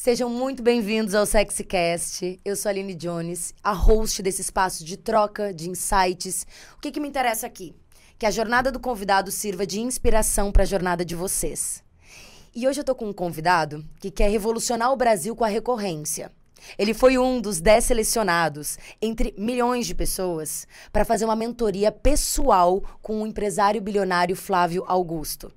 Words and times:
Sejam 0.00 0.30
muito 0.30 0.62
bem-vindos 0.62 1.12
ao 1.12 1.26
SexyCast. 1.26 2.40
Eu 2.44 2.54
sou 2.54 2.68
a 2.68 2.70
Aline 2.70 2.94
Jones, 2.94 3.52
a 3.64 3.72
host 3.72 4.22
desse 4.22 4.42
espaço 4.42 4.84
de 4.84 4.96
troca, 4.96 5.52
de 5.52 5.68
insights. 5.68 6.46
O 6.76 6.80
que, 6.80 6.92
que 6.92 7.00
me 7.00 7.08
interessa 7.08 7.48
aqui? 7.48 7.74
Que 8.16 8.24
a 8.24 8.30
jornada 8.30 8.70
do 8.70 8.78
convidado 8.78 9.32
sirva 9.32 9.66
de 9.66 9.80
inspiração 9.80 10.52
para 10.52 10.62
a 10.62 10.66
jornada 10.66 11.04
de 11.04 11.16
vocês. 11.16 11.82
E 12.54 12.68
hoje 12.68 12.78
eu 12.78 12.84
tô 12.84 12.94
com 12.94 13.08
um 13.08 13.12
convidado 13.12 13.84
que 13.98 14.08
quer 14.08 14.30
revolucionar 14.30 14.92
o 14.92 14.96
Brasil 14.96 15.34
com 15.34 15.42
a 15.42 15.48
recorrência. 15.48 16.30
Ele 16.78 16.94
foi 16.94 17.18
um 17.18 17.40
dos 17.40 17.60
dez 17.60 17.82
selecionados, 17.82 18.78
entre 19.02 19.34
milhões 19.36 19.84
de 19.84 19.96
pessoas, 19.96 20.64
para 20.92 21.04
fazer 21.04 21.24
uma 21.24 21.34
mentoria 21.34 21.90
pessoal 21.90 22.80
com 23.02 23.20
o 23.20 23.26
empresário 23.26 23.82
bilionário 23.82 24.36
Flávio 24.36 24.84
Augusto. 24.86 25.52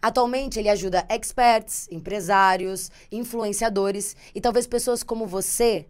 Atualmente, 0.00 0.58
ele 0.58 0.68
ajuda 0.68 1.06
experts, 1.08 1.88
empresários, 1.90 2.90
influenciadores 3.10 4.16
e 4.34 4.40
talvez 4.40 4.66
pessoas 4.66 5.02
como 5.02 5.26
você 5.26 5.86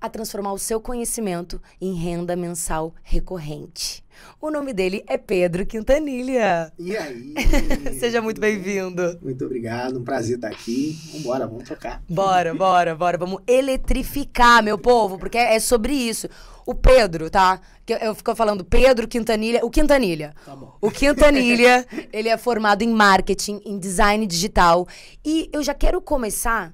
a 0.00 0.08
transformar 0.08 0.52
o 0.52 0.58
seu 0.58 0.80
conhecimento 0.80 1.60
em 1.80 1.92
renda 1.92 2.34
mensal 2.34 2.94
recorrente. 3.02 4.02
O 4.40 4.50
nome 4.50 4.72
dele 4.72 5.04
é 5.06 5.18
Pedro 5.18 5.66
Quintanilha. 5.66 6.72
E 6.78 6.96
aí? 6.96 7.34
Seja 7.98 8.22
muito 8.22 8.40
bem-vindo. 8.40 9.18
Muito 9.22 9.44
obrigado, 9.44 9.98
um 9.98 10.04
prazer 10.04 10.36
estar 10.36 10.48
aqui. 10.48 10.98
Vambora, 11.12 11.46
vamos 11.46 11.68
tocar. 11.68 12.02
Bora, 12.08 12.54
bora, 12.54 12.94
bora. 12.94 13.18
Vamos 13.18 13.42
eletrificar, 13.46 14.62
meu 14.62 14.78
povo, 14.78 15.18
porque 15.18 15.38
é 15.38 15.58
sobre 15.60 15.92
isso. 15.92 16.28
O 16.70 16.74
Pedro, 16.76 17.28
tá? 17.28 17.60
Que 17.84 17.94
Eu 17.94 18.14
fico 18.14 18.32
falando 18.36 18.64
Pedro 18.64 19.08
Quintanilha. 19.08 19.66
O 19.66 19.68
Quintanilha. 19.68 20.32
Tá 20.46 20.54
bom. 20.54 20.76
O 20.80 20.88
Quintanilha, 20.88 21.84
ele 22.12 22.28
é 22.28 22.36
formado 22.36 22.82
em 22.82 22.92
marketing, 22.92 23.60
em 23.64 23.76
design 23.76 24.24
digital. 24.24 24.86
E 25.24 25.50
eu 25.52 25.64
já 25.64 25.74
quero 25.74 26.00
começar 26.00 26.72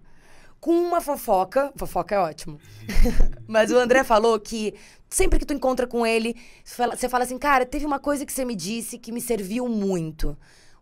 com 0.60 0.72
uma 0.72 1.00
fofoca. 1.00 1.72
Fofoca 1.76 2.14
é 2.14 2.18
ótimo. 2.18 2.60
Mas 3.48 3.70
o 3.70 3.78
André 3.78 4.04
falou 4.04 4.38
que 4.38 4.74
sempre 5.08 5.38
que 5.38 5.46
tu 5.46 5.54
encontra 5.54 5.86
com 5.86 6.06
ele, 6.06 6.36
você 6.62 7.08
fala 7.08 7.24
assim, 7.24 7.38
cara, 7.38 7.64
teve 7.64 7.86
uma 7.86 7.98
coisa 7.98 8.26
que 8.26 8.32
você 8.34 8.44
me 8.44 8.54
disse 8.54 8.98
que 8.98 9.10
me 9.10 9.20
serviu 9.22 9.66
muito. 9.66 10.36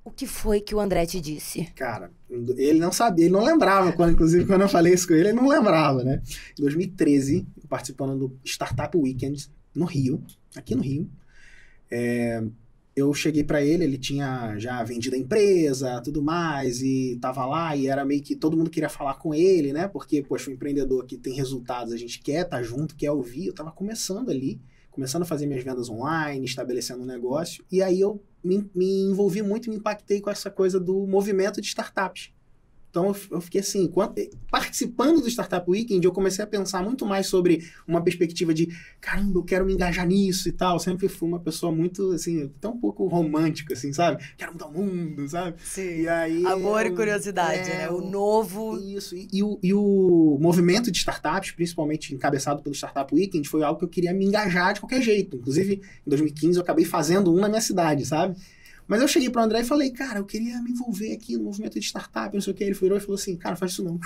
O 0.04 0.10
que 0.10 0.26
foi 0.26 0.60
que 0.60 0.74
o 0.74 0.80
André 0.80 1.06
te 1.06 1.20
disse? 1.20 1.66
Cara, 1.76 2.10
ele 2.28 2.80
não 2.80 2.92
sabia, 2.92 3.24
ele 3.24 3.32
não 3.32 3.44
lembrava, 3.44 3.92
quando, 3.92 4.12
inclusive 4.12 4.44
quando 4.44 4.62
eu 4.62 4.68
falei 4.68 4.92
isso 4.92 5.06
com 5.06 5.14
ele, 5.14 5.28
ele 5.28 5.40
não 5.40 5.48
lembrava, 5.48 6.02
né? 6.04 6.20
Em 6.58 6.62
2013, 6.62 7.46
participando 7.74 8.16
do 8.16 8.38
Startup 8.44 8.96
Weekend 8.96 9.48
no 9.74 9.84
Rio, 9.84 10.22
aqui 10.54 10.76
no 10.76 10.80
Rio, 10.80 11.10
é, 11.90 12.40
eu 12.94 13.12
cheguei 13.12 13.42
pra 13.42 13.64
ele, 13.64 13.82
ele 13.82 13.98
tinha 13.98 14.56
já 14.60 14.80
vendido 14.84 15.16
a 15.16 15.18
empresa, 15.18 16.00
tudo 16.00 16.22
mais, 16.22 16.80
e 16.80 17.18
tava 17.20 17.44
lá, 17.44 17.74
e 17.74 17.88
era 17.88 18.04
meio 18.04 18.22
que 18.22 18.36
todo 18.36 18.56
mundo 18.56 18.70
queria 18.70 18.88
falar 18.88 19.14
com 19.14 19.34
ele, 19.34 19.72
né? 19.72 19.88
Porque, 19.88 20.22
poxa, 20.22 20.50
o 20.50 20.52
empreendedor 20.52 21.04
que 21.04 21.18
tem 21.18 21.34
resultados, 21.34 21.92
a 21.92 21.96
gente 21.96 22.20
quer 22.20 22.44
estar 22.44 22.62
junto, 22.62 22.94
quer 22.94 23.10
ouvir. 23.10 23.48
Eu 23.48 23.52
tava 23.52 23.72
começando 23.72 24.30
ali, 24.30 24.60
começando 24.92 25.22
a 25.22 25.26
fazer 25.26 25.46
minhas 25.46 25.64
vendas 25.64 25.90
online, 25.90 26.44
estabelecendo 26.44 27.02
um 27.02 27.06
negócio, 27.06 27.64
e 27.72 27.82
aí 27.82 28.00
eu 28.00 28.22
me, 28.44 28.70
me 28.72 29.02
envolvi 29.02 29.42
muito, 29.42 29.68
me 29.68 29.74
impactei 29.74 30.20
com 30.20 30.30
essa 30.30 30.48
coisa 30.48 30.78
do 30.78 31.08
movimento 31.08 31.60
de 31.60 31.66
startups. 31.66 32.30
Então 32.94 33.12
eu, 33.28 33.40
fiquei 33.40 33.60
assim, 33.60 33.88
quando- 33.88 34.14
participando 34.48 35.20
do 35.20 35.28
Startup 35.28 35.68
Weekend, 35.68 36.04
eu 36.06 36.12
comecei 36.12 36.44
a 36.44 36.46
pensar 36.46 36.80
muito 36.80 37.04
mais 37.04 37.26
sobre 37.26 37.64
uma 37.88 38.00
perspectiva 38.00 38.54
de 38.54 38.68
caramba, 39.00 39.40
eu 39.40 39.42
quero 39.42 39.66
me 39.66 39.72
engajar 39.74 40.06
nisso 40.06 40.48
e 40.48 40.52
tal. 40.52 40.76
Eu 40.76 40.78
sempre 40.78 41.08
fui 41.08 41.26
uma 41.28 41.40
pessoa 41.40 41.72
muito, 41.72 42.12
assim, 42.12 42.44
até 42.56 42.68
um 42.68 42.78
pouco 42.78 43.04
romântica, 43.08 43.74
assim, 43.74 43.92
sabe? 43.92 44.22
Quero 44.38 44.52
mudar 44.52 44.68
o 44.68 44.72
mundo, 44.72 45.28
sabe? 45.28 45.56
Sim. 45.64 46.02
E 46.02 46.08
aí. 46.08 46.46
Amor 46.46 46.86
e 46.86 46.90
eu- 46.90 46.94
curiosidade, 46.94 47.68
é, 47.68 47.78
né? 47.78 47.90
O 47.90 47.96
o- 47.96 48.08
novo. 48.08 48.78
Isso, 48.78 49.16
e, 49.16 49.26
e 49.32 49.42
o, 49.42 49.58
e 49.60 49.74
o 49.74 50.38
movimento 50.40 50.88
de 50.92 50.98
startups, 50.98 51.50
principalmente 51.50 52.14
encabeçado 52.14 52.62
pelo 52.62 52.76
Startup 52.76 53.12
Weekend, 53.12 53.48
foi 53.48 53.64
algo 53.64 53.80
que 53.80 53.84
eu 53.86 53.88
queria 53.88 54.14
me 54.14 54.24
engajar 54.24 54.72
de 54.72 54.78
qualquer 54.80 55.02
jeito. 55.02 55.36
Inclusive, 55.36 55.82
em 56.06 56.08
2015, 56.08 56.58
eu 56.58 56.62
acabei 56.62 56.84
fazendo 56.84 57.34
um 57.34 57.40
na 57.40 57.48
minha 57.48 57.60
cidade, 57.60 58.06
sabe? 58.06 58.36
Mas 58.86 59.00
eu 59.00 59.08
cheguei 59.08 59.30
pro 59.30 59.42
André 59.42 59.60
e 59.60 59.64
falei, 59.64 59.90
cara, 59.90 60.18
eu 60.18 60.24
queria 60.24 60.60
me 60.60 60.70
envolver 60.70 61.12
aqui 61.12 61.36
no 61.36 61.44
movimento 61.44 61.78
de 61.78 61.86
startup, 61.86 62.34
não 62.34 62.40
sei 62.40 62.52
o 62.52 62.56
que. 62.56 62.64
Ele 62.64 62.74
virou 62.74 62.98
e 62.98 63.00
falou 63.00 63.14
assim, 63.14 63.36
cara, 63.36 63.56
faz 63.56 63.72
isso 63.72 63.82
não. 63.82 63.98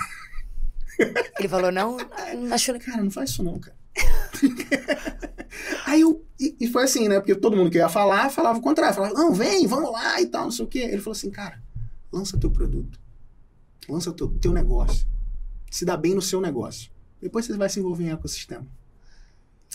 Ele 1.37 1.47
falou, 1.47 1.71
não, 1.71 1.97
acho 2.51 2.79
Cara, 2.79 3.03
não 3.03 3.11
faz 3.11 3.31
isso 3.31 3.43
não, 3.43 3.59
cara. 3.59 3.77
Aí 5.85 6.01
eu. 6.01 6.25
E, 6.39 6.55
e 6.61 6.67
foi 6.67 6.83
assim, 6.83 7.09
né? 7.09 7.19
Porque 7.19 7.35
todo 7.35 7.57
mundo 7.57 7.69
que 7.69 7.77
ia 7.77 7.89
falar 7.89 8.29
falava 8.29 8.59
o 8.59 8.61
contrário. 8.61 8.95
Falava, 8.95 9.13
não, 9.13 9.33
vem, 9.33 9.67
vamos 9.67 9.91
lá 9.91 10.21
e 10.21 10.27
tal, 10.27 10.45
não 10.45 10.51
sei 10.51 10.65
o 10.65 10.67
quê. 10.67 10.79
Ele 10.79 10.99
falou 10.99 11.11
assim, 11.11 11.29
cara, 11.29 11.61
lança 12.11 12.37
teu 12.37 12.49
produto. 12.49 12.99
Lança 13.87 14.13
teu, 14.13 14.29
teu 14.29 14.53
negócio. 14.53 15.07
Se 15.69 15.83
dá 15.83 15.97
bem 15.97 16.13
no 16.13 16.21
seu 16.21 16.39
negócio. 16.39 16.91
Depois 17.21 17.45
você 17.45 17.57
vai 17.57 17.69
se 17.69 17.79
envolver 17.79 18.05
em 18.05 18.11
ecossistema. 18.11 18.65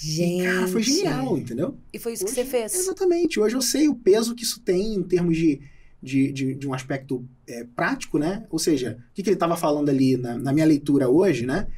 Gente. 0.00 0.42
E, 0.42 0.44
cara, 0.44 0.68
foi 0.68 0.82
genial, 0.82 1.38
entendeu? 1.38 1.76
E 1.92 1.98
foi 1.98 2.12
isso 2.14 2.24
que 2.24 2.30
Hoje- 2.32 2.40
você 2.42 2.46
fez. 2.46 2.74
Exatamente. 2.74 3.38
Hoje 3.40 3.54
eu 3.56 3.62
sei 3.62 3.88
o 3.88 3.94
peso 3.94 4.34
que 4.34 4.42
isso 4.42 4.60
tem 4.60 4.94
em 4.94 5.02
termos 5.02 5.36
de, 5.36 5.60
de, 6.02 6.32
de, 6.32 6.54
de 6.54 6.68
um 6.68 6.74
aspecto 6.74 7.24
é, 7.46 7.64
prático, 7.64 8.18
né? 8.18 8.44
Ou 8.50 8.58
seja, 8.58 8.98
o 9.10 9.14
que, 9.14 9.22
que 9.22 9.28
ele 9.30 9.36
estava 9.36 9.56
falando 9.56 9.88
ali 9.88 10.16
na, 10.16 10.36
na 10.36 10.52
minha 10.52 10.66
leitura 10.66 11.08
hoje, 11.08 11.46
né? 11.46 11.68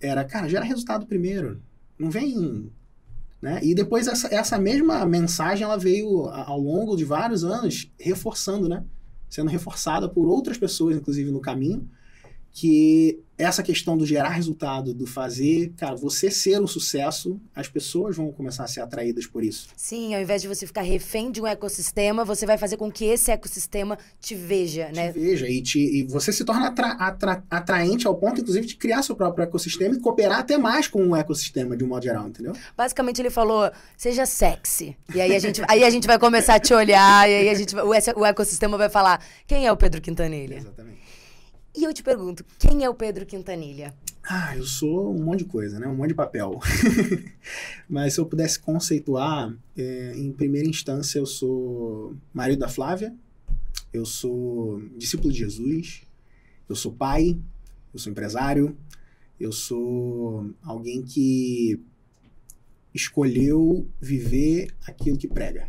Era, 0.00 0.24
cara, 0.24 0.48
gera 0.48 0.64
resultado 0.64 1.06
primeiro. 1.06 1.60
Não 1.98 2.10
vem. 2.10 2.70
Né? 3.40 3.60
E 3.62 3.74
depois 3.74 4.06
essa, 4.06 4.34
essa 4.34 4.58
mesma 4.58 5.04
mensagem 5.04 5.64
ela 5.64 5.76
veio 5.76 6.28
ao 6.28 6.58
longo 6.58 6.96
de 6.96 7.04
vários 7.04 7.44
anos 7.44 7.92
reforçando, 7.98 8.68
né? 8.68 8.82
Sendo 9.28 9.50
reforçada 9.50 10.08
por 10.08 10.26
outras 10.26 10.56
pessoas, 10.56 10.96
inclusive 10.96 11.30
no 11.30 11.40
caminho, 11.40 11.88
que 12.58 13.18
essa 13.36 13.62
questão 13.62 13.98
do 13.98 14.06
gerar 14.06 14.30
resultado, 14.30 14.94
do 14.94 15.06
fazer, 15.06 15.70
cara, 15.76 15.94
você 15.94 16.30
ser 16.30 16.58
um 16.58 16.66
sucesso, 16.66 17.38
as 17.54 17.68
pessoas 17.68 18.16
vão 18.16 18.32
começar 18.32 18.64
a 18.64 18.66
ser 18.66 18.80
atraídas 18.80 19.26
por 19.26 19.44
isso. 19.44 19.68
Sim, 19.76 20.14
ao 20.14 20.22
invés 20.22 20.40
de 20.40 20.48
você 20.48 20.66
ficar 20.66 20.80
refém 20.80 21.30
de 21.30 21.38
um 21.42 21.46
ecossistema, 21.46 22.24
você 22.24 22.46
vai 22.46 22.56
fazer 22.56 22.78
com 22.78 22.90
que 22.90 23.04
esse 23.04 23.30
ecossistema 23.30 23.98
te 24.18 24.34
veja, 24.34 24.88
né? 24.94 25.12
te 25.12 25.18
veja 25.18 25.46
e, 25.46 25.60
te, 25.60 25.78
e 25.78 26.04
você 26.04 26.32
se 26.32 26.46
torna 26.46 26.68
atra- 26.68 26.92
atra- 26.98 27.44
atraente 27.50 28.06
ao 28.06 28.14
ponto, 28.16 28.40
inclusive, 28.40 28.66
de 28.66 28.74
criar 28.76 29.02
seu 29.02 29.14
próprio 29.14 29.42
ecossistema 29.44 29.94
e 29.94 30.00
cooperar 30.00 30.38
até 30.38 30.56
mais 30.56 30.88
com 30.88 31.06
o 31.08 31.14
ecossistema, 31.14 31.76
de 31.76 31.84
um 31.84 31.88
modo 31.88 32.04
geral, 32.04 32.26
entendeu? 32.26 32.54
Basicamente 32.74 33.20
ele 33.20 33.28
falou, 33.28 33.70
seja 33.98 34.24
sexy. 34.24 34.96
E 35.14 35.20
aí 35.20 35.36
a 35.36 35.38
gente, 35.38 35.60
aí 35.68 35.84
a 35.84 35.90
gente 35.90 36.06
vai 36.06 36.18
começar 36.18 36.54
a 36.54 36.58
te 36.58 36.72
olhar, 36.72 37.28
e 37.28 37.34
aí 37.34 37.48
a 37.50 37.54
gente, 37.54 37.76
o, 37.76 37.88
o 38.20 38.24
ecossistema 38.24 38.78
vai 38.78 38.88
falar, 38.88 39.22
quem 39.46 39.66
é 39.66 39.70
o 39.70 39.76
Pedro 39.76 40.00
Quintanilha? 40.00 40.56
Exatamente. 40.56 41.04
E 41.76 41.84
eu 41.84 41.92
te 41.92 42.02
pergunto, 42.02 42.42
quem 42.58 42.84
é 42.84 42.88
o 42.88 42.94
Pedro 42.94 43.26
Quintanilha? 43.26 43.94
Ah, 44.22 44.56
eu 44.56 44.64
sou 44.64 45.14
um 45.14 45.22
monte 45.22 45.40
de 45.40 45.44
coisa, 45.44 45.78
né? 45.78 45.86
Um 45.86 45.94
monte 45.94 46.08
de 46.08 46.14
papel. 46.14 46.58
Mas 47.86 48.14
se 48.14 48.20
eu 48.20 48.24
pudesse 48.24 48.58
conceituar, 48.58 49.54
é, 49.76 50.14
em 50.16 50.32
primeira 50.32 50.66
instância, 50.66 51.18
eu 51.18 51.26
sou 51.26 52.16
marido 52.32 52.60
da 52.60 52.68
Flávia, 52.68 53.14
eu 53.92 54.06
sou 54.06 54.80
discípulo 54.96 55.30
de 55.30 55.38
Jesus, 55.38 56.02
eu 56.66 56.74
sou 56.74 56.92
pai, 56.92 57.38
eu 57.92 58.00
sou 58.00 58.10
empresário, 58.10 58.76
eu 59.38 59.52
sou 59.52 60.50
alguém 60.62 61.02
que 61.02 61.78
escolheu 62.94 63.86
viver 64.00 64.74
aquilo 64.86 65.18
que 65.18 65.28
prega. 65.28 65.68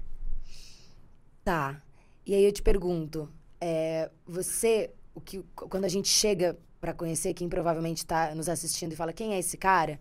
Tá. 1.43 1.83
E 2.25 2.33
aí 2.33 2.43
eu 2.43 2.51
te 2.51 2.61
pergunto, 2.61 3.29
é, 3.59 4.09
você, 4.25 4.91
o 5.17 5.21
que, 5.21 5.43
quando 5.55 5.85
a 5.85 5.89
gente 5.89 6.07
chega 6.07 6.55
pra 6.79 6.93
conhecer 6.93 7.33
quem 7.33 7.49
provavelmente 7.49 8.05
tá 8.05 8.35
nos 8.35 8.47
assistindo 8.47 8.93
e 8.93 8.95
fala 8.95 9.11
quem 9.11 9.33
é 9.33 9.39
esse 9.39 9.57
cara, 9.57 9.99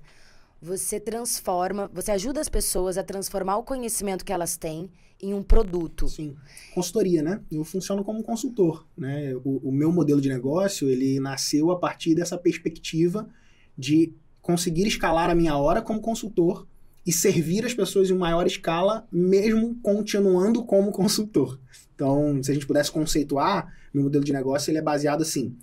você 0.60 1.00
transforma, 1.00 1.90
você 1.92 2.10
ajuda 2.10 2.38
as 2.38 2.50
pessoas 2.50 2.98
a 2.98 3.02
transformar 3.02 3.56
o 3.56 3.62
conhecimento 3.62 4.24
que 4.24 4.32
elas 4.32 4.58
têm 4.58 4.90
em 5.22 5.32
um 5.32 5.42
produto. 5.42 6.06
Sim. 6.06 6.36
Consultoria, 6.74 7.22
né? 7.22 7.40
Eu 7.50 7.64
funciono 7.64 8.04
como 8.04 8.22
consultor, 8.22 8.86
né? 8.96 9.34
O, 9.36 9.70
o 9.70 9.72
meu 9.72 9.90
modelo 9.90 10.20
de 10.20 10.28
negócio, 10.28 10.88
ele 10.90 11.18
nasceu 11.18 11.70
a 11.70 11.78
partir 11.78 12.14
dessa 12.14 12.36
perspectiva 12.36 13.26
de 13.76 14.12
conseguir 14.42 14.86
escalar 14.86 15.30
a 15.30 15.34
minha 15.34 15.56
hora 15.56 15.80
como 15.80 16.00
consultor 16.00 16.66
e 17.06 17.12
servir 17.12 17.64
as 17.64 17.72
pessoas 17.72 18.10
em 18.10 18.14
maior 18.14 18.46
escala, 18.46 19.06
mesmo 19.10 19.76
continuando 19.82 20.62
como 20.64 20.92
consultor. 20.92 21.58
Então, 21.94 22.42
se 22.42 22.50
a 22.50 22.54
gente 22.54 22.66
pudesse 22.66 22.92
conceituar, 22.92 23.72
meu 23.96 24.04
modelo 24.04 24.24
de 24.24 24.32
negócio 24.32 24.70
ele 24.70 24.78
é 24.78 24.82
baseado 24.82 25.22
assim: 25.22 25.56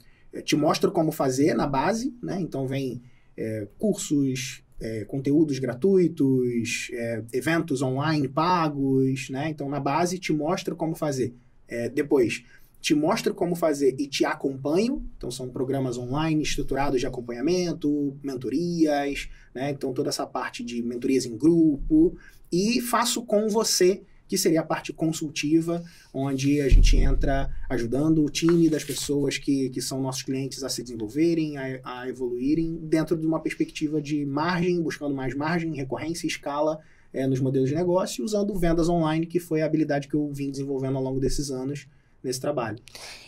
te 0.43 0.55
mostro 0.55 0.91
como 0.91 1.11
fazer 1.11 1.53
na 1.53 1.67
base, 1.67 2.15
né? 2.21 2.41
Então 2.41 2.67
vem 2.67 3.01
é, 3.37 3.67
cursos, 3.77 4.63
é, 4.79 5.05
conteúdos 5.05 5.59
gratuitos, 5.59 6.89
é, 6.93 7.23
eventos 7.31 7.81
online 7.83 8.27
pagos, 8.27 9.29
né? 9.29 9.49
Então 9.49 9.69
na 9.69 9.79
base 9.79 10.17
te 10.17 10.33
mostro 10.33 10.75
como 10.75 10.95
fazer. 10.95 11.35
É, 11.67 11.87
depois 11.89 12.43
te 12.81 12.93
mostro 12.93 13.33
como 13.33 13.55
fazer 13.55 13.95
e 13.99 14.07
te 14.07 14.25
acompanho. 14.25 15.05
Então 15.15 15.29
são 15.29 15.47
programas 15.49 15.97
online 15.97 16.41
estruturados 16.41 16.99
de 16.99 17.05
acompanhamento, 17.05 18.17
mentorias, 18.23 19.29
né? 19.53 19.69
Então 19.69 19.93
toda 19.93 20.09
essa 20.09 20.25
parte 20.25 20.63
de 20.63 20.81
mentorias 20.81 21.25
em 21.25 21.37
grupo 21.37 22.17
e 22.51 22.81
faço 22.81 23.23
com 23.23 23.47
você 23.47 24.01
que 24.33 24.37
seria 24.39 24.61
a 24.61 24.65
parte 24.65 24.91
consultiva, 24.91 25.83
onde 26.11 26.59
a 26.59 26.67
gente 26.67 26.97
entra 26.97 27.51
ajudando 27.69 28.25
o 28.25 28.29
time 28.31 28.67
das 28.67 28.83
pessoas 28.83 29.37
que, 29.37 29.69
que 29.69 29.79
são 29.79 30.01
nossos 30.01 30.23
clientes 30.23 30.63
a 30.63 30.69
se 30.69 30.81
desenvolverem, 30.81 31.55
a, 31.55 31.79
a 31.83 32.09
evoluírem, 32.09 32.79
dentro 32.81 33.15
de 33.15 33.27
uma 33.27 33.39
perspectiva 33.39 34.01
de 34.01 34.25
margem, 34.25 34.81
buscando 34.81 35.13
mais 35.13 35.35
margem, 35.35 35.75
recorrência 35.75 36.25
e 36.25 36.29
escala 36.29 36.79
é, 37.13 37.27
nos 37.27 37.39
modelos 37.39 37.69
de 37.69 37.75
negócio, 37.75 38.25
usando 38.25 38.57
vendas 38.57 38.89
online, 38.89 39.27
que 39.27 39.39
foi 39.39 39.61
a 39.61 39.67
habilidade 39.67 40.07
que 40.07 40.15
eu 40.15 40.27
vim 40.33 40.49
desenvolvendo 40.49 40.97
ao 40.97 41.03
longo 41.03 41.19
desses 41.19 41.51
anos 41.51 41.87
nesse 42.23 42.41
trabalho. 42.41 42.79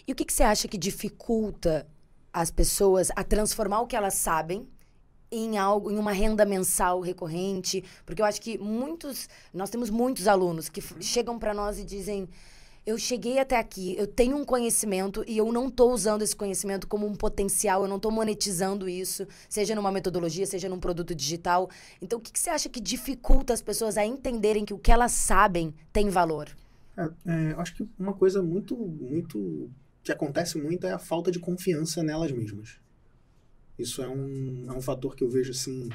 E 0.08 0.12
o 0.12 0.16
que, 0.16 0.26
que 0.26 0.34
você 0.34 0.42
acha 0.42 0.68
que 0.68 0.78
dificulta 0.78 1.86
as 2.34 2.50
pessoas 2.50 3.12
a 3.16 3.24
transformar 3.24 3.82
o 3.82 3.86
que 3.86 3.96
elas 3.96 4.16
sabem 4.16 4.68
em 5.32 5.58
algo, 5.58 5.92
em 5.92 5.98
uma 5.98 6.12
renda 6.12 6.46
mensal 6.46 7.00
recorrente, 7.00 7.84
porque 8.06 8.22
eu 8.22 8.26
acho 8.26 8.42
que 8.42 8.58
muitos, 8.58 9.28
nós 9.54 9.70
temos 9.70 9.90
muitos 9.90 10.28
alunos 10.28 10.70
que 10.70 10.82
chegam 11.02 11.38
para 11.40 11.54
nós 11.54 11.80
e 11.80 11.84
dizem: 11.84 12.30
eu 12.86 12.98
cheguei 13.00 13.40
até 13.40 13.58
aqui, 13.58 13.96
eu 13.98 14.06
tenho 14.06 14.38
um 14.38 14.46
conhecimento 14.46 15.24
e 15.28 15.38
eu 15.38 15.52
não 15.52 15.68
estou 15.68 15.92
usando 15.92 16.22
esse 16.22 16.36
conhecimento 16.36 16.88
como 16.88 17.08
um 17.08 17.16
potencial, 17.16 17.82
eu 17.82 17.88
não 17.88 17.96
estou 17.96 18.12
monetizando 18.12 18.88
isso, 18.88 19.28
seja 19.50 19.74
numa 19.74 19.92
metodologia, 19.92 20.46
seja 20.46 20.70
num 20.70 20.80
produto 20.80 21.16
digital. 21.16 21.68
Então, 22.00 22.20
o 22.20 22.22
que, 22.22 22.32
que, 22.32 22.40
você 22.40 22.52
acha 22.52 22.70
que 22.70 22.80
dificulta 22.80 23.54
as 23.54 23.62
pessoas 23.62 23.98
a 23.98 24.06
entenderem 24.06 24.64
que 24.64 24.74
o 24.74 24.78
que 24.78 24.92
elas 24.92 25.14
sabem 25.14 25.74
tem 25.92 26.10
valor? 26.10 26.56
É, 26.96 27.10
é, 27.26 27.56
acho 27.58 27.76
que 27.76 27.88
uma 27.98 28.14
coisa 28.14 28.44
muito, 28.44 28.78
muito 28.78 29.70
que 30.04 30.12
acontece 30.12 30.62
muito 30.62 30.86
é 30.86 30.92
a 30.92 31.00
falta 31.00 31.32
de 31.32 31.40
confiança 31.40 32.04
nelas 32.04 32.32
mesmas. 32.32 32.80
Isso 33.78 34.02
é 34.02 34.08
um, 34.08 34.66
é 34.68 34.72
um 34.72 34.82
fator 34.82 35.16
que 35.16 35.24
eu 35.24 35.30
vejo 35.30 35.52
assim. 35.52 35.90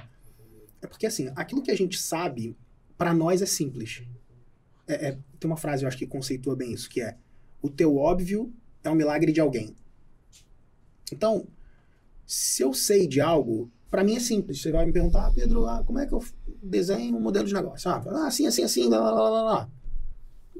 É 0.82 0.86
porque, 0.86 1.06
assim, 1.06 1.30
aquilo 1.34 1.62
que 1.62 1.70
a 1.70 1.76
gente 1.76 1.98
sabe, 1.98 2.56
para 2.96 3.14
nós 3.14 3.42
é 3.42 3.46
simples. 3.46 4.02
É, 4.86 5.08
é, 5.08 5.18
tem 5.38 5.50
uma 5.50 5.56
frase, 5.56 5.84
eu 5.84 5.88
acho 5.88 5.96
que 5.96 6.06
conceitua 6.06 6.56
bem 6.56 6.72
isso, 6.72 6.88
que 6.88 7.00
é: 7.00 7.16
o 7.62 7.70
teu 7.70 7.96
óbvio 7.96 8.52
é 8.82 8.90
um 8.90 8.94
milagre 8.94 9.32
de 9.32 9.40
alguém. 9.40 9.74
Então, 11.12 11.46
se 12.26 12.62
eu 12.62 12.72
sei 12.72 13.06
de 13.06 13.20
algo, 13.20 13.70
para 13.90 14.04
mim 14.04 14.14
é 14.14 14.20
simples. 14.20 14.62
Você 14.62 14.70
vai 14.70 14.86
me 14.86 14.92
perguntar, 14.92 15.26
ah, 15.26 15.32
Pedro, 15.32 15.66
ah, 15.66 15.82
como 15.84 15.98
é 15.98 16.06
que 16.06 16.12
eu 16.12 16.24
desenho 16.62 17.16
um 17.16 17.20
modelo 17.20 17.46
de 17.46 17.52
negócio? 17.52 17.90
Ah, 17.90 18.26
assim, 18.26 18.46
assim, 18.46 18.62
assim, 18.62 18.88
lá, 18.88 18.98
lá, 18.98 19.28
lá, 19.28 19.42
lá. 19.42 19.70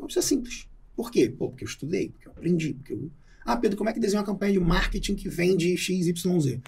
Isso 0.08 0.19
é 0.19 0.22
simples. 0.22 0.69
Por 0.96 1.11
quê? 1.11 1.28
Pô, 1.28 1.49
porque 1.49 1.64
eu 1.64 1.69
estudei, 1.69 2.11
porque 2.11 2.26
eu 2.26 2.32
aprendi, 2.32 2.75
porque 2.75 2.93
eu... 2.93 3.11
Ah, 3.44 3.56
Pedro, 3.56 3.78
como 3.78 3.88
é 3.88 3.93
que 3.93 4.00
desenha 4.00 4.20
uma 4.20 4.26
campanha 4.26 4.52
de 4.52 4.61
marketing 4.61 5.14
que 5.14 5.28
vende 5.28 5.76
XYZ? 5.76 6.61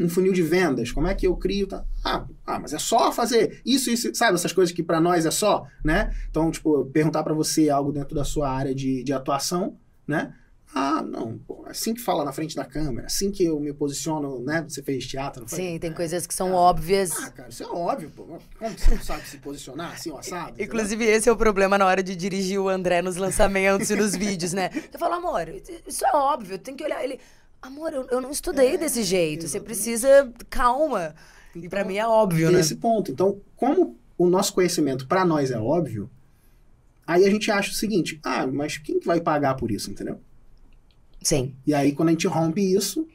Um 0.00 0.08
funil 0.08 0.32
de 0.32 0.42
vendas, 0.42 0.90
como 0.90 1.06
é 1.06 1.14
que 1.14 1.26
eu 1.26 1.36
crio? 1.36 1.66
Tá? 1.66 1.84
Ah, 2.04 2.26
ah, 2.46 2.58
mas 2.58 2.72
é 2.72 2.78
só 2.78 3.12
fazer 3.12 3.60
isso, 3.64 3.90
isso, 3.90 4.14
sabe? 4.14 4.34
Essas 4.34 4.52
coisas 4.52 4.74
que 4.74 4.82
para 4.82 5.00
nós 5.00 5.26
é 5.26 5.30
só, 5.30 5.66
né? 5.84 6.14
Então, 6.30 6.50
tipo, 6.50 6.84
perguntar 6.86 7.22
para 7.22 7.34
você 7.34 7.68
algo 7.68 7.92
dentro 7.92 8.14
da 8.14 8.24
sua 8.24 8.50
área 8.50 8.74
de, 8.74 9.02
de 9.02 9.12
atuação, 9.12 9.76
né? 10.06 10.34
Ah, 10.74 11.02
não, 11.02 11.36
pô, 11.36 11.66
assim 11.68 11.92
que 11.92 12.00
fala 12.00 12.24
na 12.24 12.32
frente 12.32 12.56
da 12.56 12.64
câmera, 12.64 13.06
assim 13.06 13.30
que 13.30 13.44
eu 13.44 13.60
me 13.60 13.74
posiciono, 13.74 14.42
né? 14.42 14.64
Você 14.66 14.82
fez 14.82 15.06
teatro, 15.06 15.42
não 15.42 15.48
foi? 15.48 15.58
Sim, 15.58 15.78
tem 15.78 15.90
é. 15.90 15.94
coisas 15.94 16.26
que 16.26 16.32
são 16.32 16.56
ah, 16.56 16.60
óbvias. 16.60 17.10
Ah, 17.18 17.30
cara, 17.30 17.50
isso 17.50 17.62
é 17.62 17.66
óbvio, 17.66 18.10
pô. 18.16 18.24
Como 18.24 18.40
você 18.58 18.94
não 18.94 19.02
sabe 19.02 19.28
se 19.28 19.36
posicionar 19.36 19.92
assim, 19.92 20.10
o 20.10 20.16
assado? 20.16 20.60
Inclusive, 20.62 21.04
esse 21.04 21.28
é 21.28 21.32
o 21.32 21.36
problema 21.36 21.76
na 21.76 21.84
hora 21.84 22.02
de 22.02 22.16
dirigir 22.16 22.58
o 22.58 22.70
André 22.70 23.02
nos 23.02 23.16
lançamentos 23.16 23.90
e 23.90 23.94
nos 23.94 24.16
vídeos, 24.16 24.54
né? 24.54 24.70
Você 24.70 24.96
fala, 24.96 25.16
amor, 25.16 25.46
isso 25.86 26.06
é 26.06 26.16
óbvio, 26.16 26.58
tem 26.58 26.74
que 26.74 26.82
olhar 26.82 27.04
ele. 27.04 27.20
Amor, 27.62 27.92
eu, 27.92 28.06
eu 28.10 28.20
não 28.20 28.30
estudei 28.30 28.74
é, 28.74 28.78
desse 28.78 29.04
jeito. 29.04 29.44
Exatamente. 29.44 29.50
Você 29.50 29.60
precisa 29.60 30.32
calma. 30.50 31.14
Então, 31.50 31.64
e 31.64 31.68
para 31.68 31.84
mim 31.84 31.96
é 31.96 32.06
óbvio, 32.06 32.50
né? 32.50 32.58
Esse 32.58 32.74
ponto. 32.74 33.12
Então, 33.12 33.40
como 33.56 33.96
o 34.18 34.28
nosso 34.28 34.52
conhecimento 34.52 35.06
para 35.06 35.24
nós 35.24 35.50
é 35.50 35.58
óbvio, 35.58 36.10
aí 37.06 37.24
a 37.24 37.30
gente 37.30 37.50
acha 37.50 37.70
o 37.70 37.74
seguinte: 37.74 38.18
ah, 38.24 38.46
mas 38.46 38.76
quem 38.78 38.98
vai 39.00 39.20
pagar 39.20 39.54
por 39.54 39.70
isso, 39.70 39.90
entendeu? 39.90 40.20
Sim. 41.22 41.54
E 41.64 41.72
aí, 41.72 41.92
quando 41.92 42.08
a 42.08 42.12
gente 42.12 42.26
rompe 42.26 42.60
isso, 42.60 43.06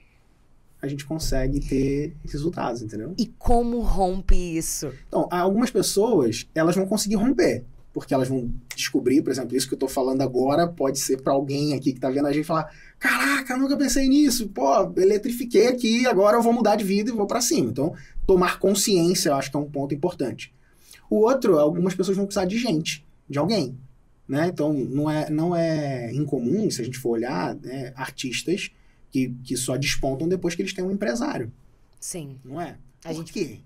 a 0.82 0.88
gente 0.88 1.06
consegue 1.06 1.60
ter 1.60 2.16
resultados, 2.24 2.82
entendeu? 2.82 3.14
E 3.18 3.26
como 3.26 3.82
rompe 3.82 4.36
isso? 4.36 4.94
Então, 5.08 5.28
algumas 5.30 5.70
pessoas, 5.70 6.48
elas 6.56 6.76
vão 6.76 6.86
conseguir 6.86 7.16
romper 7.16 7.66
porque 7.98 8.14
elas 8.14 8.30
vão 8.30 8.54
descobrir, 8.76 9.24
por 9.24 9.32
exemplo, 9.32 9.58
isso 9.58 9.68
que 9.68 9.74
eu 9.74 9.78
estou 9.78 9.90
falando 9.90 10.22
agora 10.22 10.68
pode 10.68 11.00
ser 11.00 11.20
para 11.20 11.34
alguém 11.34 11.74
aqui 11.74 11.92
que 11.92 11.98
está 11.98 12.12
vendo 12.12 12.28
a 12.28 12.32
gente 12.32 12.46
falar: 12.46 12.72
caraca, 13.00 13.58
nunca 13.58 13.76
pensei 13.76 14.08
nisso, 14.08 14.50
pô, 14.50 14.94
eletrifiquei 14.98 15.66
aqui, 15.66 16.06
agora 16.06 16.38
eu 16.38 16.44
vou 16.44 16.54
mudar 16.54 16.76
de 16.76 16.84
vida 16.84 17.10
e 17.10 17.14
vou 17.14 17.26
para 17.26 17.42
cima. 17.42 17.72
Então, 17.72 17.96
tomar 18.28 18.60
consciência, 18.60 19.30
eu 19.30 19.34
acho 19.36 19.50
que 19.50 19.58
é 19.58 19.60
um 19.60 19.68
ponto 19.68 19.96
importante. 19.96 20.54
O 21.10 21.22
outro, 21.22 21.58
algumas 21.58 21.96
pessoas 21.96 22.16
vão 22.16 22.28
precisar 22.28 22.46
de 22.46 22.60
gente, 22.60 23.04
de 23.28 23.40
alguém. 23.40 23.76
Né? 24.28 24.48
Então, 24.50 24.72
não 24.74 25.10
é, 25.10 25.28
não 25.32 25.56
é 25.56 26.14
incomum, 26.14 26.70
se 26.70 26.80
a 26.80 26.86
gente 26.86 27.00
for 27.00 27.10
olhar, 27.10 27.56
né, 27.56 27.94
artistas 27.96 28.70
que, 29.10 29.34
que 29.44 29.58
só 29.58 29.76
despontam 29.76 30.28
depois 30.28 30.54
que 30.54 30.62
eles 30.62 30.74
têm 30.74 30.86
um 30.86 30.92
empresário. 30.92 31.52
Sim. 32.00 32.38
Não 32.46 32.62
é? 32.62 32.78
A 33.04 33.08
Por 33.08 33.16
gente... 33.16 33.34
quê? 33.34 33.60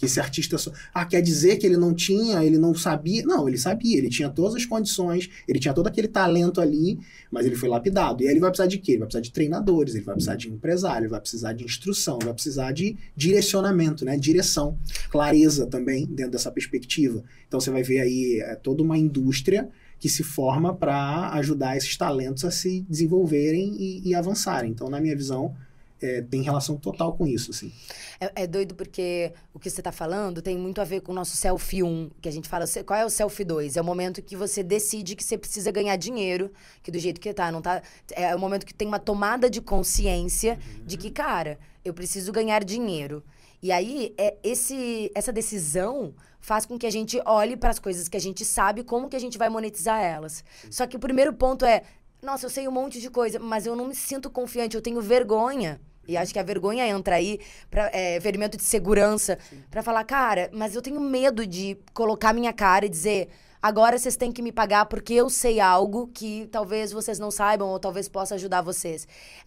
Que 0.00 0.06
esse 0.06 0.18
artista 0.18 0.56
só... 0.56 0.72
ah 0.94 1.04
quer 1.04 1.20
dizer 1.20 1.58
que 1.58 1.66
ele 1.66 1.76
não 1.76 1.92
tinha, 1.92 2.42
ele 2.42 2.56
não 2.56 2.74
sabia? 2.74 3.22
Não, 3.22 3.46
ele 3.46 3.58
sabia, 3.58 3.98
ele 3.98 4.08
tinha 4.08 4.30
todas 4.30 4.54
as 4.54 4.64
condições, 4.64 5.28
ele 5.46 5.58
tinha 5.58 5.74
todo 5.74 5.86
aquele 5.86 6.08
talento 6.08 6.58
ali, 6.58 6.98
mas 7.30 7.44
ele 7.44 7.54
foi 7.54 7.68
lapidado. 7.68 8.22
E 8.22 8.26
aí 8.26 8.32
ele 8.32 8.40
vai 8.40 8.48
precisar 8.48 8.66
de 8.66 8.78
quê? 8.78 8.92
Ele 8.92 9.00
vai 9.00 9.06
precisar 9.08 9.20
de 9.20 9.30
treinadores, 9.30 9.94
ele 9.94 10.02
vai 10.02 10.14
precisar 10.14 10.36
de 10.36 10.48
empresário, 10.48 11.02
ele 11.02 11.10
vai 11.10 11.20
precisar 11.20 11.52
de 11.52 11.64
instrução, 11.64 12.18
vai 12.24 12.32
precisar 12.32 12.72
de 12.72 12.96
direcionamento, 13.14 14.02
né? 14.06 14.16
Direção, 14.16 14.78
clareza 15.10 15.66
também 15.66 16.06
dentro 16.06 16.32
dessa 16.32 16.50
perspectiva. 16.50 17.22
Então 17.46 17.60
você 17.60 17.70
vai 17.70 17.82
ver 17.82 18.00
aí 18.00 18.40
é, 18.40 18.54
toda 18.54 18.82
uma 18.82 18.96
indústria 18.96 19.68
que 19.98 20.08
se 20.08 20.22
forma 20.22 20.74
para 20.74 21.30
ajudar 21.34 21.76
esses 21.76 21.94
talentos 21.94 22.42
a 22.46 22.50
se 22.50 22.86
desenvolverem 22.88 23.76
e, 23.78 24.08
e 24.08 24.14
avançarem. 24.14 24.70
Então, 24.70 24.88
na 24.88 24.98
minha 24.98 25.14
visão, 25.14 25.54
é, 26.00 26.22
tem 26.22 26.42
relação 26.42 26.76
total 26.76 27.12
com 27.12 27.26
isso, 27.26 27.50
assim. 27.50 27.72
É, 28.20 28.42
é, 28.42 28.46
doido 28.46 28.74
porque 28.74 29.32
o 29.52 29.58
que 29.58 29.68
você 29.68 29.80
está 29.80 29.92
falando 29.92 30.40
tem 30.40 30.56
muito 30.56 30.80
a 30.80 30.84
ver 30.84 31.00
com 31.00 31.12
o 31.12 31.14
nosso 31.14 31.36
selfie 31.36 31.82
1, 31.82 32.10
que 32.20 32.28
a 32.28 32.32
gente 32.32 32.48
fala, 32.48 32.64
qual 32.84 32.98
é 32.98 33.04
o 33.04 33.10
selfie 33.10 33.44
2? 33.44 33.76
É 33.76 33.80
o 33.80 33.84
momento 33.84 34.22
que 34.22 34.36
você 34.36 34.62
decide 34.62 35.14
que 35.14 35.24
você 35.24 35.36
precisa 35.36 35.70
ganhar 35.70 35.96
dinheiro, 35.96 36.50
que 36.82 36.90
do 36.90 36.98
jeito 36.98 37.20
que 37.20 37.32
tá, 37.32 37.50
não 37.52 37.62
tá... 37.62 37.82
É 38.12 38.34
o 38.34 38.38
momento 38.38 38.66
que 38.66 38.74
tem 38.74 38.88
uma 38.88 38.98
tomada 38.98 39.48
de 39.48 39.60
consciência 39.60 40.58
uhum. 40.78 40.84
de 40.84 40.96
que, 40.96 41.10
cara, 41.10 41.58
eu 41.84 41.92
preciso 41.92 42.32
ganhar 42.32 42.64
dinheiro. 42.64 43.22
E 43.62 43.70
aí, 43.70 44.14
é 44.16 44.36
esse, 44.42 45.10
essa 45.14 45.32
decisão 45.32 46.14
faz 46.40 46.64
com 46.64 46.78
que 46.78 46.86
a 46.86 46.90
gente 46.90 47.20
olhe 47.26 47.56
para 47.56 47.68
as 47.70 47.78
coisas 47.78 48.08
que 48.08 48.16
a 48.16 48.20
gente 48.20 48.44
sabe, 48.44 48.82
como 48.82 49.08
que 49.08 49.16
a 49.16 49.20
gente 49.20 49.36
vai 49.36 49.50
monetizar 49.50 50.00
elas. 50.02 50.42
Só 50.70 50.86
que 50.86 50.96
o 50.96 51.00
primeiro 51.00 51.34
ponto 51.34 51.66
é, 51.66 51.82
nossa, 52.22 52.46
eu 52.46 52.50
sei 52.50 52.66
um 52.66 52.72
monte 52.72 53.00
de 53.00 53.10
coisa, 53.10 53.38
mas 53.38 53.66
eu 53.66 53.76
não 53.76 53.88
me 53.88 53.94
sinto 53.94 54.30
confiante, 54.30 54.76
eu 54.76 54.82
tenho 54.82 55.00
vergonha 55.00 55.80
e 56.10 56.16
acho 56.16 56.32
que 56.32 56.38
a 56.38 56.42
vergonha 56.42 56.86
entra 56.86 57.14
aí, 57.14 57.38
pra, 57.70 57.88
é, 57.92 58.20
ferimento 58.20 58.56
de 58.56 58.64
segurança, 58.64 59.38
para 59.70 59.82
falar, 59.82 60.02
cara, 60.04 60.50
mas 60.52 60.74
eu 60.74 60.82
tenho 60.82 61.00
medo 61.00 61.46
de 61.46 61.78
colocar 61.94 62.32
minha 62.32 62.52
cara 62.52 62.84
e 62.84 62.88
dizer, 62.88 63.28
agora 63.62 63.96
vocês 63.96 64.16
têm 64.16 64.32
que 64.32 64.42
me 64.42 64.50
pagar 64.50 64.86
porque 64.86 65.14
eu 65.14 65.30
sei 65.30 65.60
algo 65.60 66.08
que 66.08 66.48
talvez 66.50 66.90
vocês 66.90 67.18
não 67.20 67.30
saibam 67.30 67.68
ou 67.68 67.78
talvez 67.78 68.08
possa 68.08 68.34
ajudar 68.34 68.60
vocês. 68.60 69.06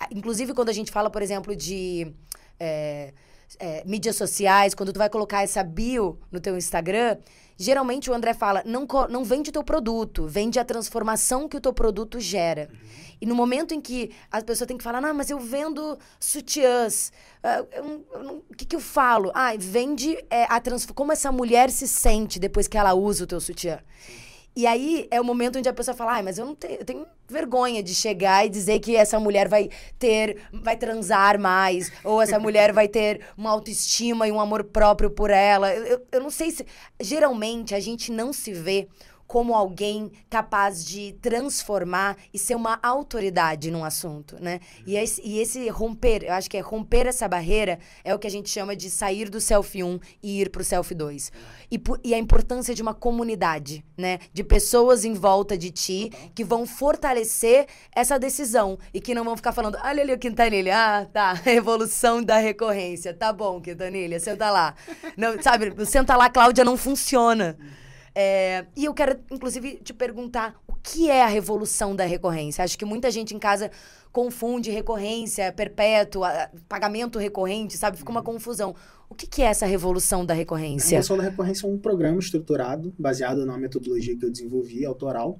Inclusive, 0.09 0.53
quando 0.53 0.69
a 0.69 0.73
gente 0.73 0.91
fala, 0.91 1.09
por 1.09 1.21
exemplo, 1.21 1.55
de. 1.55 2.13
É, 2.59 3.13
é, 3.59 3.83
mídias 3.85 4.15
sociais, 4.15 4.73
quando 4.73 4.93
tu 4.93 4.97
vai 4.97 5.09
colocar 5.09 5.43
essa 5.43 5.63
bio 5.63 6.19
no 6.31 6.39
teu 6.39 6.57
Instagram, 6.57 7.17
geralmente 7.63 8.11
o 8.11 8.13
André 8.13 8.33
fala, 8.33 8.61
não, 8.65 8.85
não 9.09 9.23
vende 9.23 9.49
o 9.49 9.53
teu 9.53 9.63
produto, 9.63 10.27
vende 10.27 10.59
a 10.59 10.65
transformação 10.65 11.47
que 11.47 11.57
o 11.57 11.61
teu 11.61 11.73
produto 11.73 12.19
gera. 12.19 12.69
Uhum. 12.71 12.79
E 13.21 13.25
no 13.25 13.35
momento 13.35 13.73
em 13.73 13.79
que 13.79 14.11
a 14.29 14.41
pessoa 14.41 14.67
tem 14.67 14.77
que 14.77 14.83
falar, 14.83 14.99
não, 14.99 15.13
mas 15.13 15.29
eu 15.29 15.39
vendo 15.39 15.97
sutiãs, 16.19 17.11
uh, 17.41 18.43
o 18.49 18.55
que, 18.55 18.65
que 18.65 18.75
eu 18.75 18.81
falo? 18.81 19.31
Ah, 19.33 19.53
vende 19.57 20.17
é, 20.29 20.45
a 20.49 20.59
trans 20.59 20.85
como 20.85 21.13
essa 21.13 21.31
mulher 21.31 21.71
se 21.71 21.87
sente 21.87 22.37
depois 22.37 22.67
que 22.67 22.77
ela 22.77 22.93
usa 22.93 23.23
o 23.23 23.27
teu 23.27 23.39
sutiã. 23.39 23.79
E 24.55 24.67
aí 24.67 25.07
é 25.09 25.19
o 25.19 25.23
momento 25.23 25.57
onde 25.57 25.67
a 25.67 25.73
pessoa 25.73 25.95
fala, 25.95 26.19
ah, 26.19 26.23
mas 26.23 26.37
eu 26.37 26.45
não 26.45 26.53
tenho, 26.53 26.75
eu 26.75 26.85
tenho 26.85 27.07
vergonha 27.27 27.81
de 27.81 27.95
chegar 27.95 28.45
e 28.45 28.49
dizer 28.49 28.79
que 28.79 28.95
essa 28.95 29.19
mulher 29.19 29.47
vai 29.47 29.69
ter, 29.97 30.37
vai 30.53 30.77
transar 30.77 31.39
mais, 31.39 31.91
ou 32.03 32.21
essa 32.21 32.37
mulher 32.39 32.71
vai 32.71 32.87
ter 32.87 33.21
uma 33.35 33.49
autoestima 33.49 34.27
e 34.27 34.31
um 34.31 34.39
amor 34.39 34.63
próprio 34.65 35.09
por 35.09 35.31
ela. 35.31 35.73
Eu, 35.73 35.85
eu, 35.85 36.07
eu 36.11 36.21
não 36.21 36.29
sei 36.29 36.51
se. 36.51 36.65
Geralmente 36.99 37.73
a 37.73 37.79
gente 37.79 38.11
não 38.11 38.31
se 38.31 38.53
vê 38.53 38.87
como 39.33 39.55
alguém 39.55 40.11
capaz 40.29 40.85
de 40.85 41.13
transformar 41.13 42.17
e 42.31 42.37
ser 42.37 42.53
uma 42.53 42.77
autoridade 42.83 43.71
num 43.71 43.83
assunto, 43.83 44.37
né? 44.39 44.59
E 44.85 44.95
esse, 44.95 45.19
e 45.25 45.39
esse 45.39 45.67
romper, 45.69 46.23
eu 46.23 46.33
acho 46.33 46.47
que 46.47 46.55
é 46.55 46.59
romper 46.59 47.07
essa 47.07 47.27
barreira 47.27 47.79
é 48.03 48.13
o 48.13 48.19
que 48.19 48.27
a 48.27 48.29
gente 48.29 48.47
chama 48.47 48.75
de 48.75 48.91
sair 48.91 49.31
do 49.31 49.41
selfie 49.41 49.83
1 49.83 49.99
e 50.21 50.41
ir 50.41 50.51
pro 50.51 50.63
selfie 50.63 50.93
2. 50.93 51.31
E, 51.71 51.81
e 52.03 52.13
a 52.13 52.19
importância 52.19 52.75
de 52.75 52.83
uma 52.83 52.93
comunidade, 52.93 53.83
né? 53.97 54.19
De 54.31 54.43
pessoas 54.43 55.03
em 55.03 55.15
volta 55.15 55.57
de 55.57 55.71
ti 55.71 56.11
que 56.35 56.43
vão 56.43 56.67
fortalecer 56.67 57.65
essa 57.91 58.19
decisão 58.19 58.77
e 58.93 59.01
que 59.01 59.15
não 59.15 59.23
vão 59.23 59.35
ficar 59.35 59.51
falando, 59.51 59.79
olha 59.83 60.03
ali 60.03 60.13
o 60.13 60.19
Quintanilha, 60.19 60.75
ah, 60.77 61.05
tá, 61.07 61.41
evolução 61.51 62.21
da 62.21 62.37
recorrência, 62.37 63.15
tá 63.15 63.33
bom, 63.33 63.59
Quintanilha, 63.59 64.19
senta 64.19 64.51
lá. 64.51 64.75
Não, 65.17 65.41
sabe, 65.41 65.73
senta 65.87 66.15
lá, 66.15 66.29
Cláudia, 66.29 66.63
não 66.63 66.77
funciona 66.77 67.57
É, 68.15 68.65
e 68.75 68.85
eu 68.85 68.93
quero, 68.93 69.19
inclusive, 69.31 69.79
te 69.83 69.93
perguntar 69.93 70.61
o 70.67 70.75
que 70.75 71.09
é 71.09 71.23
a 71.23 71.27
revolução 71.27 71.95
da 71.95 72.05
recorrência? 72.05 72.63
Acho 72.63 72.77
que 72.77 72.85
muita 72.85 73.09
gente 73.09 73.33
em 73.33 73.39
casa 73.39 73.71
confunde 74.11 74.69
recorrência 74.69 75.51
perpétua, 75.51 76.29
pagamento 76.69 77.17
recorrente, 77.17 77.75
sabe? 77.75 77.97
Fica 77.97 78.11
uma 78.11 78.19
uhum. 78.19 78.25
confusão. 78.25 78.75
O 79.09 79.15
que, 79.15 79.25
que 79.25 79.41
é 79.41 79.45
essa 79.45 79.65
revolução 79.65 80.25
da 80.25 80.33
recorrência? 80.33 80.97
A 80.97 81.01
revolução 81.01 81.17
da 81.17 81.23
recorrência 81.23 81.65
é 81.65 81.69
um 81.69 81.77
programa 81.77 82.19
estruturado, 82.19 82.93
baseado 82.97 83.45
na 83.45 83.57
metodologia 83.57 84.15
que 84.15 84.25
eu 84.25 84.31
desenvolvi, 84.31 84.85
autoral. 84.85 85.39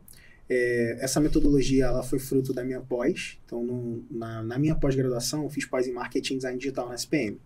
É, 0.50 0.98
essa 1.00 1.20
metodologia 1.20 1.86
ela 1.86 2.04
foi 2.04 2.20
fruto 2.20 2.54
da 2.54 2.64
minha 2.64 2.82
pós. 2.82 3.38
Então, 3.46 3.64
no, 3.64 4.04
na, 4.10 4.42
na 4.42 4.58
minha 4.58 4.76
pós-graduação, 4.76 5.44
eu 5.44 5.50
fiz 5.50 5.66
pós 5.66 5.88
em 5.88 5.94
Marketing 5.94 6.38
Design 6.38 6.58
Digital 6.58 6.90
na 6.90 6.96
SPM. 6.96 7.40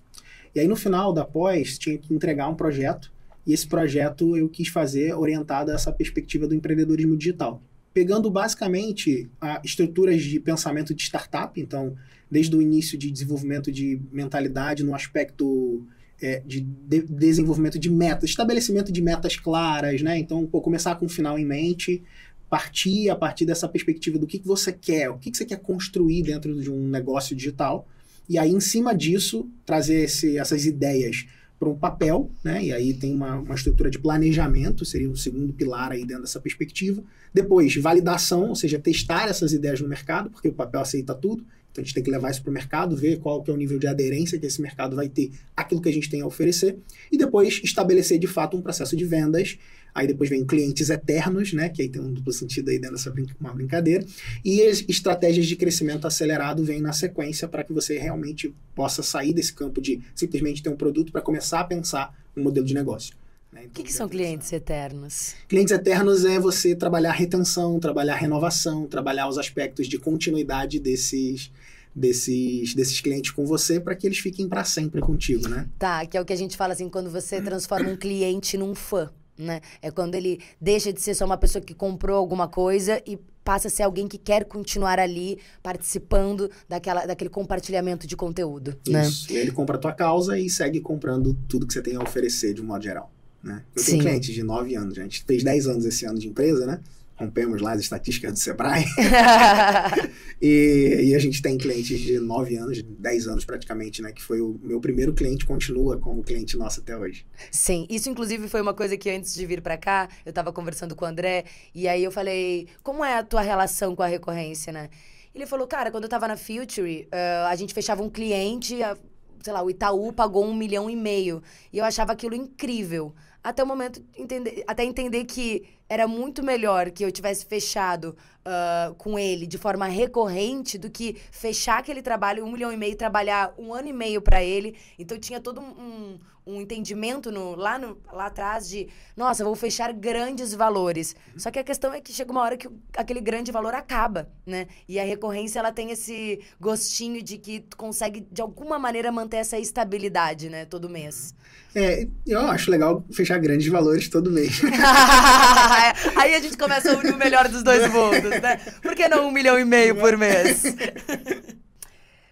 E 0.55 0.60
aí, 0.60 0.67
no 0.67 0.75
final 0.75 1.13
da 1.13 1.25
pós, 1.25 1.77
tinha 1.77 1.98
que 1.98 2.13
entregar 2.13 2.48
um 2.48 2.55
projeto. 2.55 3.12
E 3.48 3.54
esse 3.54 3.66
projeto 3.66 4.38
eu 4.38 4.48
quis 4.50 4.68
fazer 4.68 5.16
orientado 5.16 5.72
a 5.72 5.74
essa 5.74 5.92
perspectiva 5.92 6.46
do 6.46 6.54
empreendedorismo 6.54 7.18
digital 7.18 7.63
pegando 7.98 8.30
basicamente 8.30 9.27
estruturas 9.63 10.22
de 10.22 10.39
pensamento 10.39 10.94
de 10.94 11.01
startup, 11.01 11.60
então, 11.60 11.96
desde 12.30 12.56
o 12.56 12.62
início 12.62 12.96
de 12.96 13.10
desenvolvimento 13.10 13.72
de 13.72 14.00
mentalidade 14.12 14.84
no 14.84 14.94
aspecto 14.94 15.84
é, 16.22 16.44
de, 16.46 16.62
de, 16.62 17.01
desenvolvimento 17.01 17.80
de 17.80 17.89
metas, 17.89 18.30
estabelecimento 18.30 18.92
de 18.92 19.01
metas 19.01 19.36
claras, 19.36 20.04
né? 20.04 20.16
Então, 20.16 20.46
pô, 20.46 20.62
começar 20.62 20.94
com 20.94 21.08
o 21.08 21.10
final 21.10 21.39
em 21.39 21.46
mente, 21.46 22.04
partir 22.48 23.10
a 23.10 23.16
partir 23.16 23.48
dessa 23.48 23.68
perspectiva 23.68 24.20
do 24.20 24.27
que, 24.27 24.38
que 24.38 24.48
você 24.48 24.72
quer, 24.72 25.10
o 25.10 25.18
que, 25.18 25.32
que 25.32 25.38
você 25.38 25.46
quer 25.46 25.58
construir 25.58 26.22
dentro 26.22 26.62
de 26.62 26.70
um 26.70 26.88
negócio 26.88 27.36
digital, 27.36 27.88
e 28.30 28.38
aí, 28.38 28.51
em 28.51 28.60
cima 28.60 28.94
disso, 28.94 29.50
trazer 29.66 30.04
esse, 30.04 30.38
essas 30.38 30.68
ideias 30.68 31.25
para 31.60 31.70
um 31.70 31.76
papel, 31.76 32.32
né? 32.44 32.66
E 32.66 32.72
aí 32.72 32.94
tem 32.94 33.14
uma, 33.14 33.36
uma 33.36 33.56
estrutura 33.56 33.90
de 33.90 33.98
planejamento, 33.98 34.86
seria 34.86 35.10
o 35.10 35.14
um 35.14 35.16
segundo 35.16 35.52
pilar 35.54 35.92
aí 35.92 36.06
dentro 36.06 36.24
dessa 36.24 36.40
perspectiva. 36.40 37.04
Depois, 37.34 37.76
validação, 37.76 38.50
ou 38.50 38.56
seja, 38.56 38.78
testar 38.78 39.28
essas 39.28 39.52
ideias 39.52 39.82
no 39.82 39.88
mercado, 39.88 40.30
porque 40.30 40.48
o 40.48 40.54
papel 40.54 40.82
aceita 40.82 41.16
tudo. 41.16 41.44
Então 41.72 41.84
a 41.84 41.86
gente 41.86 41.94
tem 41.94 42.04
que 42.04 42.10
levar 42.10 42.32
isso 42.32 42.42
para 42.42 42.50
o 42.50 42.54
mercado, 42.54 42.96
ver 42.96 43.20
qual 43.20 43.44
que 43.44 43.52
é 43.52 43.54
o 43.54 43.58
nível 43.58 43.78
de 43.78 43.88
aderência 43.88 44.40
que 44.40 44.46
esse 44.46 44.62
mercado 44.62 44.96
vai 44.96 45.10
ter 45.10 45.32
aquilo 45.56 45.82
que 45.82 45.90
a 45.90 45.94
gente 45.94 46.10
tem 46.10 46.22
a 46.22 46.26
oferecer. 46.26 46.78
E 47.12 47.18
depois 47.18 47.62
estabelecer 47.64 48.18
de 48.18 48.28
fato 48.28 48.58
um 48.58 48.62
processo 48.62 48.96
de 48.96 49.06
vendas 49.06 49.58
Aí 49.98 50.06
depois 50.06 50.30
vem 50.30 50.46
clientes 50.46 50.92
eternos, 50.92 51.54
né? 51.54 51.70
Que 51.70 51.82
aí 51.82 51.89
tem 51.89 52.00
um 52.00 52.13
duplo 52.13 52.32
sentido 52.32 52.70
aí 52.70 52.77
dentro 52.77 52.96
dessa 52.96 53.10
brin 53.10 53.25
uma 53.39 53.51
brincadeira. 53.51 54.06
E 54.46 54.62
as 54.62 54.86
estratégias 54.88 55.48
de 55.48 55.56
crescimento 55.56 56.06
acelerado 56.06 56.63
vêm 56.63 56.80
na 56.80 56.94
sequência 56.94 57.48
para 57.48 57.63
que 57.63 57.74
você 57.74 57.98
realmente 57.98 58.54
possa 58.75 59.01
sair 59.01 59.34
desse 59.34 59.51
campo 59.51 59.82
de 59.82 60.00
simplesmente 60.13 60.62
ter 60.62 60.70
um 60.70 60.75
produto 60.75 61.12
para 61.12 61.20
começar 61.20 61.62
a 61.62 61.63
pensar 61.63 62.16
um 62.38 62.44
modelo 62.44 62.63
de 62.63 62.75
negócio. 62.75 63.16
Né? 63.51 63.62
Então, 63.62 63.72
o 63.72 63.74
que, 63.74 63.84
que 63.86 63.92
são 63.92 64.08
clientes 64.08 64.54
eternos? 64.54 65.34
Clientes 65.48 65.74
eternos 65.74 66.25
é 66.25 66.39
você 66.39 66.75
trabalhar 66.75 67.13
retenção, 67.13 67.80
trabalhar 67.80 68.18
renovação, 68.18 68.86
trabalhar 68.86 69.27
os 69.27 69.39
aspectos 69.39 69.88
de 69.88 69.98
continuidade 69.98 70.80
desses 70.80 71.51
desses, 71.96 72.75
desses 72.75 73.01
clientes 73.01 73.32
com 73.32 73.48
você 73.48 73.80
para 73.80 73.96
que 73.96 74.06
eles 74.06 74.20
fiquem 74.20 74.48
para 74.48 74.63
sempre 74.63 75.01
contigo, 75.01 75.48
né? 75.48 75.68
Tá, 75.80 76.06
que 76.06 76.16
é 76.16 76.22
o 76.22 76.25
que 76.25 76.34
a 76.34 76.38
gente 76.38 76.56
fala 76.56 76.74
assim, 76.74 76.88
quando 76.88 77.10
você 77.10 77.42
transforma 77.42 77.89
um 77.89 77.98
cliente 77.98 78.56
num 78.60 78.75
fã 78.75 79.10
né? 79.38 79.62
É 79.82 79.91
quando 79.91 80.15
ele 80.15 80.39
deixa 80.60 80.91
de 80.91 81.01
ser 81.01 81.13
só 81.13 81.25
uma 81.25 81.38
pessoa 81.38 81.62
que 81.62 81.74
comprou 81.74 82.17
alguma 82.17 82.48
coisa 82.48 83.01
e 83.06 83.17
passa 83.44 83.70
a 83.70 83.72
ser 83.72 83.84
alguém 83.84 84.08
que 84.08 84.17
quer 84.17 84.44
continuar 84.44 85.00
ali 85.00 85.39
participando 85.63 86.51
daquela, 86.67 87.06
daquele 87.06 87.29
compartilhamento 87.29 88.06
de 88.06 88.15
conteúdo. 88.15 88.77
Isso. 88.86 88.91
Né? 88.91 89.38
E 89.38 89.38
ele 89.38 89.51
compra 89.51 89.77
a 89.77 89.79
tua 89.79 89.94
causa 89.94 90.38
e 90.38 90.50
segue 90.50 90.82
comprando 90.82 91.34
tudo 91.48 91.65
que 91.65 91.72
você 91.72 91.82
tem 91.82 91.96
a 91.96 92.01
oferecer 92.01 92.53
de 92.53 92.62
um 92.62 92.65
modo 92.65 92.84
geral. 92.84 93.10
Né? 93.41 93.63
Eu 93.74 93.84
tenho 93.84 93.98
Sim. 93.98 94.03
clientes 94.03 94.34
de 94.34 94.44
9 94.44 94.75
anos, 94.75 94.98
a 94.98 95.03
gente 95.03 95.24
fez 95.24 95.44
10 95.44 95.67
anos 95.67 95.86
esse 95.86 96.06
ano 96.06 96.20
de 96.20 96.27
empresa, 96.27 96.65
né? 96.65 96.82
Rompemos 97.17 97.62
lá 97.62 97.74
as 97.74 97.81
estatísticas 97.81 98.33
do 98.33 98.39
Sebrae. 98.39 98.86
e, 100.41 101.09
e, 101.09 101.15
a 101.15 101.19
gente 101.19 101.41
tem 101.41 101.57
clientes 101.57 102.00
de 102.00 102.19
9 102.19 102.55
anos, 102.57 102.81
10 102.81 103.27
anos 103.27 103.43
praticamente, 103.43 104.01
né? 104.01 104.12
Que 104.12 104.21
foi 104.21 104.39
o 104.39 104.59
meu 104.63 104.79
primeiro 104.79 105.13
cliente, 105.13 105.45
continua 105.45 105.97
como 105.97 106.24
cliente 106.24 106.55
nosso 106.55 106.79
até 106.79 106.95
hoje. 106.95 107.25
Sim, 107.51 107.88
isso 107.89 108.09
inclusive 108.09 108.47
foi 108.47 108.62
uma 108.62 108.74
coisa 108.74 108.95
que 108.95 109.09
antes 109.09 109.33
de 109.33 109.45
vir 109.45 109.62
para 109.62 109.77
cá, 109.77 110.07
eu 110.25 110.29
estava 110.29 110.53
conversando 110.53 110.95
com 110.95 111.05
o 111.05 111.07
André, 111.07 111.45
e 111.74 111.88
aí 111.88 112.03
eu 112.03 112.12
falei, 112.12 112.67
como 112.83 113.03
é 113.03 113.17
a 113.17 113.24
tua 113.24 113.41
relação 113.41 113.95
com 113.95 114.03
a 114.03 114.07
recorrência, 114.07 114.71
né? 114.71 114.89
Ele 115.33 115.45
falou, 115.45 115.67
cara, 115.67 115.91
quando 115.91 116.03
eu 116.03 116.07
estava 116.07 116.27
na 116.27 116.38
Future, 116.38 117.07
uh, 117.12 117.47
a 117.47 117.55
gente 117.55 117.74
fechava 117.74 118.01
um 118.01 118.09
cliente, 118.09 118.81
a, 118.81 118.97
sei 119.41 119.53
lá, 119.53 119.63
o 119.63 119.69
Itaú 119.69 120.12
pagou 120.12 120.45
um 120.45 120.55
milhão 120.55 120.89
e 120.89 120.95
meio. 120.95 121.41
E 121.71 121.77
eu 121.77 121.86
achava 121.86 122.12
aquilo 122.12 122.36
incrível. 122.36 123.13
Até 123.43 123.63
o 123.63 123.67
momento, 123.67 124.03
entender, 124.17 124.63
até 124.67 124.83
entender 124.83 125.25
que 125.25 125.63
era 125.89 126.08
muito 126.08 126.44
melhor 126.44 126.91
que 126.91 127.03
eu 127.03 127.12
tivesse 127.12 127.46
fechado 127.46 128.15
uh, 128.48 128.96
com 128.96 129.20
ele 129.20 129.46
de 129.46 129.58
forma 129.58 129.86
recorrente 129.86 130.77
do 130.77 130.89
que 130.89 131.18
fechar 131.32 131.80
aquele 131.80 132.01
trabalho, 132.01 132.46
um 132.46 132.51
milhão 132.51 132.72
e 132.72 132.77
meio, 132.77 132.96
trabalhar 132.96 133.54
um 133.58 133.74
ano 133.74 133.89
e 133.89 133.94
meio 133.94 134.22
para 134.22 134.42
ele. 134.44 134.75
Então 134.98 135.20
tinha 135.20 135.39
todo 135.39 135.60
um, 135.60 136.18
um 136.48 136.62
entendimento 136.62 137.30
no, 137.30 137.56
lá, 137.56 137.77
no, 137.77 137.98
lá 138.12 138.27
atrás 138.27 138.70
de, 138.70 138.88
nossa, 139.16 139.44
vou 139.44 139.56
fechar 139.56 139.92
grandes 139.92 140.54
valores. 140.54 141.16
Só 141.36 141.51
que 141.51 141.60
a 141.60 141.63
questão 141.63 141.94
é 141.94 142.00
que 142.00 142.13
chega 142.13 142.32
uma 142.32 142.42
hora 142.42 142.56
que 142.56 142.70
aquele 142.96 143.20
grande 143.20 143.51
valor 143.51 143.74
acaba, 143.74 144.30
né? 144.46 144.68
E 144.88 144.98
a 144.98 145.04
recorrência, 145.04 145.60
ela 145.60 145.74
tem 145.74 145.92
esse 145.92 146.39
gostinho 146.60 147.22
de 147.22 147.38
que 147.38 147.60
tu 147.60 147.75
consegue, 147.75 148.25
de 148.32 148.42
alguma 148.42 148.80
maneira, 148.80 149.12
manter 149.12 149.38
essa 149.38 149.60
estabilidade, 149.60 150.50
né? 150.50 150.66
Todo 150.66 150.89
mês. 150.89 151.36
É, 151.75 152.08
eu 152.25 152.39
acho 152.39 152.72
legal 152.72 153.06
fechar 153.12 153.38
grandes 153.38 153.68
valores 153.68 154.10
todo 154.10 154.32
mês. 154.32 154.62
Aí 156.16 156.34
a 156.34 156.39
gente 156.39 156.58
começa 156.58 156.92
a 156.92 156.98
unir 156.98 157.13
o 157.13 157.18
melhor 157.18 157.48
dos 157.50 157.62
dois 157.62 157.92
mundos, 157.92 158.37
né? 158.41 158.58
Por 158.82 158.96
que 158.96 159.08
não 159.08 159.27
um 159.27 159.32
milhão 159.32 159.60
e 159.60 159.65
meio 159.65 159.96
por 159.96 160.17
mês? 160.17 160.63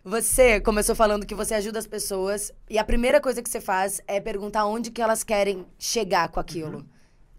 Você 0.03 0.59
começou 0.59 0.93
falando 0.93 1.25
que 1.25 1.33
você 1.33 1.55
ajuda 1.55 1.79
as 1.79 1.87
pessoas 1.87 2.51
e 2.69 2.77
a 2.77 2.83
primeira 2.83 3.19
coisa 3.19 3.41
que 3.41 3.49
você 3.49 3.59
faz 3.59 4.01
é 4.07 4.19
perguntar 4.19 4.65
onde 4.65 4.91
que 4.91 5.01
elas 5.01 5.23
querem 5.23 5.65
chegar 5.79 6.29
com 6.29 6.39
aquilo. 6.39 6.77
Uhum. 6.77 6.85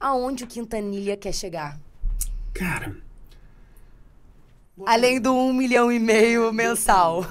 Aonde 0.01 0.43
o 0.43 0.47
Quintanilha 0.49 1.17
quer 1.17 1.33
chegar? 1.33 1.79
Cara. 2.53 2.97
Além 4.85 5.21
do 5.21 5.33
um 5.33 5.53
milhão 5.53 5.93
e 5.93 5.99
meio 5.99 6.53
mensal. 6.53 7.25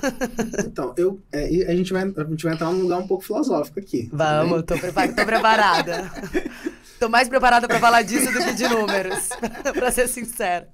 Então, 0.66 0.96
eu, 0.98 1.22
é, 1.32 1.70
a, 1.70 1.76
gente 1.76 1.94
vai, 1.94 2.04
a 2.04 2.24
gente 2.24 2.44
vai 2.44 2.54
entrar 2.54 2.72
num 2.72 2.82
lugar 2.82 3.00
um 3.00 3.08
pouco 3.08 3.24
filosófico 3.24 3.80
aqui. 3.80 4.10
Vamos, 4.12 4.64
tô, 4.64 4.78
prepa 4.78 5.08
tô 5.10 5.26
preparada. 5.26 6.12
tô 7.00 7.10
mais 7.10 7.28
preparada 7.28 7.68
para 7.68 7.80
falar 7.80 8.02
disso 8.02 8.32
do 8.32 8.40
que 8.40 8.54
de 8.54 8.68
números, 8.68 9.30
para 9.74 9.92
ser 9.92 10.08
sincera. 10.08 10.68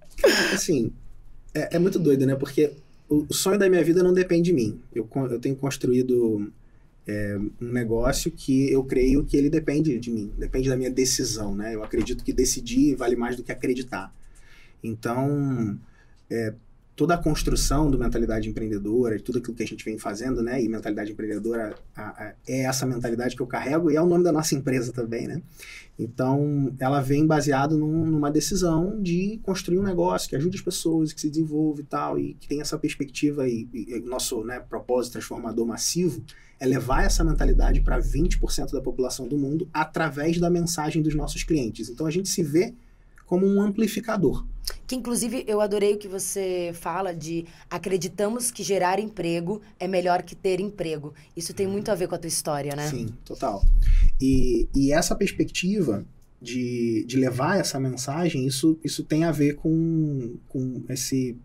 Assim, 0.54 0.92
é, 1.54 1.76
é 1.76 1.80
muito 1.80 2.00
doido, 2.00 2.26
né? 2.26 2.36
Porque 2.36 2.72
o 3.10 3.34
sonho 3.34 3.60
da 3.60 3.70
minha 3.70 3.84
vida 3.84 4.02
não 4.02 4.14
depende 4.14 4.44
de 4.44 4.54
mim. 4.54 4.80
Eu, 4.94 5.08
eu 5.30 5.40
tenho 5.40 5.56
construído 5.56 6.52
é, 7.08 7.38
um 7.62 7.72
negócio 7.72 8.32
que 8.32 8.72
eu 8.72 8.84
creio 8.84 9.26
que 9.26 9.36
ele 9.36 9.50
depende 9.50 10.00
de 10.00 10.10
mim, 10.10 10.32
depende 10.38 10.70
da 10.70 10.78
minha 10.78 10.90
decisão, 10.90 11.54
né? 11.54 11.76
Eu 11.76 11.84
acredito 11.84 12.24
que 12.24 12.32
decidir 12.32 12.96
vale 12.96 13.16
mais 13.16 13.36
do 13.36 13.44
que 13.44 13.52
acreditar. 13.52 14.14
Então, 14.84 15.78
é, 16.30 16.54
toda 16.96 17.16
a 17.16 17.18
construção 17.18 17.90
do 17.90 17.98
mentalidade 17.98 18.50
empreendedora, 18.50 19.20
tudo 19.20 19.40
aquilo 19.40 19.56
que 19.56 19.64
a 19.64 19.68
gente 19.68 19.84
vem 19.84 19.98
fazendo, 19.98 20.42
né? 20.44 20.62
E 20.62 20.68
mentalidade 20.68 21.12
empreendedora 21.12 21.76
a, 21.96 22.02
a, 22.02 22.34
é 22.48 22.64
essa 22.64 22.86
mentalidade 22.86 23.36
que 23.36 23.42
eu 23.42 23.48
carrego 23.48 23.90
e 23.90 23.96
é 23.96 24.02
o 24.02 24.06
nome 24.06 24.24
da 24.24 24.32
nossa 24.32 24.56
empresa 24.56 24.92
também, 24.92 25.28
né? 25.28 25.42
Então, 25.98 26.74
ela 26.80 27.02
vem 27.02 27.26
baseado 27.26 27.78
num, 27.78 28.06
numa 28.06 28.32
decisão 28.32 29.02
de 29.02 29.40
construir 29.44 29.80
um 29.80 29.84
negócio 29.84 30.30
que 30.30 30.36
ajude 30.36 30.58
as 30.58 30.64
pessoas, 30.64 31.14
que 31.14 31.22
se 31.22 31.30
desenvolva 31.30 31.82
e 31.82 31.84
tal, 31.84 32.20
e 32.20 32.34
que 32.36 32.48
tem 32.48 32.62
essa 32.62 32.78
perspectiva 32.78 33.48
e, 33.48 33.68
e 33.74 34.00
nosso 34.00 34.44
né, 34.44 34.60
propósito 34.60 35.14
transformador 35.14 35.66
massivo 35.66 36.24
é 36.60 36.66
levar 36.66 37.04
essa 37.04 37.24
mentalidade 37.24 37.82
para 37.82 38.00
20% 38.00 38.72
da 38.72 38.82
população 38.82 39.28
do 39.28 39.38
mundo 39.38 39.68
através 39.74 40.40
da 40.40 40.50
mensagem 40.50 41.02
dos 41.02 41.16
nossos 41.16 41.44
clientes. 41.44 41.90
Então, 41.90 42.06
a 42.06 42.12
gente 42.12 42.30
se 42.30 42.44
vê 42.44 42.76
como 43.32 43.48
um 43.48 43.62
amplificador. 43.62 44.46
Que 44.86 44.94
inclusive 44.94 45.46
eu 45.48 45.62
adorei 45.62 45.94
o 45.94 45.98
que 45.98 46.10
você 46.10 46.72
fala 46.74 47.16
de 47.16 47.46
acreditamos 47.70 48.52
que 48.52 48.62
gerar 48.62 49.00
emprego 49.00 49.62
é 49.80 49.88
melhor 49.88 50.22
que 50.22 50.36
ter 50.36 50.60
emprego. 50.60 51.14
Isso 51.34 51.54
tem 51.54 51.66
muito 51.66 51.90
a 51.90 51.96
ver 51.96 52.10
com 52.10 52.16
a 52.16 52.18
tua 52.18 52.28
história, 52.28 52.76
né? 52.76 52.90
Sim, 52.90 53.08
total. 53.24 53.64
E, 54.20 54.68
e 54.76 54.92
essa 54.92 55.16
perspectiva 55.16 56.06
de, 56.42 57.06
de 57.08 57.16
levar 57.16 57.58
essa 57.58 57.80
mensagem, 57.80 58.46
isso, 58.46 58.78
isso 58.84 59.02
tem 59.02 59.24
a 59.24 59.32
ver 59.32 59.56
com, 59.56 60.36
com 60.50 60.84
esse 60.90 61.38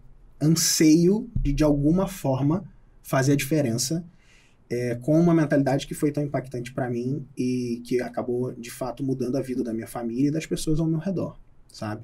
anseio 0.43 1.31
de, 1.41 1.53
de 1.53 1.63
alguma 1.63 2.09
forma, 2.09 2.65
fazer 3.01 3.35
a 3.35 3.37
diferença 3.37 4.05
é, 4.69 4.97
com 4.97 5.21
uma 5.21 5.33
mentalidade 5.33 5.87
que 5.87 5.95
foi 5.95 6.11
tão 6.11 6.25
impactante 6.25 6.75
para 6.75 6.91
mim 6.91 7.25
e 7.39 7.81
que 7.87 8.01
acabou, 8.01 8.53
de 8.55 8.73
fato, 8.73 9.05
mudando 9.05 9.37
a 9.37 9.41
vida 9.41 9.63
da 9.63 9.73
minha 9.73 9.87
família 9.87 10.31
e 10.31 10.33
das 10.33 10.47
pessoas 10.47 10.81
ao 10.81 10.87
meu 10.89 10.99
redor 10.99 11.39
sabe? 11.77 12.03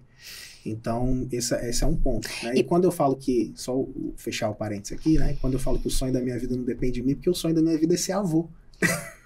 Então, 0.65 1.27
esse, 1.33 1.55
esse 1.67 1.83
é 1.83 1.87
um 1.87 1.97
ponto. 1.97 2.29
Né? 2.43 2.53
E, 2.55 2.59
e 2.61 2.65
quando 2.65 2.85
eu 2.85 2.93
falo 2.93 3.17
que, 3.17 3.53
só 3.57 3.75
fechar 4.17 4.49
o 4.51 4.55
parênteses 4.55 4.97
aqui, 4.97 5.19
né? 5.19 5.37
Quando 5.41 5.55
eu 5.55 5.61
falo 5.61 5.79
que 5.79 5.89
o 5.89 5.91
sonho 5.91 6.13
da 6.13 6.21
minha 6.21 6.39
vida 6.39 6.57
não 6.57 6.63
depende 6.63 6.93
de 6.93 7.03
mim, 7.03 7.15
porque 7.15 7.31
o 7.31 7.35
sonho 7.35 7.55
da 7.55 7.63
minha 7.63 7.77
vida 7.77 7.95
é 7.95 7.97
ser 7.97 8.13
avô. 8.13 8.49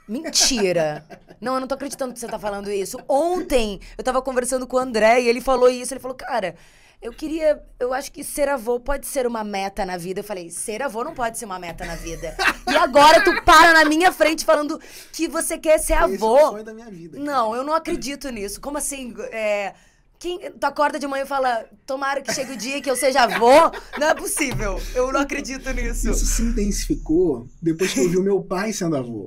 Mentira. 0.09 1.05
Não, 1.41 1.55
eu 1.55 1.61
não 1.61 1.67
tô 1.67 1.75
acreditando 1.75 2.15
que 2.15 2.21
você 2.21 2.29
tá 2.29 2.39
falando 2.39 2.71
isso. 2.71 2.99
Ontem 3.09 3.81
eu 3.99 4.05
tava 4.05 4.23
conversando 4.23 4.67
com 4.67 4.77
o 4.77 4.81
André 4.81 5.21
e 5.21 5.29
ele 5.29 5.41
falou 5.41 5.69
isso. 5.69 5.93
Ele 5.93 6.01
falou, 6.01 6.17
cara, 6.17 6.55
eu 7.03 7.13
queria. 7.13 7.61
Eu 7.79 7.93
acho 7.93 8.13
que 8.13 8.23
ser 8.23 8.49
avô 8.49 8.79
pode 8.79 9.07
ser 9.07 9.27
uma 9.27 9.43
meta 9.43 9.85
na 9.85 9.97
vida. 9.97 10.21
Eu 10.21 10.25
falei, 10.25 10.49
ser 10.49 10.81
avô 10.81 11.03
não 11.03 11.13
pode 11.13 11.39
ser 11.39 11.45
uma 11.45 11.59
meta 11.59 11.85
na 11.85 11.97
vida. 11.97 12.37
e 12.71 12.77
agora 12.77 13.23
tu 13.23 13.43
para 13.43 13.73
na 13.73 13.85
minha 13.85 14.13
frente 14.13 14.45
falando 14.45 14.81
que 15.13 15.27
você 15.29 15.59
quer 15.59 15.79
ser 15.79 15.95
avô. 15.95 16.15
Esse 16.15 16.25
é 16.25 16.47
o 16.47 16.51
sonho 16.51 16.65
da 16.65 16.75
minha 16.75 16.91
vida. 16.91 17.19
Não, 17.19 17.55
eu 17.55 17.65
não 17.65 17.75
acredito 17.75 18.31
nisso. 18.31 18.61
Como 18.61 18.79
assim? 18.79 19.13
É. 19.33 19.75
Quem, 20.19 20.51
tu 20.53 20.65
acorda 20.65 20.99
de 20.99 21.07
manhã 21.07 21.25
e 21.25 21.27
fala, 21.27 21.67
tomara 21.87 22.23
que 22.23 22.33
chegue 22.33 22.53
o 22.53 22.57
dia 22.57 22.81
que 22.81 22.91
eu 22.91 22.97
seja 22.97 23.23
avô? 23.23 23.71
Não 23.99 24.09
é 24.09 24.15
possível. 24.15 24.81
Eu 24.95 25.13
não 25.13 25.21
acredito 25.21 25.71
nisso. 25.73 26.11
Isso 26.11 26.25
se 26.27 26.43
intensificou 26.43 27.49
depois 27.61 27.93
que 27.93 28.01
eu 28.01 28.09
vi 28.09 28.17
o 28.17 28.23
meu 28.23 28.43
pai 28.43 28.73
sendo 28.73 28.97
avô. 28.97 29.27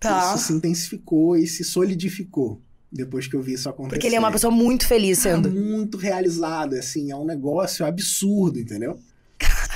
Tá. 0.00 0.34
Isso 0.34 0.46
se 0.46 0.52
intensificou 0.52 1.36
e 1.36 1.46
se 1.46 1.64
solidificou 1.64 2.62
depois 2.90 3.26
que 3.26 3.36
eu 3.36 3.42
vi 3.42 3.52
isso 3.52 3.68
acontecer. 3.68 3.96
Porque 3.96 4.06
ele 4.06 4.16
é 4.16 4.18
uma 4.18 4.32
pessoa 4.32 4.50
muito 4.50 4.86
feliz 4.86 5.18
sendo. 5.18 5.50
muito 5.50 5.98
realizado, 5.98 6.74
assim, 6.74 7.10
é 7.10 7.16
um 7.16 7.24
negócio 7.24 7.84
absurdo, 7.84 8.58
entendeu? 8.58 8.98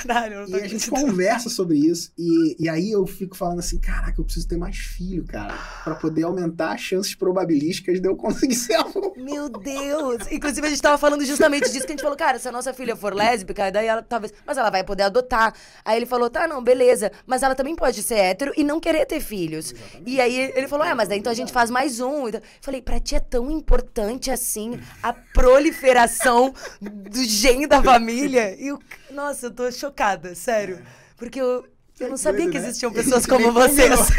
Caralho, 0.06 0.34
eu 0.34 0.40
não 0.42 0.50
tô 0.50 0.56
E 0.56 0.60
a 0.62 0.68
gente 0.68 0.90
conversa 0.90 1.48
sobre 1.48 1.78
isso. 1.78 2.12
E, 2.18 2.56
e 2.58 2.68
aí 2.68 2.90
eu 2.90 3.06
fico 3.06 3.36
falando 3.36 3.60
assim: 3.60 3.78
caraca, 3.78 4.20
eu 4.20 4.24
preciso 4.24 4.48
ter 4.48 4.56
mais 4.56 4.76
filho, 4.76 5.24
cara. 5.24 5.54
para 5.84 5.94
poder 5.94 6.24
aumentar 6.24 6.72
as 6.72 6.80
chances 6.80 7.14
probabilísticas 7.14 8.00
de 8.00 8.08
eu 8.08 8.16
conseguir 8.16 8.54
ser 8.54 8.74
avô. 8.76 9.14
Meu 9.16 9.48
Deus! 9.48 10.30
Inclusive, 10.30 10.66
a 10.66 10.70
gente 10.70 10.82
tava 10.82 10.98
falando 10.98 11.24
justamente 11.24 11.70
disso 11.70 11.86
que 11.86 11.92
a 11.92 11.96
gente 11.96 12.02
falou: 12.02 12.16
cara, 12.16 12.38
se 12.38 12.48
a 12.48 12.52
nossa 12.52 12.72
filha 12.72 12.96
for 12.96 13.14
lésbica, 13.14 13.70
daí 13.70 13.86
ela 13.86 14.02
talvez. 14.02 14.32
Mas 14.46 14.58
ela 14.58 14.70
vai 14.70 14.84
poder 14.84 15.04
adotar. 15.04 15.54
Aí 15.84 15.96
ele 15.96 16.06
falou: 16.06 16.28
tá, 16.28 16.46
não, 16.46 16.62
beleza. 16.62 17.10
Mas 17.26 17.42
ela 17.42 17.54
também 17.54 17.74
pode 17.74 18.02
ser 18.02 18.16
hétero 18.16 18.52
e 18.56 18.64
não 18.64 18.80
querer 18.80 19.06
ter 19.06 19.20
filhos. 19.20 19.72
Exatamente. 19.72 20.10
E 20.10 20.20
aí 20.20 20.52
ele 20.54 20.68
falou: 20.68 20.86
é, 20.86 20.94
mas 20.94 21.08
daí 21.08 21.18
então 21.18 21.32
a 21.32 21.36
gente 21.36 21.52
faz 21.52 21.70
mais 21.70 22.00
um. 22.00 22.28
Eu 22.28 22.40
falei: 22.60 22.82
pra 22.82 22.98
ti 23.00 23.14
é 23.14 23.20
tão 23.20 23.50
importante 23.50 24.30
assim 24.30 24.78
a 25.02 25.12
proliferação 25.12 26.54
do 26.80 27.24
gene 27.24 27.66
da 27.66 27.82
família? 27.82 28.56
E 28.58 28.72
o. 28.72 28.78
Nossa, 29.12 29.46
eu 29.46 29.50
tô 29.50 29.70
chocada 29.70 30.34
sério. 30.34 30.76
É. 30.76 30.82
Porque 31.16 31.40
eu, 31.40 31.66
eu 32.00 32.08
não 32.08 32.16
sabia 32.16 32.50
que 32.50 32.58
né? 32.58 32.66
existiam 32.66 32.92
pessoas 32.92 33.26
como 33.26 33.50
vocês. 33.52 34.00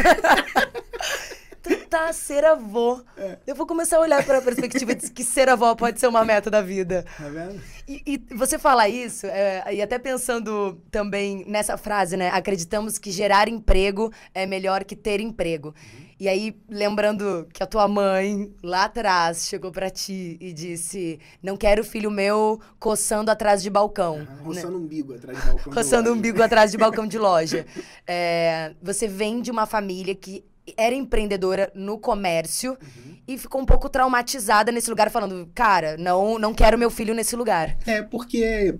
Tentar 1.62 2.12
ser 2.12 2.44
avô. 2.44 3.02
É. 3.16 3.38
Eu 3.46 3.54
vou 3.54 3.66
começar 3.66 3.96
a 3.96 4.00
olhar 4.00 4.22
para 4.22 4.38
a 4.38 4.42
perspectiva 4.42 4.94
de 4.94 5.10
que 5.10 5.24
ser 5.24 5.48
avó 5.48 5.74
pode 5.74 5.98
ser 5.98 6.06
uma 6.06 6.22
meta 6.22 6.50
da 6.50 6.60
vida. 6.60 7.06
Tá 7.16 7.28
vendo? 7.28 7.58
E, 7.88 8.02
e 8.06 8.34
você 8.34 8.58
falar 8.58 8.88
isso, 8.88 9.26
é, 9.26 9.74
e 9.74 9.80
até 9.80 9.98
pensando 9.98 10.78
também 10.90 11.42
nessa 11.48 11.78
frase, 11.78 12.18
né? 12.18 12.28
Acreditamos 12.30 12.98
que 12.98 13.10
gerar 13.10 13.48
emprego 13.48 14.12
é 14.34 14.44
melhor 14.44 14.84
que 14.84 14.94
ter 14.94 15.20
emprego. 15.20 15.68
Uhum. 15.68 16.03
E 16.24 16.28
aí, 16.28 16.56
lembrando 16.70 17.46
que 17.52 17.62
a 17.62 17.66
tua 17.66 17.86
mãe, 17.86 18.50
lá 18.62 18.84
atrás, 18.84 19.46
chegou 19.46 19.70
para 19.70 19.90
ti 19.90 20.38
e 20.40 20.54
disse: 20.54 21.20
Não 21.42 21.54
quero 21.54 21.84
filho 21.84 22.10
meu 22.10 22.58
coçando 22.78 23.30
atrás 23.30 23.62
de 23.62 23.68
balcão. 23.68 24.20
Uhum, 24.20 24.44
roçando 24.44 24.78
né? 24.78 24.84
umbigo 24.86 25.12
atrás 25.12 25.38
de 25.38 25.46
balcão. 25.46 25.72
Roçando 25.74 26.10
umbigo 26.14 26.42
atrás 26.42 26.70
de 26.70 26.78
balcão 26.78 27.06
de 27.06 27.18
loja. 27.18 27.66
É, 28.06 28.74
você 28.82 29.06
vem 29.06 29.40
de 29.40 29.50
uma 29.50 29.66
família 29.66 30.14
que 30.14 30.44
era 30.76 30.94
empreendedora 30.94 31.70
no 31.74 31.98
comércio 31.98 32.72
uhum. 32.72 33.16
e 33.26 33.38
ficou 33.38 33.60
um 33.60 33.66
pouco 33.66 33.88
traumatizada 33.88 34.72
nesse 34.72 34.88
lugar, 34.88 35.10
falando: 35.10 35.50
Cara, 35.54 35.98
não, 35.98 36.38
não 36.38 36.54
quero 36.54 36.78
meu 36.78 36.90
filho 36.90 37.14
nesse 37.14 37.36
lugar. 37.36 37.76
É, 37.86 38.00
porque 38.00 38.78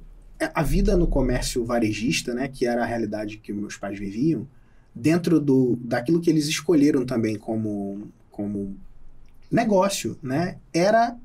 a 0.55 0.63
vida 0.63 0.97
no 0.97 1.07
comércio 1.07 1.63
varejista, 1.63 2.33
né, 2.33 2.49
que 2.49 2.67
era 2.67 2.83
a 2.83 2.87
realidade 2.87 3.37
que 3.37 3.53
meus 3.53 3.77
pais 3.77 3.99
viviam 3.99 4.49
dentro 4.95 5.41
do, 5.41 5.77
daquilo 5.81 6.21
que 6.21 6.31
eles 6.31 6.47
escolheram 6.47 7.05
também 7.05 7.37
como, 7.37 8.09
como 8.31 8.77
negócio, 9.51 10.17
né? 10.23 10.59
Era 10.73 11.17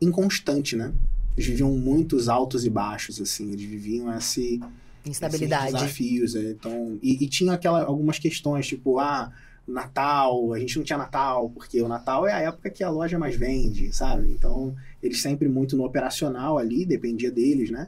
inconstante, 0.00 0.74
né? 0.76 0.92
Eles 1.36 1.48
viviam 1.48 1.70
muitos 1.72 2.28
altos 2.28 2.64
e 2.64 2.70
baixos, 2.70 3.20
assim. 3.20 3.52
Eles 3.52 3.64
viviam 3.64 4.12
esse... 4.16 4.60
Instabilidade. 5.04 5.72
desafios, 5.72 6.34
né? 6.34 6.50
então... 6.50 6.98
E, 7.02 7.24
e 7.24 7.28
tinha 7.28 7.52
aquela, 7.52 7.84
algumas 7.84 8.18
questões, 8.18 8.66
tipo, 8.66 8.98
ah... 8.98 9.32
Natal, 9.68 10.54
a 10.54 10.58
gente 10.58 10.78
não 10.78 10.82
tinha 10.82 10.96
Natal, 10.96 11.50
porque 11.50 11.82
o 11.82 11.88
Natal 11.88 12.26
é 12.26 12.32
a 12.32 12.38
época 12.38 12.70
que 12.70 12.82
a 12.82 12.88
loja 12.88 13.18
mais 13.18 13.36
vende, 13.36 13.94
sabe? 13.94 14.30
Então, 14.30 14.74
eles 15.02 15.20
sempre 15.20 15.46
muito 15.46 15.76
no 15.76 15.84
operacional 15.84 16.56
ali, 16.56 16.86
dependia 16.86 17.30
deles, 17.30 17.70
né? 17.70 17.86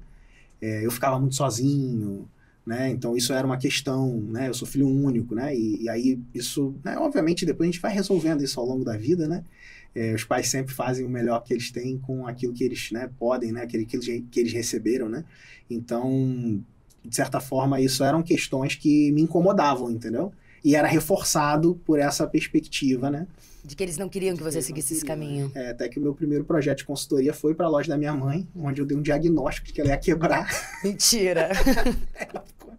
É, 0.60 0.84
eu 0.84 0.90
ficava 0.90 1.18
muito 1.18 1.36
sozinho, 1.36 2.28
né? 2.64 2.90
Então 2.90 3.16
isso 3.16 3.32
era 3.32 3.46
uma 3.46 3.56
questão, 3.56 4.20
né? 4.22 4.48
Eu 4.48 4.54
sou 4.54 4.66
filho 4.66 4.88
único, 4.88 5.34
né? 5.34 5.54
E, 5.54 5.82
e 5.82 5.88
aí 5.88 6.18
isso, 6.34 6.74
né? 6.84 6.96
obviamente, 6.98 7.46
depois 7.46 7.68
a 7.68 7.72
gente 7.72 7.80
vai 7.80 7.92
resolvendo 7.92 8.42
isso 8.42 8.60
ao 8.60 8.66
longo 8.66 8.84
da 8.84 8.96
vida, 8.96 9.26
né? 9.26 9.44
É, 9.94 10.14
os 10.14 10.22
pais 10.24 10.48
sempre 10.48 10.72
fazem 10.72 11.04
o 11.04 11.08
melhor 11.08 11.42
que 11.42 11.52
eles 11.52 11.70
têm 11.70 11.98
com 11.98 12.26
aquilo 12.26 12.52
que 12.52 12.62
eles 12.62 12.92
né, 12.92 13.10
podem, 13.18 13.50
né? 13.50 13.62
Aquilo 13.62 13.84
que 13.84 13.96
eles, 13.96 14.24
que 14.30 14.40
eles 14.40 14.52
receberam, 14.52 15.08
né? 15.08 15.24
Então, 15.68 16.62
de 17.04 17.16
certa 17.16 17.40
forma, 17.40 17.80
isso 17.80 18.04
eram 18.04 18.22
questões 18.22 18.74
que 18.74 19.10
me 19.12 19.22
incomodavam, 19.22 19.90
entendeu? 19.90 20.32
E 20.64 20.76
era 20.76 20.86
reforçado 20.86 21.80
por 21.84 21.98
essa 21.98 22.26
perspectiva, 22.26 23.10
né? 23.10 23.26
De 23.64 23.76
que 23.76 23.82
eles 23.82 23.98
não 23.98 24.08
queriam 24.08 24.36
que 24.36 24.42
você 24.42 24.62
seguisse 24.62 24.94
esse 24.94 25.04
caminho. 25.04 25.50
É, 25.54 25.70
até 25.70 25.88
que 25.88 25.98
o 25.98 26.02
meu 26.02 26.14
primeiro 26.14 26.44
projeto 26.44 26.78
de 26.78 26.84
consultoria 26.84 27.32
foi 27.32 27.54
para 27.54 27.66
a 27.66 27.68
loja 27.68 27.88
da 27.88 27.98
minha 27.98 28.14
mãe, 28.14 28.48
onde 28.56 28.80
eu 28.80 28.86
dei 28.86 28.96
um 28.96 29.02
diagnóstico 29.02 29.66
de 29.66 29.72
que 29.72 29.80
ela 29.80 29.90
ia 29.90 29.98
quebrar. 29.98 30.48
Mentira! 30.82 31.50
ela 32.16 32.42
ficou 32.42 32.70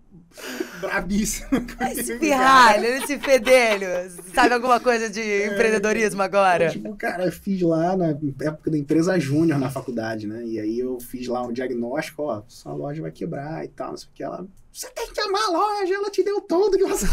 brabíssima. 0.80 1.66
Esse 1.92 2.18
pirralho, 2.18 2.86
esse 2.86 3.20
fedelho. 3.20 3.88
Sabe 4.34 4.54
alguma 4.54 4.80
coisa 4.80 5.10
de 5.10 5.22
é, 5.22 5.48
empreendedorismo 5.48 6.22
agora? 6.22 6.70
tipo, 6.70 6.96
cara, 6.96 7.26
eu 7.26 7.32
fiz 7.32 7.62
lá 7.62 7.96
na 7.96 8.08
época 8.42 8.72
da 8.72 8.78
empresa 8.78 9.20
júnior 9.20 9.60
na 9.60 9.70
faculdade, 9.70 10.28
né? 10.28 10.44
E 10.46 10.60
aí 10.60 10.80
eu 10.80 11.00
fiz 11.00 11.28
lá 11.28 11.44
um 11.44 11.54
diagnóstico, 11.54 12.24
ó, 12.24 12.42
sua 12.48 12.74
loja 12.74 13.02
vai 13.02 13.12
quebrar 13.12 13.64
e 13.64 13.68
tal, 13.70 13.92
não 13.92 13.98
sei 13.98 14.10
o 14.10 14.14
que. 14.14 14.24
Ela, 14.24 14.48
você 14.74 14.90
tem 14.90 15.12
que 15.12 15.22
amar 15.22 15.44
a 15.44 15.52
loja, 15.52 15.94
ela 15.94 16.10
te 16.10 16.24
deu 16.24 16.42
tudo 16.42 16.78
que 16.78 16.86
você... 16.86 17.06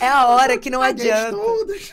É 0.00 0.08
a 0.08 0.28
hora 0.28 0.56
que 0.56 0.70
não 0.70 0.80
adianta. 0.80 1.36
Todos. 1.36 1.92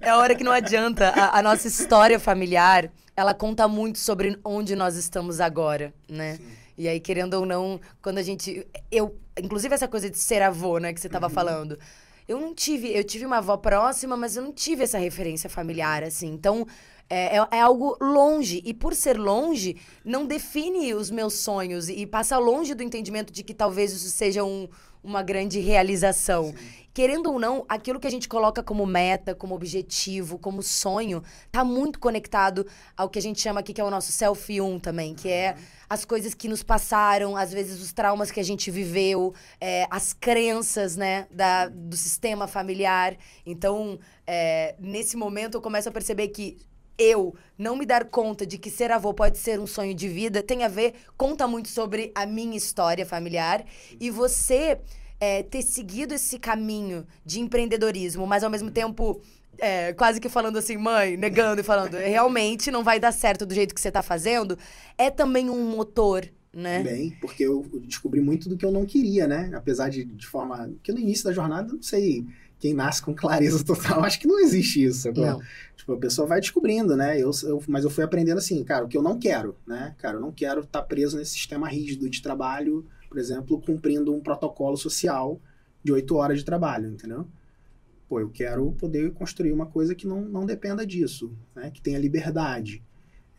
É 0.00 0.10
a 0.10 0.18
hora 0.18 0.34
que 0.34 0.44
não 0.44 0.52
adianta. 0.52 1.08
A, 1.10 1.38
a, 1.38 1.42
nossa 1.42 1.68
história 1.68 2.18
familiar, 2.18 2.90
ela 3.16 3.34
conta 3.34 3.68
muito 3.68 3.98
sobre 3.98 4.38
onde 4.44 4.74
nós 4.74 4.96
estamos 4.96 5.40
agora, 5.40 5.92
né? 6.08 6.36
Sim. 6.36 6.48
E 6.76 6.88
aí, 6.88 7.00
querendo 7.00 7.34
ou 7.34 7.44
não, 7.44 7.80
quando 8.00 8.18
a 8.18 8.22
gente. 8.22 8.66
Eu, 8.90 9.18
inclusive, 9.38 9.74
essa 9.74 9.88
coisa 9.88 10.08
de 10.08 10.18
ser 10.18 10.42
avô, 10.42 10.78
né, 10.78 10.92
que 10.92 11.00
você 11.00 11.08
tava 11.08 11.26
uhum. 11.26 11.32
falando. 11.32 11.78
Eu 12.26 12.40
não 12.40 12.54
tive. 12.54 12.96
Eu 12.96 13.02
tive 13.02 13.26
uma 13.26 13.38
avó 13.38 13.56
próxima, 13.56 14.16
mas 14.16 14.36
eu 14.36 14.42
não 14.42 14.52
tive 14.52 14.84
essa 14.84 14.98
referência 14.98 15.50
familiar, 15.50 16.02
assim. 16.02 16.28
Então. 16.28 16.66
É, 17.10 17.38
é, 17.38 17.48
é, 17.52 17.60
algo 17.62 17.96
longe. 18.02 18.60
E 18.66 18.74
por 18.74 18.94
ser 18.94 19.18
longe, 19.18 19.78
não 20.04 20.26
define 20.26 20.92
os 20.92 21.10
meus 21.10 21.32
sonhos. 21.38 21.88
E 21.88 22.06
passa 22.06 22.36
longe 22.36 22.74
do 22.74 22.82
entendimento 22.82 23.32
de 23.32 23.42
que 23.42 23.54
talvez 23.54 23.94
isso 23.94 24.10
seja 24.10 24.44
um, 24.44 24.68
uma 25.02 25.22
grande 25.22 25.60
realização. 25.60 26.52
Sim 26.56 26.78
querendo 26.98 27.30
ou 27.30 27.38
não, 27.38 27.64
aquilo 27.68 28.00
que 28.00 28.08
a 28.08 28.10
gente 28.10 28.28
coloca 28.28 28.60
como 28.60 28.84
meta, 28.84 29.32
como 29.32 29.54
objetivo, 29.54 30.36
como 30.36 30.64
sonho, 30.64 31.22
tá 31.48 31.62
muito 31.62 32.00
conectado 32.00 32.66
ao 32.96 33.08
que 33.08 33.20
a 33.20 33.22
gente 33.22 33.40
chama 33.40 33.60
aqui 33.60 33.72
que 33.72 33.80
é 33.80 33.84
o 33.84 33.90
nosso 33.90 34.10
self 34.10 34.60
1 34.60 34.80
também, 34.80 35.14
que 35.14 35.28
é 35.28 35.54
as 35.88 36.04
coisas 36.04 36.34
que 36.34 36.48
nos 36.48 36.64
passaram, 36.64 37.36
às 37.36 37.52
vezes 37.52 37.80
os 37.80 37.92
traumas 37.92 38.32
que 38.32 38.40
a 38.40 38.42
gente 38.42 38.68
viveu, 38.68 39.32
é, 39.60 39.86
as 39.88 40.12
crenças, 40.12 40.96
né, 40.96 41.28
da, 41.30 41.68
do 41.68 41.96
sistema 41.96 42.48
familiar. 42.48 43.16
Então, 43.46 43.96
é, 44.26 44.74
nesse 44.80 45.16
momento 45.16 45.54
eu 45.54 45.62
começo 45.62 45.88
a 45.88 45.92
perceber 45.92 46.26
que 46.28 46.58
eu 46.98 47.34
não 47.56 47.76
me 47.76 47.86
dar 47.86 48.04
conta 48.04 48.44
de 48.44 48.58
que 48.58 48.70
ser 48.70 48.90
avô 48.90 49.14
pode 49.14 49.38
ser 49.38 49.60
um 49.60 49.66
sonho 49.66 49.94
de 49.94 50.08
vida 50.08 50.42
tem 50.42 50.64
a 50.64 50.68
ver, 50.68 50.94
conta 51.16 51.46
muito 51.46 51.68
sobre 51.68 52.10
a 52.14 52.26
minha 52.26 52.56
história 52.56 53.06
familiar. 53.06 53.64
E 54.00 54.10
você 54.10 54.80
é, 55.20 55.42
ter 55.42 55.62
seguido 55.62 56.14
esse 56.14 56.38
caminho 56.38 57.06
de 57.24 57.40
empreendedorismo, 57.40 58.26
mas 58.26 58.42
ao 58.42 58.50
mesmo 58.50 58.70
tempo. 58.70 59.20
É, 59.60 59.92
quase 59.92 60.20
que 60.20 60.28
falando 60.28 60.56
assim, 60.56 60.76
mãe, 60.76 61.16
negando 61.16 61.60
e 61.60 61.64
falando, 61.64 61.96
realmente 61.96 62.70
não 62.70 62.84
vai 62.84 63.00
dar 63.00 63.10
certo 63.10 63.44
do 63.44 63.52
jeito 63.52 63.74
que 63.74 63.80
você 63.80 63.90
tá 63.90 64.02
fazendo, 64.02 64.56
é 64.96 65.10
também 65.10 65.50
um 65.50 65.68
motor 65.68 66.30
né? 66.52 66.82
Bem, 66.82 67.16
porque 67.20 67.44
eu 67.44 67.64
descobri 67.82 68.20
muito 68.20 68.48
do 68.48 68.56
que 68.56 68.64
eu 68.64 68.72
não 68.72 68.86
queria, 68.86 69.26
né? 69.26 69.50
Apesar 69.54 69.88
de, 69.88 70.04
de 70.04 70.26
forma. 70.26 70.70
que 70.82 70.92
no 70.92 70.98
início 70.98 71.24
da 71.24 71.32
jornada, 71.32 71.72
não 71.72 71.82
sei 71.82 72.24
quem 72.58 72.74
nasce 72.74 73.02
com 73.02 73.14
clareza 73.14 73.64
total, 73.64 74.02
acho 74.04 74.20
que 74.20 74.26
não 74.26 74.40
existe 74.40 74.84
isso. 74.84 75.12
Não. 75.12 75.40
Tipo, 75.76 75.92
a 75.92 75.98
pessoa 75.98 76.26
vai 76.26 76.40
descobrindo, 76.40 76.96
né? 76.96 77.20
Eu, 77.20 77.30
eu, 77.44 77.62
mas 77.68 77.84
eu 77.84 77.90
fui 77.90 78.04
aprendendo 78.04 78.38
assim, 78.38 78.62
cara, 78.64 78.84
o 78.84 78.88
que 78.88 78.96
eu 78.96 79.02
não 79.02 79.18
quero, 79.18 79.56
né? 79.66 79.94
Cara, 79.98 80.16
eu 80.16 80.20
não 80.20 80.32
quero 80.32 80.60
estar 80.60 80.80
tá 80.80 80.84
preso 80.84 81.16
nesse 81.16 81.32
sistema 81.32 81.68
rígido 81.68 82.08
de 82.10 82.20
trabalho 82.20 82.84
por 83.08 83.18
exemplo, 83.18 83.60
cumprindo 83.60 84.14
um 84.14 84.20
protocolo 84.20 84.76
social 84.76 85.40
de 85.82 85.92
oito 85.92 86.14
horas 86.16 86.38
de 86.38 86.44
trabalho, 86.44 86.90
entendeu? 86.90 87.26
Pô, 88.08 88.20
eu 88.20 88.30
quero 88.30 88.70
poder 88.72 89.12
construir 89.12 89.52
uma 89.52 89.66
coisa 89.66 89.94
que 89.94 90.06
não, 90.06 90.22
não 90.22 90.46
dependa 90.46 90.86
disso, 90.86 91.32
né? 91.54 91.70
Que 91.70 91.80
tenha 91.80 91.98
liberdade. 91.98 92.82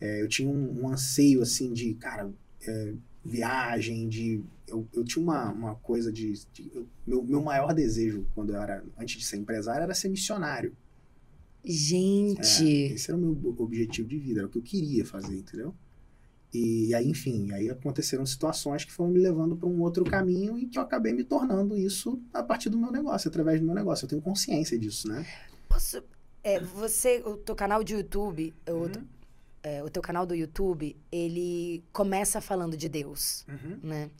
É, 0.00 0.22
eu 0.22 0.28
tinha 0.28 0.48
um, 0.48 0.82
um, 0.82 0.88
anseio, 0.88 1.42
assim, 1.42 1.72
de, 1.72 1.94
cara, 1.94 2.30
é, 2.66 2.94
viagem, 3.24 4.08
de. 4.08 4.42
Eu, 4.70 4.86
eu 4.94 5.04
tinha 5.04 5.22
uma, 5.22 5.50
uma 5.52 5.74
coisa 5.76 6.12
de. 6.12 6.32
de 6.52 6.70
eu, 6.74 6.86
meu, 7.06 7.22
meu 7.22 7.42
maior 7.42 7.74
desejo, 7.74 8.26
quando 8.34 8.54
eu 8.54 8.60
era. 8.62 8.84
Antes 8.98 9.18
de 9.18 9.24
ser 9.26 9.36
empresário, 9.36 9.82
era 9.82 9.94
ser 9.94 10.08
missionário. 10.08 10.74
Gente. 11.64 12.62
É, 12.64 12.92
esse 12.94 13.10
era 13.10 13.18
o 13.18 13.20
meu 13.20 13.54
objetivo 13.58 14.08
de 14.08 14.18
vida, 14.18 14.40
era 14.40 14.46
o 14.46 14.50
que 14.50 14.58
eu 14.58 14.62
queria 14.62 15.04
fazer, 15.04 15.36
entendeu? 15.36 15.74
E 16.52 16.92
aí, 16.94 17.06
enfim, 17.08 17.52
aí 17.52 17.70
aconteceram 17.70 18.26
situações 18.26 18.84
que 18.84 18.90
foram 18.92 19.10
me 19.12 19.20
levando 19.20 19.56
para 19.56 19.68
um 19.68 19.80
outro 19.82 20.04
caminho 20.04 20.58
e 20.58 20.66
que 20.66 20.78
eu 20.78 20.82
acabei 20.82 21.12
me 21.12 21.22
tornando 21.22 21.76
isso 21.76 22.20
a 22.32 22.42
partir 22.42 22.68
do 22.70 22.78
meu 22.78 22.90
negócio, 22.90 23.28
através 23.28 23.60
do 23.60 23.66
meu 23.66 23.74
negócio. 23.74 24.04
Eu 24.04 24.08
tenho 24.08 24.22
consciência 24.22 24.76
disso, 24.76 25.06
né? 25.08 25.24
Posso, 25.68 26.02
é, 26.42 26.58
você, 26.58 27.22
o 27.24 27.36
teu 27.36 27.54
canal 27.54 27.84
de 27.84 27.94
YouTube, 27.94 28.52
Uhum. 28.68 28.86
o, 28.86 28.90
é, 29.62 29.84
o 29.84 29.88
teu 29.90 30.02
canal 30.02 30.26
do 30.26 30.34
YouTube, 30.34 30.96
ele 31.12 31.84
começa 31.92 32.40
falando 32.40 32.76
de 32.76 32.88
Deus, 32.88 33.46
Uhum. 33.46 33.78
né? 33.84 34.10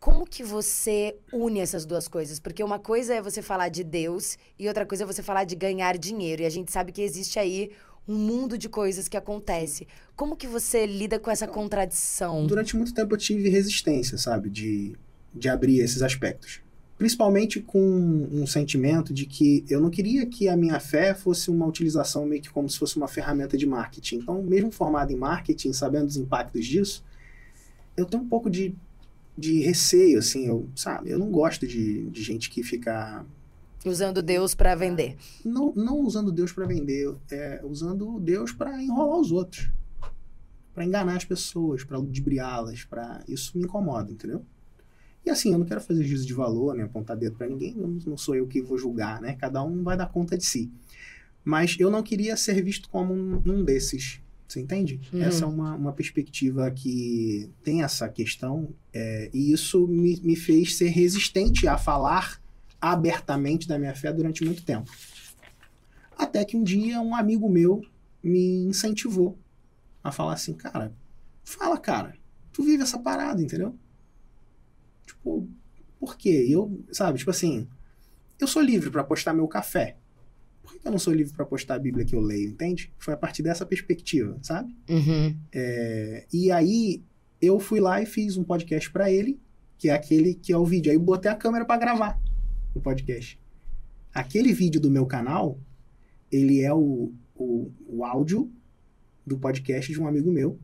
Como 0.00 0.24
que 0.24 0.44
você 0.44 1.16
une 1.32 1.58
essas 1.58 1.84
duas 1.84 2.06
coisas? 2.06 2.38
Porque 2.38 2.62
uma 2.62 2.78
coisa 2.78 3.14
é 3.14 3.22
você 3.22 3.42
falar 3.42 3.68
de 3.68 3.82
Deus 3.82 4.38
e 4.58 4.68
outra 4.68 4.86
coisa 4.86 5.02
é 5.02 5.06
você 5.06 5.22
falar 5.22 5.44
de 5.44 5.56
ganhar 5.56 5.98
dinheiro. 5.98 6.42
E 6.42 6.46
a 6.46 6.50
gente 6.50 6.70
sabe 6.70 6.92
que 6.92 7.02
existe 7.02 7.38
aí 7.38 7.72
um 8.06 8.14
mundo 8.14 8.56
de 8.56 8.68
coisas 8.68 9.08
que 9.08 9.16
acontece. 9.16 9.88
Como 10.14 10.36
que 10.36 10.46
você 10.46 10.86
lida 10.86 11.18
com 11.18 11.30
essa 11.30 11.48
contradição? 11.48 12.46
Durante 12.46 12.76
muito 12.76 12.94
tempo 12.94 13.12
eu 13.12 13.18
tive 13.18 13.48
resistência, 13.48 14.16
sabe, 14.16 14.48
de, 14.48 14.96
de 15.34 15.48
abrir 15.48 15.80
esses 15.80 16.00
aspectos. 16.00 16.60
Principalmente 16.96 17.60
com 17.60 17.78
um 17.80 18.46
sentimento 18.46 19.12
de 19.12 19.26
que 19.26 19.64
eu 19.68 19.80
não 19.80 19.90
queria 19.90 20.26
que 20.26 20.48
a 20.48 20.56
minha 20.56 20.80
fé 20.80 21.12
fosse 21.12 21.50
uma 21.50 21.66
utilização 21.66 22.24
meio 22.24 22.40
que 22.40 22.50
como 22.50 22.68
se 22.68 22.78
fosse 22.78 22.96
uma 22.96 23.08
ferramenta 23.08 23.56
de 23.56 23.66
marketing. 23.66 24.16
Então, 24.16 24.42
mesmo 24.42 24.70
formado 24.70 25.12
em 25.12 25.16
marketing, 25.16 25.72
sabendo 25.72 26.06
os 26.06 26.16
impactos 26.16 26.64
disso, 26.64 27.04
eu 27.96 28.04
tenho 28.04 28.22
um 28.22 28.28
pouco 28.28 28.48
de, 28.48 28.74
de 29.38 29.60
receio, 29.60 30.18
assim, 30.18 30.46
eu, 30.46 30.68
sabe? 30.74 31.10
Eu 31.10 31.18
não 31.18 31.30
gosto 31.30 31.64
de, 31.64 32.10
de 32.10 32.22
gente 32.22 32.50
que 32.50 32.64
fica 32.64 33.24
Usando 33.86 34.20
Deus 34.20 34.56
pra 34.56 34.74
vender. 34.74 35.16
não, 35.44 35.72
não 35.74 36.00
usando 36.00 36.32
Deus 36.32 36.50
para 36.50 36.66
vender, 36.66 37.14
é, 37.30 37.60
usando 37.64 38.18
Deus 38.18 38.50
para 38.50 38.82
enrolar 38.82 39.20
os 39.20 39.30
outros, 39.30 39.70
para 40.74 40.84
enganar 40.84 41.16
as 41.16 41.24
pessoas, 41.24 41.84
para 41.84 41.96
ludibriá-las, 41.96 42.82
para 42.82 43.22
isso 43.28 43.56
me 43.56 43.62
incomoda, 43.62 44.10
entendeu? 44.10 44.44
E 45.24 45.30
assim, 45.30 45.52
eu 45.52 45.58
não 45.58 45.66
quero 45.66 45.80
fazer 45.80 46.02
juízo 46.02 46.26
de 46.26 46.34
valor, 46.34 46.74
né, 46.74 46.82
apontar 46.84 47.16
dedo 47.16 47.36
para 47.36 47.46
ninguém, 47.46 47.74
não, 47.74 47.88
não 48.04 48.16
sou 48.16 48.34
eu 48.34 48.48
que 48.48 48.60
vou 48.60 48.76
julgar, 48.76 49.20
né? 49.20 49.36
Cada 49.36 49.62
um 49.62 49.84
vai 49.84 49.96
dar 49.96 50.06
conta 50.06 50.36
de 50.36 50.44
si. 50.44 50.70
Mas 51.44 51.76
eu 51.78 51.88
não 51.88 52.02
queria 52.02 52.36
ser 52.36 52.60
visto 52.62 52.88
como 52.88 53.14
um, 53.14 53.40
um 53.46 53.64
desses, 53.64 54.20
você 54.48 54.60
entende? 54.60 55.00
Uhum. 55.12 55.22
Essa 55.22 55.44
é 55.44 55.46
uma, 55.46 55.74
uma 55.74 55.92
perspectiva 55.92 56.70
que 56.70 57.50
tem 57.62 57.82
essa 57.82 58.08
questão 58.08 58.74
é, 58.92 59.30
e 59.32 59.52
isso 59.52 59.86
me, 59.86 60.18
me 60.22 60.34
fez 60.34 60.76
ser 60.76 60.88
resistente 60.88 61.68
a 61.68 61.76
falar 61.76 62.40
abertamente 62.80 63.68
da 63.68 63.78
minha 63.78 63.94
fé 63.94 64.10
durante 64.10 64.44
muito 64.44 64.62
tempo. 64.62 64.90
Até 66.16 66.44
que 66.44 66.56
um 66.56 66.64
dia 66.64 67.00
um 67.00 67.14
amigo 67.14 67.48
meu 67.48 67.84
me 68.22 68.64
incentivou 68.64 69.38
a 70.02 70.10
falar 70.10 70.32
assim, 70.32 70.54
cara, 70.54 70.94
fala, 71.44 71.78
cara, 71.78 72.14
tu 72.52 72.62
vive 72.62 72.82
essa 72.82 72.98
parada, 72.98 73.42
entendeu? 73.42 73.74
Tipo, 75.06 75.46
por 76.00 76.16
quê? 76.16 76.46
Eu, 76.48 76.82
sabe, 76.90 77.18
tipo 77.18 77.30
assim, 77.30 77.68
eu 78.40 78.46
sou 78.46 78.62
livre 78.62 78.90
para 78.90 79.04
postar 79.04 79.34
meu 79.34 79.46
café. 79.46 79.96
Por 80.70 80.80
que 80.80 80.86
eu 80.86 80.92
não 80.92 80.98
sou 80.98 81.12
livre 81.14 81.32
para 81.32 81.44
postar 81.46 81.74
a 81.76 81.78
Bíblia 81.78 82.04
que 82.04 82.14
eu 82.14 82.20
leio, 82.20 82.50
entende? 82.50 82.92
Foi 82.98 83.14
a 83.14 83.16
partir 83.16 83.42
dessa 83.42 83.64
perspectiva, 83.64 84.36
sabe? 84.42 84.74
Uhum. 84.88 85.34
É, 85.52 86.26
e 86.32 86.50
aí 86.52 87.02
eu 87.40 87.58
fui 87.58 87.80
lá 87.80 88.02
e 88.02 88.06
fiz 88.06 88.36
um 88.36 88.44
podcast 88.44 88.90
para 88.90 89.10
ele, 89.10 89.38
que 89.78 89.88
é 89.88 89.92
aquele 89.92 90.34
que 90.34 90.52
é 90.52 90.56
o 90.58 90.64
vídeo. 90.66 90.90
Aí 90.90 90.96
eu 90.96 91.00
botei 91.02 91.30
a 91.30 91.34
câmera 91.34 91.64
para 91.64 91.80
gravar 91.80 92.20
o 92.74 92.80
podcast. 92.80 93.38
Aquele 94.12 94.52
vídeo 94.52 94.80
do 94.80 94.90
meu 94.90 95.06
canal, 95.06 95.58
ele 96.30 96.60
é 96.60 96.72
o, 96.72 97.12
o, 97.34 97.70
o 97.88 98.04
áudio 98.04 98.50
do 99.26 99.38
podcast 99.38 99.92
de 99.92 100.00
um 100.00 100.06
amigo 100.06 100.30
meu, 100.30 100.58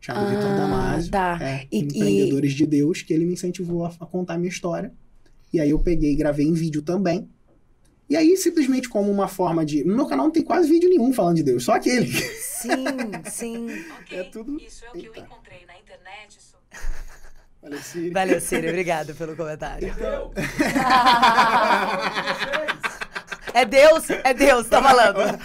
chamado 0.00 0.30
Vitor 0.30 0.44
Ah, 0.50 0.56
Damasio. 0.56 1.10
tá. 1.10 1.38
É, 1.40 1.66
E- 1.72 1.78
Empreendedores 1.78 2.52
de 2.52 2.66
Deus, 2.66 3.02
que 3.02 3.12
ele 3.12 3.24
me 3.24 3.32
incentivou 3.34 3.84
a, 3.84 3.88
a 4.00 4.06
contar 4.06 4.34
a 4.34 4.38
minha 4.38 4.48
história. 4.50 4.92
E 5.52 5.60
aí 5.60 5.70
eu 5.70 5.78
peguei 5.78 6.12
e 6.12 6.16
gravei 6.16 6.46
em 6.46 6.52
vídeo 6.52 6.82
também. 6.82 7.28
E 8.08 8.16
aí, 8.16 8.36
simplesmente 8.36 8.88
como 8.88 9.10
uma 9.10 9.26
forma 9.28 9.64
de. 9.64 9.82
No 9.84 9.96
meu 9.96 10.06
canal 10.06 10.26
não 10.26 10.32
tem 10.32 10.42
quase 10.42 10.68
vídeo 10.68 10.88
nenhum 10.90 11.12
falando 11.12 11.36
de 11.36 11.42
Deus, 11.42 11.64
só 11.64 11.72
aquele. 11.72 12.06
Sim, 12.12 12.84
sim. 13.30 13.84
Ok, 14.00 14.18
É 14.18 14.24
tudo- 14.24 14.60
Isso 14.60 14.84
é 14.84 14.88
o 14.90 14.92
que 14.92 14.98
Eita. 15.06 15.20
eu 15.20 15.24
encontrei 15.24 15.64
na 15.66 15.78
internet. 15.78 16.36
Isso... 16.38 16.54
Olha, 17.62 17.78
Siri. 17.80 18.10
Valeu, 18.10 18.40
Ciro. 18.42 18.68
Obrigado 18.68 19.14
pelo 19.14 19.34
comentário. 19.34 19.88
Então, 19.88 20.32
É 23.54 23.64
Deus, 23.64 24.10
é 24.10 24.34
Deus, 24.34 24.68
tá 24.68 24.82
falando. 24.82 25.38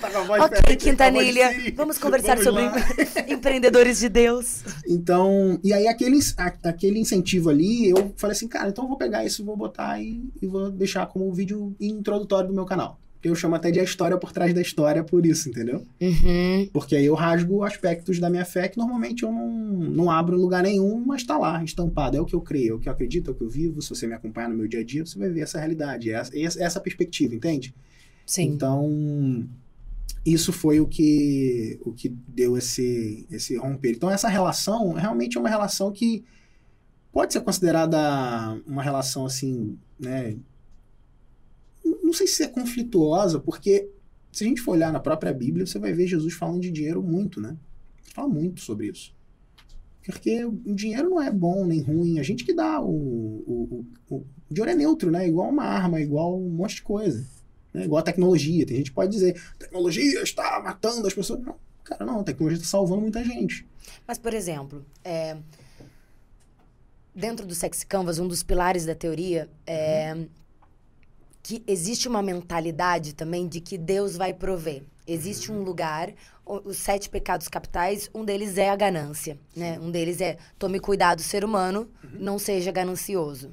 tá 0.00 0.10
com 0.10 0.18
a 0.18 0.22
voz 0.22 0.42
ok, 0.42 0.58
voz 0.62 0.62
de 0.68 0.76
Quintanilha, 0.76 1.50
vamos 1.76 1.98
conversar 1.98 2.38
Vamos 2.38 2.44
sobre 2.44 2.64
empreendedores 3.30 3.98
de 3.98 4.08
Deus. 4.08 4.62
Então, 4.88 5.60
e 5.62 5.74
aí 5.74 5.86
aquele, 5.86 6.18
aquele 6.64 6.98
incentivo 6.98 7.50
ali, 7.50 7.90
eu 7.90 8.14
falei 8.16 8.34
assim, 8.34 8.48
cara, 8.48 8.70
então 8.70 8.84
eu 8.84 8.88
vou 8.88 8.96
pegar 8.96 9.22
isso, 9.22 9.44
vou 9.44 9.54
botar 9.54 10.00
e, 10.00 10.24
e 10.40 10.46
vou 10.46 10.70
deixar 10.70 11.04
como 11.06 11.30
vídeo 11.30 11.76
introdutório 11.78 12.48
do 12.48 12.54
meu 12.54 12.64
canal. 12.64 12.98
Eu 13.24 13.34
chamo 13.34 13.54
até 13.54 13.70
de 13.70 13.80
a 13.80 13.82
história 13.82 14.18
por 14.18 14.32
trás 14.32 14.52
da 14.52 14.60
história 14.60 15.02
por 15.02 15.24
isso, 15.24 15.48
entendeu? 15.48 15.84
Uhum. 16.00 16.68
Porque 16.72 16.94
aí 16.94 17.06
eu 17.06 17.14
rasgo 17.14 17.62
aspectos 17.62 18.18
da 18.20 18.28
minha 18.28 18.44
fé 18.44 18.68
que 18.68 18.76
normalmente 18.76 19.22
eu 19.22 19.32
não, 19.32 19.48
não 19.48 20.10
abro 20.10 20.36
em 20.36 20.40
lugar 20.40 20.62
nenhum, 20.62 21.02
mas 21.06 21.24
tá 21.24 21.38
lá, 21.38 21.62
estampado. 21.64 22.16
É 22.16 22.20
o 22.20 22.26
que 22.26 22.34
eu 22.34 22.40
creio, 22.40 22.72
é 22.72 22.76
o 22.76 22.78
que 22.78 22.88
eu 22.88 22.92
acredito, 22.92 23.28
é 23.30 23.32
o 23.32 23.34
que 23.34 23.42
eu 23.42 23.48
vivo. 23.48 23.80
Se 23.80 23.88
você 23.88 24.06
me 24.06 24.12
acompanhar 24.14 24.48
no 24.50 24.56
meu 24.56 24.68
dia 24.68 24.80
a 24.80 24.84
dia, 24.84 25.04
você 25.06 25.18
vai 25.18 25.30
ver 25.30 25.40
essa 25.40 25.58
realidade, 25.58 26.10
é 26.10 26.14
essa, 26.14 26.38
essa- 26.38 26.62
essa 26.62 26.80
perspectiva, 26.80 27.34
entende? 27.34 27.74
Sim. 28.26 28.44
Então, 28.48 29.48
isso 30.24 30.52
foi 30.52 30.80
o 30.80 30.86
que, 30.86 31.78
o 31.84 31.92
que 31.92 32.08
deu 32.28 32.56
esse, 32.56 33.26
esse 33.30 33.56
romper. 33.56 33.90
Então, 33.92 34.10
essa 34.10 34.28
relação 34.28 34.92
realmente 34.92 35.36
é 35.36 35.40
uma 35.40 35.48
relação 35.48 35.90
que 35.92 36.24
pode 37.12 37.32
ser 37.32 37.40
considerada 37.42 37.98
uma 38.66 38.82
relação 38.82 39.24
assim, 39.26 39.78
né? 39.98 40.36
Não 41.84 42.12
sei 42.12 42.26
se 42.26 42.42
é 42.42 42.48
conflituosa, 42.48 43.38
porque 43.38 43.88
se 44.32 44.44
a 44.44 44.46
gente 44.46 44.60
for 44.60 44.72
olhar 44.72 44.92
na 44.92 45.00
própria 45.00 45.32
Bíblia, 45.32 45.66
você 45.66 45.78
vai 45.78 45.92
ver 45.92 46.06
Jesus 46.06 46.34
falando 46.34 46.60
de 46.60 46.70
dinheiro 46.70 47.02
muito, 47.02 47.40
né? 47.40 47.56
Fala 48.14 48.28
muito 48.28 48.60
sobre 48.60 48.88
isso. 48.88 49.14
Porque 50.04 50.44
o 50.44 50.74
dinheiro 50.74 51.08
não 51.08 51.22
é 51.22 51.30
bom 51.30 51.64
nem 51.64 51.80
ruim, 51.80 52.18
a 52.18 52.22
gente 52.22 52.44
que 52.44 52.52
dá. 52.52 52.80
O, 52.80 52.90
o, 52.90 53.86
o, 54.10 54.16
o 54.16 54.26
dinheiro 54.50 54.72
é 54.72 54.74
neutro, 54.74 55.10
né? 55.10 55.26
Igual 55.26 55.48
uma 55.48 55.64
arma, 55.64 56.00
igual 56.00 56.38
um 56.38 56.50
monte 56.50 56.76
de 56.76 56.82
coisa. 56.82 57.24
Né? 57.72 57.84
Igual 57.84 58.00
a 58.00 58.04
tecnologia. 58.04 58.66
Tem 58.66 58.76
gente 58.76 58.90
que 58.90 58.94
pode 58.94 59.10
dizer, 59.10 59.40
tecnologia 59.58 60.22
está 60.22 60.60
matando 60.62 61.06
as 61.06 61.14
pessoas. 61.14 61.40
Não, 61.40 61.56
cara, 61.82 62.04
não, 62.04 62.20
a 62.20 62.24
tecnologia 62.24 62.58
está 62.58 62.68
salvando 62.68 63.00
muita 63.00 63.24
gente. 63.24 63.66
Mas, 64.06 64.18
por 64.18 64.34
exemplo, 64.34 64.84
é, 65.02 65.38
dentro 67.14 67.46
do 67.46 67.54
Sex 67.54 67.82
Canvas, 67.84 68.18
um 68.18 68.28
dos 68.28 68.42
pilares 68.42 68.84
da 68.84 68.94
teoria 68.94 69.48
é 69.66 70.26
que 71.44 71.62
existe 71.66 72.08
uma 72.08 72.22
mentalidade 72.22 73.14
também 73.14 73.46
de 73.46 73.60
que 73.60 73.76
Deus 73.76 74.16
vai 74.16 74.32
prover. 74.32 74.82
Existe 75.06 75.52
um 75.52 75.62
lugar, 75.62 76.10
os 76.46 76.78
sete 76.78 77.10
pecados 77.10 77.48
capitais, 77.48 78.08
um 78.14 78.24
deles 78.24 78.56
é 78.56 78.70
a 78.70 78.76
ganância, 78.76 79.38
né? 79.54 79.78
Um 79.78 79.90
deles 79.90 80.22
é 80.22 80.38
tome 80.58 80.80
cuidado, 80.80 81.20
ser 81.20 81.44
humano, 81.44 81.86
não 82.14 82.38
seja 82.38 82.72
ganancioso. 82.72 83.52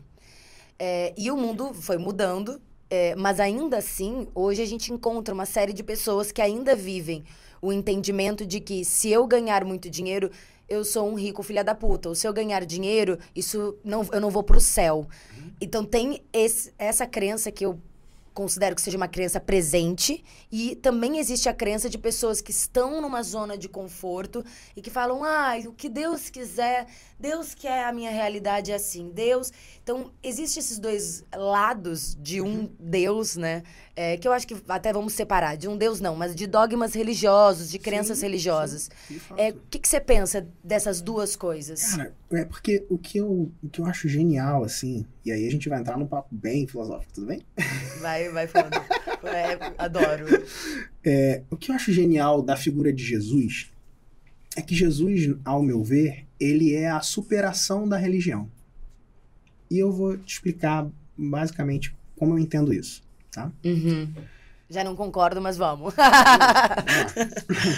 É, 0.80 1.13
e 1.17 1.30
o 1.30 1.36
mundo 1.36 1.73
foi 1.73 1.97
mudando, 1.97 2.62
é, 2.89 3.13
mas 3.15 3.41
ainda 3.41 3.80
assim, 3.80 4.25
hoje 4.34 4.62
a 4.62 4.65
gente 4.65 4.93
encontra 4.93 5.34
uma 5.34 5.45
série 5.45 5.73
de 5.73 5.84
pessoas 5.84 6.32
que 6.32 6.41
ainda 6.41 6.73
vivem 6.73 7.25
o 7.62 7.73
entendimento 7.73 8.45
de 8.45 8.62
que 8.62 8.86
se 8.86 9.12
eu 9.12 9.27
ganhar 9.27 9.65
muito 9.65 9.89
dinheiro, 9.89 10.32
eu 10.71 10.84
sou 10.86 11.07
um 11.12 11.15
rico 11.15 11.43
filha 11.43 11.63
da 11.63 11.75
puta. 11.75 12.10
Ou 12.10 12.15
se 12.15 12.27
eu 12.27 12.34
ganhar 12.34 12.65
dinheiro, 12.65 13.17
isso 13.36 13.75
não, 13.84 14.07
eu 14.12 14.21
não 14.21 14.29
vou 14.29 14.43
pro 14.43 14.60
céu. 14.60 15.07
Então 15.60 15.84
tem 15.84 16.23
esse- 16.31 16.73
essa 16.77 17.05
crença 17.05 17.51
que 17.51 17.65
eu 17.65 17.79
considero 18.34 18.73
que 18.73 18.81
seja 18.81 18.95
uma 18.95 19.10
crença 19.10 19.41
presente 19.41 20.23
e 20.49 20.73
também 20.77 21.19
existe 21.19 21.49
a 21.49 21.53
crença 21.53 21.89
de 21.89 21.97
pessoas 21.97 22.39
que 22.39 22.51
estão 22.51 23.01
numa 23.01 23.21
zona 23.21 23.57
de 23.57 23.67
conforto 23.67 24.41
e 24.73 24.81
que 24.81 24.89
falam, 24.89 25.21
ah, 25.21 25.55
o 25.67 25.73
que 25.73 25.89
Deus 25.89 26.29
quiser, 26.29 26.88
Deus 27.19 27.53
quer 27.53 27.84
a 27.84 27.91
minha 27.91 28.10
realidade 28.10 28.71
é 28.71 28.75
assim, 28.75 29.10
Deus... 29.10 29.51
Então, 29.84 30.12
existem 30.23 30.62
esses 30.62 30.79
dois 30.79 31.25
lados 31.36 32.15
de 32.21 32.39
um 32.39 32.69
Deus, 32.79 33.36
né? 33.36 33.63
É, 33.95 34.17
que 34.17 34.27
eu 34.27 34.32
acho 34.32 34.47
que 34.47 34.56
até 34.67 34.93
vamos 34.93 35.13
separar, 35.13 35.56
de 35.56 35.67
um 35.67 35.77
Deus 35.77 35.99
não, 35.99 36.15
mas 36.15 36.34
de 36.34 36.47
dogmas 36.47 36.93
religiosos, 36.93 37.69
de 37.69 37.77
crenças 37.77 38.19
Sim, 38.19 38.25
religiosas. 38.25 38.89
sim. 39.08 39.19
É, 39.38 39.49
o 39.49 39.62
que, 39.69 39.80
que 39.80 39.88
você 39.88 39.99
pensa 39.99 40.47
dessas 40.63 41.01
duas 41.01 41.36
coisas? 41.36 41.95
Cara, 41.95 42.13
é 42.32 42.45
porque 42.45 42.86
o 42.89 42.97
que, 42.97 43.17
eu, 43.17 43.51
o 43.62 43.69
que 43.69 43.82
eu 43.82 43.86
acho 43.86 44.08
genial, 44.08 44.63
assim, 44.63 45.06
e 45.25 45.32
aí 45.32 45.45
a 45.45 45.51
gente 45.51 45.67
vai 45.67 45.80
entrar 45.80 45.97
num 45.97 46.08
papo 46.08 46.30
bem 46.32 46.65
filosófico, 46.67 47.12
tudo 47.13 47.27
bem? 47.27 47.41
Vai, 47.99 48.30
vai 48.30 48.47
falando. 48.47 48.73
É, 49.23 49.73
adoro. 49.77 50.25
É, 51.04 51.43
o 51.49 51.58
que 51.58 51.71
eu 51.71 51.75
acho 51.75 51.91
genial 51.91 52.41
da 52.41 52.56
figura 52.56 52.91
de 52.91 53.04
Jesus 53.04 53.71
é 54.56 54.62
que 54.62 54.75
Jesus, 54.75 55.36
ao 55.45 55.62
meu 55.62 55.84
ver, 55.84 56.25
ele 56.39 56.73
é 56.73 56.89
a 56.89 57.01
superação 57.01 57.88
da 57.88 57.97
religião. 57.97 58.49
E 59.69 59.80
eu 59.80 59.91
vou 59.91 60.17
te 60.17 60.34
explicar 60.34 60.89
basicamente 61.17 61.95
como 62.17 62.34
eu 62.34 62.39
entendo 62.39 62.73
isso, 62.73 63.01
tá? 63.32 63.52
Uhum. 63.65 64.13
Já 64.70 64.84
não 64.84 64.96
concordo, 64.96 65.41
mas 65.41 65.58
vamos. 65.58 65.94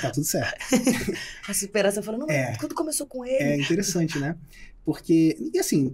tá 0.02 0.12
tudo 0.14 0.26
certo. 0.26 0.58
A 1.48 1.54
superação 1.54 2.04
falando, 2.04 2.22
não, 2.22 2.30
É. 2.30 2.56
quando 2.58 2.76
começou 2.76 3.08
com 3.08 3.26
ele? 3.26 3.36
É 3.44 3.60
interessante, 3.60 4.20
né? 4.20 4.36
Porque, 4.86 5.38
e 5.54 5.58
assim, 5.60 5.92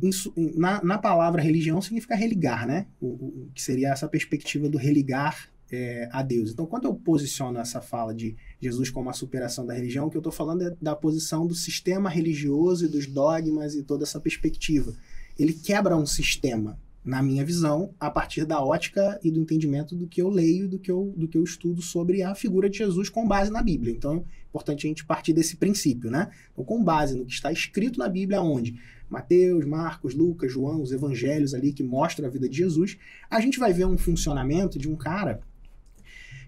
na, 0.56 0.84
na 0.84 0.98
palavra 0.98 1.42
religião 1.42 1.82
significa 1.82 2.16
religar, 2.16 2.68
né? 2.68 2.88
O, 3.00 3.08
o- 3.08 3.44
o 3.48 3.52
que 3.54 3.62
seria 3.62 3.90
essa 3.90 4.08
perspectiva 4.08 4.68
do 4.68 4.78
religar 4.78 5.48
é, 5.72 6.10
a 6.12 6.24
Deus. 6.24 6.50
Então, 6.52 6.66
quando 6.66 6.86
eu 6.86 6.96
posiciono 6.96 7.60
essa 7.60 7.80
fala 7.80 8.14
de 8.14 8.36
Jesus 8.60 8.90
como 8.90 9.08
a 9.10 9.14
superação 9.14 9.66
da 9.68 9.74
religião, 9.76 10.08
o 10.08 10.10
que 10.10 10.18
eu 10.18 10.22
estou 10.22 10.34
falando 10.34 10.64
é 10.64 10.76
da 10.82 10.96
posição 10.96 11.46
do 11.46 11.54
sistema 11.54 12.10
religioso 12.10 12.86
e 12.86 12.90
dos 12.90 13.06
dogmas 13.06 13.76
e 13.76 13.84
toda 13.84 14.04
essa 14.04 14.20
perspectiva. 14.20 14.94
Ele 15.38 15.54
quebra 15.54 15.96
um 15.96 16.08
sistema, 16.08 16.78
na 17.04 17.22
minha 17.22 17.46
visão, 17.46 17.94
a 18.00 18.10
partir 18.10 18.46
da 18.46 18.62
ótica 18.62 19.20
e 19.24 19.32
do 19.32 19.40
entendimento 19.40 19.96
do 19.96 20.08
que 20.08 20.22
eu 20.22 20.30
leio, 20.30 20.68
do 20.68 20.78
que 20.78 20.92
eu, 20.92 21.14
do 21.16 21.28
que 21.28 21.38
eu 21.38 21.44
estudo 21.44 21.82
sobre 21.82 22.22
a 22.22 22.36
figura 22.36 22.70
de 22.70 22.78
Jesus 22.78 23.10
com 23.10 23.28
base 23.28 23.52
na 23.52 23.62
Bíblia. 23.62 23.94
Então, 23.94 24.26
é 24.28 24.48
importante 24.50 24.86
a 24.86 24.90
gente 24.90 25.06
partir 25.06 25.34
desse 25.34 25.56
princípio, 25.56 26.12
né? 26.12 26.30
Então, 26.52 26.64
com 26.64 26.84
base 26.84 27.18
no 27.18 27.26
que 27.26 27.34
está 27.34 27.52
escrito 27.52 28.00
na 28.00 28.10
Bíblia, 28.10 28.42
onde 28.42 28.80
Mateus, 29.10 29.66
Marcos, 29.66 30.14
Lucas, 30.14 30.52
João, 30.52 30.82
os 30.82 30.92
evangelhos 30.92 31.54
ali 31.54 31.74
que 31.74 31.84
mostram 31.84 32.28
a 32.28 32.32
vida 32.32 32.48
de 32.48 32.58
Jesus, 32.58 32.98
a 33.30 33.40
gente 33.40 33.58
vai 33.58 33.74
ver 33.74 33.86
um 33.86 33.98
funcionamento 33.98 34.78
de 34.78 34.88
um 34.88 34.96
cara 34.96 35.42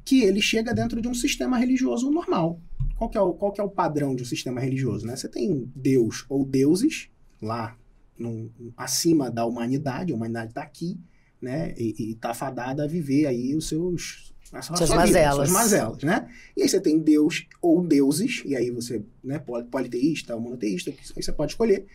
que 0.04 0.22
ele 0.22 0.42
chega 0.42 0.74
dentro 0.74 1.02
de 1.02 1.08
um 1.08 1.14
sistema 1.14 1.58
religioso 1.58 2.10
normal. 2.12 2.60
Qual 2.98 3.10
que 3.10 3.18
é 3.18 3.22
o, 3.22 3.34
qual 3.34 3.52
que 3.52 3.62
é 3.62 3.64
o 3.64 3.70
padrão 3.70 4.16
de 4.16 4.24
um 4.24 4.26
sistema 4.26 4.60
religioso? 4.60 5.08
Né? 5.08 5.16
Você 5.16 5.28
tem 5.28 5.72
Deus 5.76 6.26
ou 6.30 6.46
deuses 6.46 7.10
lá 7.42 7.76
num- 8.22 8.50
acima 8.78 9.30
da 9.30 9.46
humanidade, 9.46 10.14
a 10.14 10.16
humanidade 10.16 10.52
está 10.52 10.62
aqui, 10.62 10.98
né? 11.42 11.74
E 11.78 12.12
está 12.12 12.34
fadada 12.34 12.84
a 12.84 12.88
viver 12.88 13.26
aí 13.26 13.56
os 13.56 13.68
seus 13.68 14.32
a 14.54 14.62
sua- 14.62 14.74
a 14.74 14.78
Suas 14.78 14.90
mazelas. 14.90 15.36
suas 15.36 15.50
mazelas, 15.50 16.04
né? 16.04 16.30
E 16.58 16.62
aí 16.62 16.68
você 16.70 16.80
tem 16.82 17.00
Deus 17.00 17.48
ou 17.62 17.82
deuses, 17.82 18.42
e 18.46 18.54
aí 18.56 18.70
você, 18.70 19.02
né, 19.24 19.40
poli- 19.40 19.64
politeísta 19.66 20.36
ou 20.36 20.42
monoteísta, 20.42 20.92
aí 20.92 21.24
você 21.24 21.32
pode 21.32 21.54
escolher, 21.54 21.86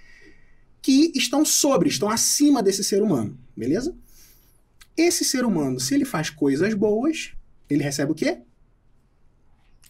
que 0.81 1.13
estão 1.15 1.45
sobre, 1.45 1.89
estão 1.91 2.09
acima 2.09 2.63
desse 2.63 2.83
ser 2.83 3.03
humano, 3.03 3.39
beleza? 3.55 3.95
Esse 4.97 5.23
ser 5.23 5.45
humano, 5.45 5.79
se 5.79 5.95
ele 5.95 6.07
faz 6.07 6.31
coisas 6.31 6.73
boas, 6.73 7.33
ele 7.69 7.83
recebe 7.83 8.13
o 8.13 8.15
quê? 8.15 8.39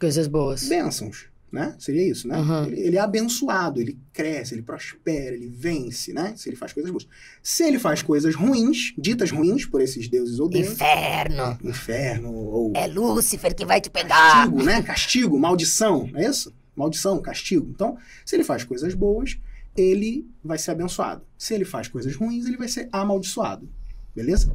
Coisas 0.01 0.27
boas. 0.27 0.68
Bênçãos, 0.68 1.27
né? 1.57 1.75
Seria 1.79 2.09
isso, 2.09 2.29
né? 2.29 2.38
Uhum. 2.38 2.64
Ele, 2.66 2.81
ele 2.81 2.97
é 2.97 3.01
abençoado, 3.01 3.81
ele 3.81 3.99
cresce, 4.12 4.55
ele 4.55 4.62
prospera, 4.62 5.35
ele 5.35 5.49
vence, 5.49 6.12
né? 6.12 6.35
Se 6.37 6.49
ele 6.49 6.55
faz 6.57 6.73
coisas 6.73 6.90
boas. 6.92 7.09
Se 7.42 7.64
ele 7.64 7.79
faz 7.79 8.03
coisas 8.03 8.35
ruins, 8.35 8.92
ditas 8.97 9.31
ruins 9.31 9.64
por 9.66 9.81
esses 9.81 10.07
deuses 10.09 10.38
ou 10.38 10.49
deuses, 10.49 10.73
Inferno. 10.73 11.59
inferno 11.64 12.33
ou 12.33 12.73
É 12.77 12.87
Lúcifer 12.87 13.55
que 13.55 13.64
vai 13.64 13.81
te 13.81 13.90
pegar. 13.90 14.33
castigo, 14.45 14.62
né? 14.62 14.83
Castigo, 14.83 15.38
maldição, 15.38 16.07
não 16.12 16.21
é 16.21 16.29
isso? 16.29 16.55
Maldição, 16.77 17.19
castigo. 17.21 17.66
Então, 17.75 17.97
se 18.25 18.37
ele 18.37 18.45
faz 18.45 18.62
coisas 18.62 18.95
boas, 18.95 19.38
ele 19.77 20.27
vai 20.45 20.59
ser 20.59 20.73
abençoado. 20.73 21.23
Se 21.38 21.55
ele 21.55 21.64
faz 21.64 21.88
coisas 21.88 22.14
ruins, 22.14 22.47
ele 22.47 22.57
vai 22.59 22.69
ser 22.69 22.88
amaldiçoado. 22.92 23.69
Beleza? 24.14 24.55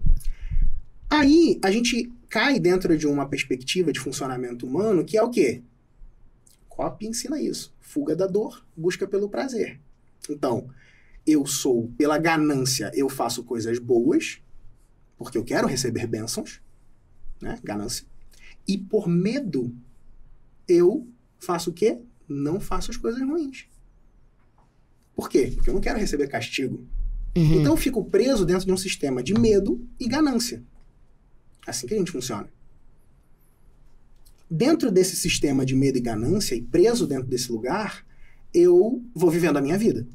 Aí 1.09 1.59
a 1.63 1.69
gente 1.71 2.11
cai 2.29 2.59
dentro 2.59 2.97
de 2.97 3.05
uma 3.05 3.27
perspectiva 3.27 3.91
de 3.91 3.99
funcionamento 3.99 4.65
humano 4.65 5.03
que 5.03 5.17
é 5.17 5.21
o 5.23 5.29
quê? 5.29 5.61
Copy 6.71 7.05
ensina 7.05 7.39
isso. 7.39 7.75
Fuga 7.81 8.15
da 8.15 8.25
dor, 8.25 8.65
busca 8.75 9.05
pelo 9.05 9.29
prazer. 9.29 9.79
Então, 10.29 10.69
eu 11.27 11.45
sou, 11.45 11.91
pela 11.97 12.17
ganância, 12.17 12.89
eu 12.95 13.09
faço 13.09 13.43
coisas 13.43 13.77
boas, 13.77 14.41
porque 15.17 15.37
eu 15.37 15.43
quero 15.43 15.67
receber 15.67 16.07
bênçãos, 16.07 16.61
né? 17.41 17.59
Ganância. 17.61 18.07
E 18.65 18.77
por 18.77 19.07
medo, 19.07 19.75
eu 20.67 21.07
faço 21.39 21.71
o 21.71 21.73
quê? 21.73 21.99
Não 22.27 22.59
faço 22.59 22.89
as 22.89 22.97
coisas 22.97 23.21
ruins. 23.21 23.65
Por 25.13 25.29
quê? 25.29 25.51
Porque 25.53 25.69
eu 25.69 25.73
não 25.73 25.81
quero 25.81 25.99
receber 25.99 26.27
castigo. 26.27 26.87
Uhum. 27.35 27.59
Então 27.59 27.73
eu 27.73 27.77
fico 27.77 28.03
preso 28.05 28.45
dentro 28.45 28.65
de 28.65 28.71
um 28.71 28.77
sistema 28.77 29.21
de 29.21 29.33
medo 29.33 29.85
e 29.99 30.07
ganância. 30.07 30.63
Assim 31.67 31.85
que 31.85 31.93
a 31.93 31.97
gente 31.97 32.11
funciona. 32.11 32.49
Dentro 34.53 34.91
desse 34.91 35.15
sistema 35.15 35.65
de 35.65 35.73
medo 35.73 35.97
e 35.97 36.01
ganância, 36.01 36.55
e 36.55 36.61
preso 36.61 37.07
dentro 37.07 37.25
desse 37.25 37.49
lugar, 37.49 38.05
eu 38.53 39.01
vou 39.15 39.31
vivendo 39.31 39.55
a 39.55 39.61
minha 39.61 39.77
vida. 39.77 40.05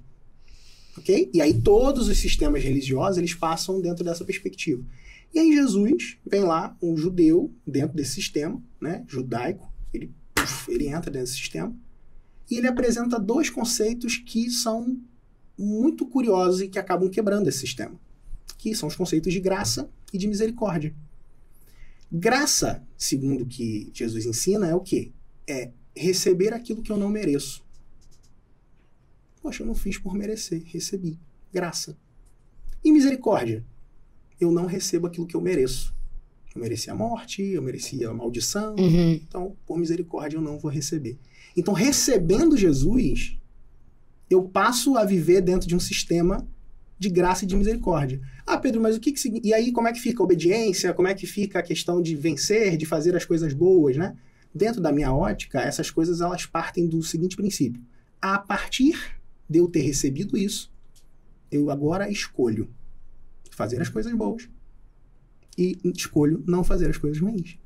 Ok? 0.98 1.30
E 1.32 1.40
aí 1.40 1.62
todos 1.62 2.06
os 2.06 2.18
sistemas 2.18 2.62
religiosos, 2.62 3.16
eles 3.16 3.32
passam 3.32 3.80
dentro 3.80 4.04
dessa 4.04 4.26
perspectiva. 4.26 4.84
E 5.32 5.38
aí 5.38 5.54
Jesus 5.54 6.18
vem 6.26 6.44
lá, 6.44 6.76
um 6.82 6.98
judeu, 6.98 7.50
dentro 7.66 7.96
desse 7.96 8.12
sistema, 8.12 8.62
né, 8.78 9.02
judaico, 9.08 9.72
ele, 9.90 10.12
puf, 10.34 10.70
ele 10.70 10.86
entra 10.86 11.10
dentro 11.10 11.20
desse 11.20 11.36
sistema, 11.36 11.74
e 12.50 12.58
ele 12.58 12.68
apresenta 12.68 13.18
dois 13.18 13.48
conceitos 13.48 14.18
que 14.18 14.50
são 14.50 15.00
muito 15.58 16.04
curiosos 16.06 16.60
e 16.60 16.68
que 16.68 16.78
acabam 16.78 17.08
quebrando 17.08 17.48
esse 17.48 17.60
sistema, 17.60 17.98
que 18.58 18.74
são 18.74 18.86
os 18.86 18.94
conceitos 18.94 19.32
de 19.32 19.40
graça 19.40 19.88
e 20.12 20.18
de 20.18 20.28
misericórdia. 20.28 20.94
Graça, 22.10 22.82
segundo 22.96 23.42
o 23.42 23.46
que 23.46 23.90
Jesus 23.92 24.26
ensina, 24.26 24.66
é 24.68 24.74
o 24.74 24.80
quê? 24.80 25.12
É 25.46 25.70
receber 25.94 26.52
aquilo 26.54 26.82
que 26.82 26.90
eu 26.92 26.96
não 26.96 27.08
mereço. 27.08 27.64
Poxa, 29.42 29.62
eu 29.62 29.66
não 29.66 29.74
fiz 29.74 29.98
por 29.98 30.14
merecer, 30.14 30.62
recebi. 30.66 31.18
Graça. 31.52 31.96
E 32.84 32.92
misericórdia? 32.92 33.64
Eu 34.40 34.50
não 34.52 34.66
recebo 34.66 35.06
aquilo 35.06 35.26
que 35.26 35.34
eu 35.36 35.40
mereço. 35.40 35.94
Eu 36.54 36.60
merecia 36.60 36.92
a 36.92 36.96
morte, 36.96 37.42
eu 37.42 37.62
merecia 37.62 38.08
a 38.08 38.14
maldição, 38.14 38.74
Uhum. 38.76 39.12
então, 39.12 39.56
por 39.66 39.78
misericórdia, 39.78 40.36
eu 40.38 40.42
não 40.42 40.58
vou 40.58 40.70
receber. 40.70 41.18
Então, 41.56 41.74
recebendo 41.74 42.56
Jesus, 42.56 43.36
eu 44.30 44.42
passo 44.42 44.96
a 44.96 45.04
viver 45.04 45.40
dentro 45.40 45.68
de 45.68 45.74
um 45.76 45.80
sistema 45.80 46.46
de 46.98 47.10
graça 47.10 47.44
e 47.44 47.46
de 47.46 47.56
misericórdia. 47.56 48.20
Ah, 48.46 48.58
Pedro, 48.58 48.80
mas 48.80 48.96
o 48.96 49.00
que, 49.00 49.12
que 49.12 49.40
E 49.42 49.52
aí, 49.52 49.72
como 49.72 49.88
é 49.88 49.92
que 49.92 50.00
fica 50.00 50.22
a 50.22 50.24
obediência? 50.24 50.94
Como 50.94 51.08
é 51.08 51.14
que 51.14 51.26
fica 51.26 51.58
a 51.58 51.62
questão 51.62 52.00
de 52.00 52.14
vencer, 52.14 52.76
de 52.76 52.86
fazer 52.86 53.14
as 53.14 53.24
coisas 53.24 53.52
boas, 53.52 53.96
né? 53.96 54.16
Dentro 54.54 54.80
da 54.80 54.90
minha 54.90 55.12
ótica, 55.12 55.60
essas 55.60 55.90
coisas 55.90 56.20
elas 56.20 56.46
partem 56.46 56.86
do 56.86 57.02
seguinte 57.02 57.36
princípio. 57.36 57.82
A 58.20 58.38
partir 58.38 59.16
de 59.48 59.58
eu 59.58 59.68
ter 59.68 59.80
recebido 59.80 60.36
isso, 60.36 60.72
eu 61.50 61.70
agora 61.70 62.10
escolho 62.10 62.68
fazer 63.50 63.80
as 63.80 63.88
coisas 63.88 64.12
boas 64.14 64.48
e 65.56 65.78
escolho 65.94 66.42
não 66.46 66.64
fazer 66.64 66.88
as 66.90 66.98
coisas 66.98 67.20
ruins. 67.20 67.58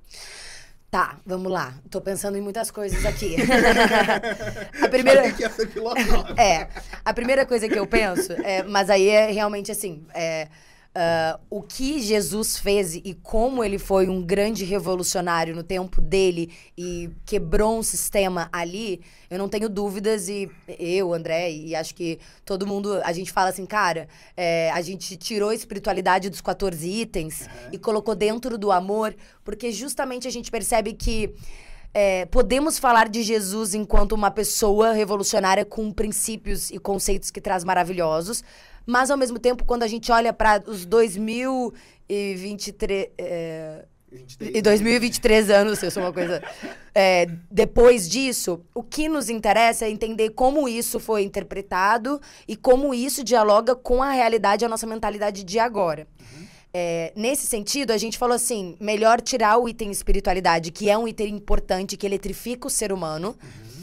Tá, 0.90 1.20
vamos 1.24 1.52
lá. 1.52 1.74
Tô 1.88 2.00
pensando 2.00 2.36
em 2.36 2.40
muitas 2.40 2.68
coisas 2.70 3.06
aqui. 3.06 3.36
a 4.82 4.88
primeira. 4.88 5.30
Que 5.30 5.42
ia 5.42 5.50
ser 5.50 5.68
filosófico. 5.68 6.40
É, 6.40 6.66
a 7.04 7.14
primeira 7.14 7.46
coisa 7.46 7.68
que 7.68 7.78
eu 7.78 7.86
penso, 7.86 8.32
é, 8.32 8.64
mas 8.64 8.90
aí 8.90 9.08
é 9.08 9.30
realmente 9.30 9.70
assim, 9.70 10.04
é, 10.12 10.48
ah, 10.92 11.38
o 11.48 11.62
que 11.62 12.00
Jesus 12.00 12.58
fez 12.58 12.96
e 12.96 13.16
como 13.22 13.62
ele 13.62 13.78
foi 13.78 14.08
um 14.08 14.20
grande 14.20 14.64
revolucionário 14.64 15.54
no 15.54 15.62
tempo 15.62 16.00
dele 16.00 16.52
e 16.76 17.10
quebrou 17.24 17.78
um 17.78 17.82
sistema 17.82 18.48
ali, 18.52 19.00
eu 19.30 19.38
não 19.38 19.48
tenho 19.48 19.68
dúvidas 19.68 20.28
e 20.28 20.50
eu, 20.80 21.14
André, 21.14 21.52
e 21.52 21.76
acho 21.76 21.94
que 21.94 22.18
todo 22.44 22.66
mundo, 22.66 23.00
a 23.04 23.12
gente 23.12 23.30
fala 23.30 23.50
assim, 23.50 23.64
cara, 23.66 24.08
é, 24.36 24.68
a 24.72 24.80
gente 24.80 25.16
tirou 25.16 25.50
a 25.50 25.54
espiritualidade 25.54 26.28
dos 26.28 26.40
14 26.40 26.88
itens 26.88 27.48
e 27.70 27.78
colocou 27.78 28.16
dentro 28.16 28.58
do 28.58 28.72
amor, 28.72 29.14
porque 29.44 29.70
justamente 29.70 30.26
a 30.26 30.30
gente 30.30 30.50
percebe 30.50 30.92
que 30.92 31.32
é, 31.94 32.26
podemos 32.26 32.78
falar 32.80 33.08
de 33.08 33.22
Jesus 33.22 33.74
enquanto 33.74 34.12
uma 34.12 34.30
pessoa 34.30 34.92
revolucionária 34.92 35.64
com 35.64 35.92
princípios 35.92 36.70
e 36.70 36.78
conceitos 36.78 37.30
que 37.30 37.40
traz 37.40 37.62
maravilhosos, 37.62 38.42
mas 38.86 39.10
ao 39.10 39.16
mesmo 39.16 39.38
tempo, 39.38 39.64
quando 39.64 39.82
a 39.82 39.88
gente 39.88 40.12
olha 40.12 40.32
para 40.32 40.62
os 40.66 40.84
2023. 40.84 43.08
É, 43.18 43.84
e 44.40 44.60
2023 44.60 45.50
anos, 45.50 45.82
eu 45.82 45.90
sou 45.90 46.02
uma 46.02 46.12
coisa. 46.12 46.42
é, 46.94 47.26
depois 47.50 48.08
disso, 48.08 48.60
o 48.74 48.82
que 48.82 49.08
nos 49.08 49.30
interessa 49.30 49.84
é 49.84 49.90
entender 49.90 50.30
como 50.30 50.68
isso 50.68 50.98
foi 50.98 51.22
interpretado 51.22 52.20
e 52.48 52.56
como 52.56 52.92
isso 52.92 53.22
dialoga 53.22 53.76
com 53.76 54.02
a 54.02 54.10
realidade 54.10 54.64
e 54.64 54.66
a 54.66 54.68
nossa 54.68 54.86
mentalidade 54.86 55.44
de 55.44 55.58
agora. 55.58 56.08
É, 56.72 57.12
nesse 57.16 57.46
sentido, 57.46 57.92
a 57.92 57.98
gente 57.98 58.18
falou 58.18 58.34
assim: 58.34 58.76
melhor 58.80 59.20
tirar 59.20 59.58
o 59.58 59.68
item 59.68 59.90
espiritualidade, 59.90 60.70
que 60.70 60.88
é 60.88 60.96
um 60.96 61.06
item 61.06 61.36
importante, 61.36 61.96
que 61.96 62.06
eletrifica 62.06 62.66
o 62.66 62.70
ser 62.70 62.92
humano, 62.92 63.36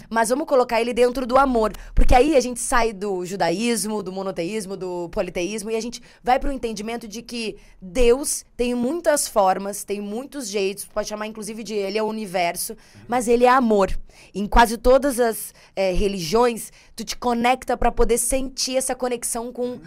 mas 0.09 0.29
vamos 0.29 0.47
colocar 0.47 0.81
ele 0.81 0.93
dentro 0.93 1.25
do 1.25 1.37
amor. 1.37 1.73
Porque 1.93 2.15
aí 2.15 2.35
a 2.35 2.39
gente 2.39 2.59
sai 2.59 2.93
do 2.93 3.25
judaísmo, 3.25 4.01
do 4.01 4.11
monoteísmo, 4.11 4.75
do 4.77 5.09
politeísmo, 5.09 5.71
e 5.71 5.75
a 5.75 5.81
gente 5.81 6.01
vai 6.23 6.39
para 6.39 6.49
o 6.49 6.53
entendimento 6.53 7.07
de 7.07 7.21
que 7.21 7.57
Deus 7.81 8.45
tem 8.55 8.73
muitas 8.73 9.27
formas, 9.27 9.83
tem 9.83 10.01
muitos 10.01 10.47
jeitos, 10.47 10.85
pode 10.85 11.09
chamar 11.09 11.27
inclusive 11.27 11.63
de 11.63 11.73
ele 11.73 11.97
é 11.97 12.03
o 12.03 12.07
universo, 12.07 12.75
mas 13.07 13.27
ele 13.27 13.45
é 13.45 13.49
amor. 13.49 13.97
Em 14.33 14.47
quase 14.47 14.77
todas 14.77 15.19
as 15.19 15.53
é, 15.75 15.91
religiões, 15.91 16.71
tu 16.95 17.03
te 17.03 17.15
conecta 17.15 17.77
para 17.77 17.91
poder 17.91 18.17
sentir 18.17 18.77
essa 18.77 18.95
conexão 18.95 19.51
com 19.51 19.79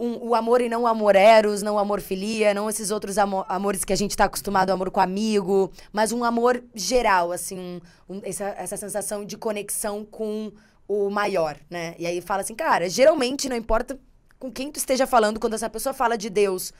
um, 0.00 0.28
o 0.28 0.34
amor 0.34 0.62
e 0.62 0.68
não 0.68 0.82
o 0.82 0.86
amor 0.86 1.14
eros, 1.14 1.60
não 1.60 1.74
o 1.74 1.78
amor 1.78 2.00
filia, 2.00 2.54
não 2.54 2.70
esses 2.70 2.90
outros 2.90 3.18
amo 3.18 3.44
amores 3.46 3.84
que 3.84 3.92
a 3.92 3.96
gente 3.96 4.12
está 4.12 4.24
acostumado, 4.24 4.70
o 4.70 4.72
amor 4.72 4.90
com 4.90 4.98
amigo, 4.98 5.70
mas 5.92 6.10
um 6.10 6.24
amor 6.24 6.64
geral, 6.74 7.30
assim, 7.30 7.58
um, 7.58 7.80
um, 8.08 8.20
essa, 8.24 8.44
essa 8.56 8.76
sensação 8.78 9.24
de 9.24 9.36
conexão 9.36 10.04
com 10.04 10.50
o 10.88 11.10
maior, 11.10 11.58
né? 11.68 11.94
E 11.98 12.06
aí 12.06 12.20
fala 12.20 12.40
assim, 12.40 12.54
cara, 12.54 12.88
geralmente 12.88 13.48
não 13.48 13.56
importa 13.56 13.98
com 14.38 14.50
quem 14.50 14.72
tu 14.72 14.78
esteja 14.78 15.06
falando, 15.06 15.38
quando 15.38 15.54
essa 15.54 15.68
pessoa 15.68 15.92
fala 15.92 16.16
de 16.16 16.30
Deus, 16.30 16.72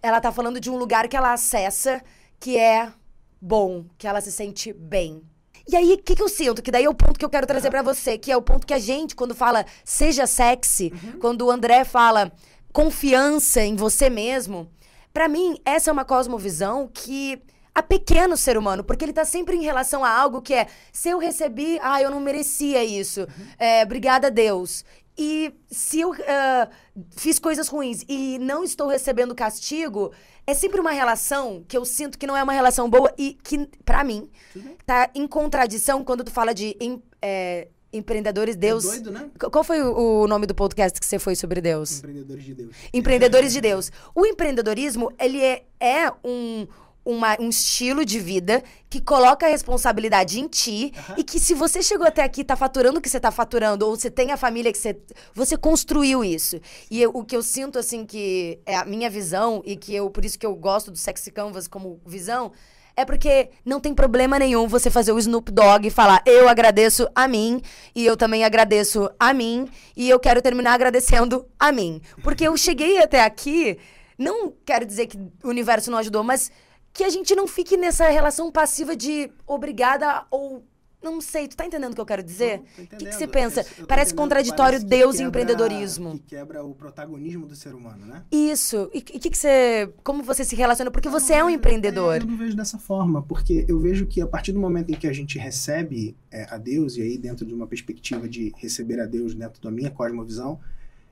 ela 0.00 0.20
tá 0.20 0.30
falando 0.30 0.60
de 0.60 0.70
um 0.70 0.76
lugar 0.76 1.08
que 1.08 1.16
ela 1.16 1.32
acessa 1.32 2.00
que 2.38 2.56
é 2.56 2.92
bom, 3.40 3.84
que 3.98 4.06
ela 4.06 4.20
se 4.20 4.30
sente 4.30 4.72
bem. 4.72 5.22
E 5.70 5.76
aí, 5.76 5.92
o 5.92 5.98
que, 5.98 6.16
que 6.16 6.22
eu 6.22 6.28
sinto? 6.30 6.62
Que 6.62 6.70
daí 6.70 6.84
é 6.84 6.88
o 6.88 6.94
ponto 6.94 7.18
que 7.18 7.24
eu 7.24 7.28
quero 7.28 7.46
trazer 7.46 7.68
para 7.68 7.82
você, 7.82 8.16
que 8.16 8.32
é 8.32 8.36
o 8.36 8.40
ponto 8.40 8.66
que 8.66 8.72
a 8.72 8.78
gente, 8.78 9.14
quando 9.14 9.34
fala 9.34 9.66
seja 9.84 10.26
sexy, 10.26 10.90
uhum. 10.92 11.18
quando 11.18 11.42
o 11.42 11.50
André 11.50 11.84
fala 11.84 12.32
confiança 12.78 13.60
em 13.60 13.74
você 13.74 14.08
mesmo, 14.08 14.70
para 15.12 15.26
mim, 15.26 15.58
essa 15.64 15.90
é 15.90 15.92
uma 15.92 16.04
cosmovisão 16.04 16.86
que 16.86 17.42
a 17.74 17.82
pequeno 17.82 18.36
ser 18.36 18.56
humano, 18.56 18.84
porque 18.84 19.04
ele 19.04 19.12
tá 19.12 19.24
sempre 19.24 19.56
em 19.56 19.62
relação 19.62 20.04
a 20.04 20.10
algo 20.16 20.40
que 20.40 20.54
é, 20.54 20.68
se 20.92 21.08
eu 21.08 21.18
recebi, 21.18 21.80
ah, 21.82 22.00
eu 22.00 22.08
não 22.08 22.20
merecia 22.20 22.84
isso, 22.84 23.22
uhum. 23.22 23.46
é, 23.58 23.82
obrigada 23.82 24.28
a 24.28 24.30
Deus. 24.30 24.84
E 25.18 25.52
se 25.68 25.98
eu 25.98 26.10
uh, 26.10 26.70
fiz 27.16 27.40
coisas 27.40 27.66
ruins 27.66 28.04
e 28.08 28.38
não 28.38 28.62
estou 28.62 28.86
recebendo 28.86 29.34
castigo, 29.34 30.12
é 30.46 30.54
sempre 30.54 30.80
uma 30.80 30.92
relação 30.92 31.64
que 31.66 31.76
eu 31.76 31.84
sinto 31.84 32.16
que 32.16 32.28
não 32.28 32.36
é 32.36 32.42
uma 32.44 32.52
relação 32.52 32.88
boa 32.88 33.12
e 33.18 33.36
que, 33.42 33.66
para 33.84 34.04
mim, 34.04 34.30
uhum. 34.54 34.76
tá 34.86 35.10
em 35.16 35.26
contradição 35.26 36.04
quando 36.04 36.22
tu 36.22 36.30
fala 36.30 36.54
de 36.54 36.76
em, 36.78 37.02
é, 37.20 37.66
Empreendedores 37.92 38.54
é 38.54 38.58
Deus. 38.58 38.84
É 38.84 38.88
doido, 38.88 39.10
né? 39.10 39.30
Qual 39.50 39.64
foi 39.64 39.82
o, 39.82 40.26
nome 40.26 40.46
do 40.46 40.54
podcast 40.54 41.00
que 41.00 41.06
você 41.06 41.18
foi 41.18 41.34
sobre 41.34 41.60
Deus? 41.60 41.98
Empreendedores 41.98 42.44
de 42.44 42.54
Deus. 42.54 42.76
Empreendedores 42.92 43.52
de 43.52 43.60
Deus. 43.62 43.92
O 44.14 44.26
empreendedorismo, 44.26 45.10
ele 45.18 45.42
é, 45.42 45.64
é 45.80 46.12
um, 46.22 46.66
uma, 47.04 47.40
um 47.40 47.48
estilo 47.48 48.04
de 48.04 48.20
vida 48.20 48.62
que 48.90 49.00
coloca 49.00 49.46
a 49.46 49.48
responsabilidade 49.48 50.38
em 50.38 50.46
ti 50.46 50.92
uhum. 51.08 51.14
e 51.16 51.24
que 51.24 51.40
se 51.40 51.54
você 51.54 51.82
chegou 51.82 52.06
até 52.06 52.22
aqui, 52.22 52.44
tá 52.44 52.56
faturando 52.56 52.98
o 52.98 53.00
que 53.00 53.08
você 53.08 53.18
tá 53.18 53.30
faturando, 53.30 53.86
ou 53.86 53.96
você 53.96 54.10
tem 54.10 54.32
a 54.32 54.36
família 54.36 54.70
que 54.70 54.78
você. 54.78 54.94
Você 55.34 55.56
construiu 55.56 56.22
isso. 56.22 56.60
E 56.90 57.00
eu, 57.00 57.10
o 57.14 57.24
que 57.24 57.34
eu 57.34 57.42
sinto, 57.42 57.78
assim, 57.78 58.04
que 58.04 58.58
é 58.66 58.76
a 58.76 58.84
minha 58.84 59.08
visão, 59.08 59.62
e 59.64 59.76
que 59.76 59.94
eu, 59.94 60.10
por 60.10 60.26
isso 60.26 60.38
que 60.38 60.44
eu 60.44 60.54
gosto 60.54 60.90
do 60.90 60.98
Sexy 60.98 61.30
Canvas 61.30 61.66
como 61.66 61.98
visão 62.04 62.52
é 62.98 63.04
porque 63.04 63.50
não 63.64 63.78
tem 63.78 63.94
problema 63.94 64.40
nenhum 64.40 64.66
você 64.66 64.90
fazer 64.90 65.12
o 65.12 65.18
Snoop 65.20 65.52
Dogg 65.52 65.86
e 65.86 65.90
falar 65.90 66.20
eu 66.26 66.48
agradeço 66.48 67.08
a 67.14 67.28
mim 67.28 67.62
e 67.94 68.04
eu 68.04 68.16
também 68.16 68.44
agradeço 68.44 69.08
a 69.20 69.32
mim 69.32 69.68
e 69.96 70.10
eu 70.10 70.18
quero 70.18 70.42
terminar 70.42 70.72
agradecendo 70.72 71.46
a 71.56 71.70
mim. 71.70 72.02
Porque 72.24 72.48
eu 72.48 72.56
cheguei 72.56 72.98
até 73.00 73.22
aqui, 73.22 73.78
não 74.18 74.52
quero 74.66 74.84
dizer 74.84 75.06
que 75.06 75.16
o 75.44 75.48
universo 75.48 75.92
não 75.92 75.98
ajudou, 75.98 76.24
mas 76.24 76.50
que 76.92 77.04
a 77.04 77.08
gente 77.08 77.36
não 77.36 77.46
fique 77.46 77.76
nessa 77.76 78.08
relação 78.08 78.50
passiva 78.50 78.96
de 78.96 79.30
obrigada 79.46 80.24
ou 80.28 80.64
não 81.02 81.20
sei, 81.20 81.46
tu 81.46 81.56
tá 81.56 81.64
entendendo 81.64 81.92
o 81.92 81.94
que 81.94 82.00
eu 82.00 82.06
quero 82.06 82.22
dizer? 82.22 82.60
O 82.76 82.86
que, 82.86 83.06
que, 83.06 83.12
você 83.12 83.26
pensa? 83.26 83.60
É, 83.60 83.84
parece 83.86 84.12
contraditório 84.12 84.78
parece 84.78 84.84
Deus 84.84 85.20
e 85.20 85.22
empreendedorismo. 85.22 86.12
Que 86.14 86.36
quebra 86.36 86.64
o 86.64 86.74
protagonismo 86.74 87.46
do 87.46 87.54
ser 87.54 87.72
humano, 87.74 88.04
né? 88.04 88.24
Isso. 88.32 88.90
E 88.92 88.98
o 88.98 89.02
que, 89.02 89.30
que 89.30 89.38
você. 89.38 89.92
Como 90.02 90.24
você 90.24 90.44
se 90.44 90.56
relaciona? 90.56 90.90
Porque 90.90 91.08
você 91.08 91.34
é 91.34 91.44
um 91.44 91.50
empreendedor. 91.50 92.16
É, 92.16 92.18
eu 92.18 92.26
não 92.26 92.36
vejo 92.36 92.56
dessa 92.56 92.78
forma, 92.78 93.22
porque 93.22 93.64
eu 93.68 93.78
vejo 93.78 94.06
que 94.06 94.20
a 94.20 94.26
partir 94.26 94.52
do 94.52 94.58
momento 94.58 94.90
em 94.90 94.94
que 94.94 95.06
a 95.06 95.12
gente 95.12 95.38
recebe 95.38 96.16
é, 96.32 96.52
a 96.52 96.58
Deus, 96.58 96.96
e 96.96 97.02
aí 97.02 97.16
dentro 97.16 97.46
de 97.46 97.54
uma 97.54 97.66
perspectiva 97.66 98.28
de 98.28 98.52
receber 98.56 99.00
a 99.00 99.06
Deus 99.06 99.34
dentro 99.34 99.62
da 99.62 99.70
minha 99.70 99.90
cosmovisão, 99.90 100.58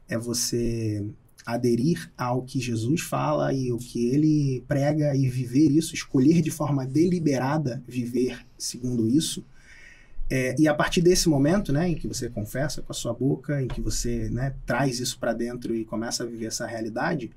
é 0.09 0.18
você 0.18 1.07
aderir 1.44 2.11
ao 2.18 2.42
que 2.42 2.59
Jesus 2.59 3.03
fala 3.03 3.53
e 3.55 3.70
o 3.70 3.79
que 3.79 4.09
ele 4.09 4.64
prega 4.66 5.14
e 5.14 5.29
viver 5.29 5.70
isso, 5.70 5.94
escolher 5.94 6.42
de 6.42 6.51
forma 6.51 6.85
deliberada 6.85 7.81
viver 7.87 8.44
segundo 8.59 9.09
isso 9.09 9.44
é, 10.28 10.54
e 10.58 10.66
a 10.66 10.74
partir 10.74 11.00
desse 11.00 11.28
momento, 11.28 11.72
né, 11.72 11.88
em 11.88 11.94
que 11.94 12.08
você 12.08 12.28
confessa 12.28 12.82
com 12.82 12.92
a 12.92 12.94
sua 12.94 13.14
boca, 13.14 13.62
em 13.62 13.68
que 13.68 13.80
você 13.80 14.28
né, 14.28 14.54
traz 14.66 14.98
isso 14.98 15.18
para 15.18 15.32
dentro 15.32 15.74
e 15.74 15.84
começa 15.84 16.24
a 16.24 16.26
viver 16.26 16.46
essa 16.46 16.66
realidade, 16.66 17.30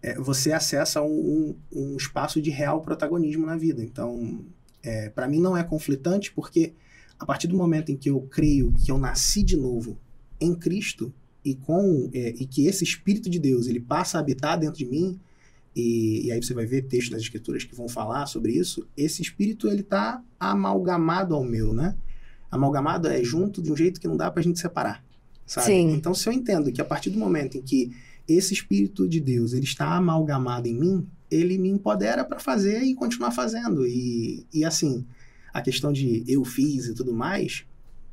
é, 0.00 0.14
você 0.14 0.52
acessa 0.52 1.02
um, 1.02 1.08
um, 1.08 1.56
um, 1.72 1.96
espaço 1.96 2.40
de 2.40 2.50
real 2.50 2.80
protagonismo 2.82 3.44
na 3.44 3.56
vida. 3.56 3.82
Então, 3.82 4.44
é, 4.82 5.08
para 5.10 5.26
mim 5.26 5.40
não 5.40 5.56
é 5.56 5.64
conflitante, 5.64 6.32
porque 6.32 6.72
a 7.18 7.26
partir 7.26 7.48
do 7.48 7.56
momento 7.56 7.90
em 7.90 7.96
que 7.96 8.08
eu 8.08 8.20
creio 8.22 8.72
que 8.72 8.90
eu 8.90 8.98
nasci 8.98 9.42
de 9.42 9.56
novo 9.56 9.98
em 10.40 10.54
Cristo 10.54 11.12
e 11.44 11.54
com 11.54 12.08
é, 12.14 12.30
e 12.30 12.46
que 12.46 12.66
esse 12.66 12.84
Espírito 12.84 13.28
de 13.28 13.38
Deus 13.38 13.66
ele 13.66 13.80
passa 13.80 14.16
a 14.18 14.20
habitar 14.20 14.58
dentro 14.58 14.78
de 14.78 14.86
mim, 14.86 15.18
e, 15.74 16.26
e, 16.26 16.32
aí 16.32 16.42
você 16.42 16.54
vai 16.54 16.66
ver 16.66 16.82
textos 16.82 17.10
das 17.10 17.22
escrituras 17.22 17.64
que 17.64 17.74
vão 17.74 17.88
falar 17.88 18.26
sobre 18.26 18.52
isso, 18.52 18.86
esse 18.96 19.22
espírito 19.22 19.68
ele 19.68 19.82
está 19.82 20.20
amalgamado 20.38 21.32
ao 21.32 21.44
meu, 21.44 21.72
né? 21.72 21.94
Amalgamado 22.50 23.08
é 23.08 23.22
junto 23.22 23.62
de 23.62 23.70
um 23.70 23.76
jeito 23.76 24.00
que 24.00 24.08
não 24.08 24.16
dá 24.16 24.30
pra 24.30 24.42
gente 24.42 24.58
separar. 24.58 25.04
Sabe? 25.46 25.66
Sim. 25.66 25.92
Então, 25.92 26.14
se 26.14 26.28
eu 26.28 26.32
entendo 26.32 26.70
que 26.70 26.80
a 26.80 26.84
partir 26.84 27.10
do 27.10 27.18
momento 27.18 27.56
em 27.58 27.62
que 27.62 27.92
esse 28.28 28.54
Espírito 28.54 29.08
de 29.08 29.20
Deus 29.20 29.52
ele 29.52 29.64
está 29.64 29.96
amalgamado 29.96 30.68
em 30.68 30.74
mim, 30.74 31.06
ele 31.30 31.58
me 31.58 31.68
empodera 31.68 32.24
para 32.24 32.38
fazer 32.38 32.82
e 32.82 32.94
continuar 32.94 33.30
fazendo. 33.30 33.86
E, 33.86 34.46
e 34.52 34.64
assim, 34.64 35.04
a 35.52 35.60
questão 35.60 35.92
de 35.92 36.24
eu 36.26 36.44
fiz 36.44 36.86
e 36.86 36.94
tudo 36.94 37.12
mais, 37.12 37.64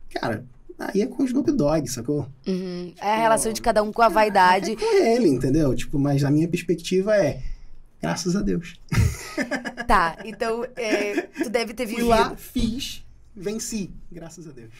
cara, 0.09 0.45
aí 0.77 1.01
é 1.01 1.07
com 1.07 1.23
o 1.23 1.25
Snoop 1.25 1.51
Dogg, 1.51 1.87
sacou? 1.87 2.27
Uhum. 2.47 2.93
É 2.99 3.13
a 3.13 3.17
relação 3.17 3.51
de 3.51 3.61
cada 3.61 3.81
um 3.83 3.91
com 3.91 4.01
a 4.01 4.09
vaidade. 4.09 4.71
É, 4.71 4.73
é 4.73 4.75
com 4.75 5.05
ele, 5.05 5.27
entendeu? 5.27 5.75
Tipo, 5.75 5.97
mas 5.99 6.23
a 6.23 6.31
minha 6.31 6.47
perspectiva 6.47 7.15
é. 7.15 7.41
Graças 7.99 8.35
a 8.35 8.41
Deus. 8.41 8.79
Tá, 9.87 10.17
então 10.25 10.65
é, 10.75 11.21
tu 11.43 11.49
deve 11.49 11.73
ter 11.73 11.85
vivido. 11.85 12.07
Fui 12.07 12.09
lá, 12.09 12.35
fiz, 12.35 13.05
venci, 13.37 13.91
graças 14.11 14.47
a 14.47 14.51
Deus. 14.51 14.71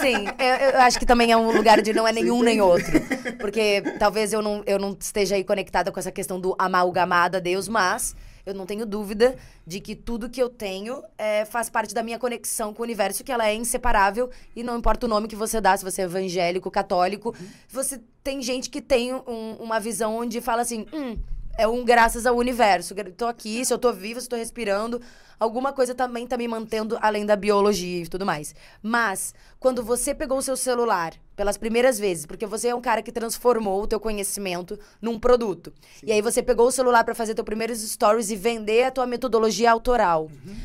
Sim, 0.00 0.26
eu, 0.38 0.70
eu, 0.70 0.80
acho 0.80 0.98
que 0.98 1.04
também 1.04 1.30
é 1.30 1.36
um 1.36 1.52
lugar 1.52 1.82
de 1.82 1.92
não 1.92 2.08
é 2.08 2.12
nenhum 2.14 2.42
nem 2.42 2.60
outro. 2.60 2.92
Porque 3.38 3.82
talvez 3.98 4.32
eu 4.32 4.40
não, 4.40 4.62
eu 4.66 4.78
não 4.78 4.96
esteja 4.98 5.34
aí 5.34 5.44
conectada 5.44 5.92
com 5.92 6.00
essa 6.00 6.10
questão 6.10 6.40
do 6.40 6.56
amalgamado 6.58 7.36
a 7.36 7.40
Deus, 7.40 7.68
mas 7.68 8.16
eu 8.46 8.54
não 8.54 8.64
tenho 8.64 8.86
dúvida 8.86 9.36
de 9.66 9.80
que 9.80 9.94
tudo 9.94 10.30
que 10.30 10.42
eu 10.42 10.48
tenho 10.48 11.02
é, 11.18 11.44
faz 11.44 11.68
parte 11.68 11.94
da 11.94 12.02
minha 12.02 12.18
conexão 12.18 12.72
com 12.72 12.82
o 12.82 12.84
universo, 12.84 13.22
que 13.22 13.30
ela 13.30 13.46
é 13.46 13.54
inseparável 13.54 14.30
e 14.56 14.62
não 14.62 14.78
importa 14.78 15.06
o 15.06 15.08
nome 15.08 15.28
que 15.28 15.36
você 15.36 15.60
dá, 15.60 15.76
se 15.76 15.84
você 15.84 16.02
é 16.02 16.04
evangélico, 16.04 16.70
católico, 16.70 17.34
uhum. 17.38 17.46
você 17.68 18.00
tem 18.24 18.40
gente 18.42 18.70
que 18.70 18.80
tem 18.80 19.12
um, 19.14 19.56
uma 19.60 19.78
visão 19.78 20.16
onde 20.16 20.40
fala 20.40 20.62
assim, 20.62 20.86
hum, 20.92 21.18
é 21.56 21.66
um 21.66 21.84
graças 21.84 22.26
ao 22.26 22.36
universo. 22.36 22.94
Tô 23.16 23.26
aqui, 23.26 23.64
se 23.64 23.72
eu 23.72 23.78
tô 23.78 23.92
viva, 23.92 24.20
se 24.20 24.26
eu 24.26 24.30
tô 24.30 24.36
respirando, 24.36 25.00
alguma 25.38 25.72
coisa 25.72 25.94
também 25.94 26.26
tá 26.26 26.36
me 26.36 26.46
mantendo 26.46 26.98
além 27.00 27.24
da 27.24 27.36
biologia 27.36 28.02
e 28.02 28.08
tudo 28.08 28.26
mais. 28.26 28.54
Mas, 28.82 29.34
quando 29.58 29.82
você 29.82 30.14
pegou 30.14 30.38
o 30.38 30.42
seu 30.42 30.56
celular 30.56 31.14
pelas 31.34 31.56
primeiras 31.56 31.98
vezes, 31.98 32.26
porque 32.26 32.46
você 32.46 32.68
é 32.68 32.74
um 32.74 32.80
cara 32.80 33.02
que 33.02 33.10
transformou 33.10 33.82
o 33.82 33.86
teu 33.86 33.98
conhecimento 33.98 34.78
num 35.00 35.18
produto. 35.18 35.72
Sim. 35.98 36.06
E 36.06 36.12
aí 36.12 36.20
você 36.20 36.42
pegou 36.42 36.66
o 36.66 36.72
celular 36.72 37.04
para 37.04 37.14
fazer 37.14 37.34
teus 37.34 37.46
primeiros 37.46 37.80
stories 37.80 38.30
e 38.30 38.36
vender 38.36 38.84
a 38.84 38.90
tua 38.90 39.06
metodologia 39.06 39.70
autoral. 39.70 40.24
Uhum. 40.24 40.56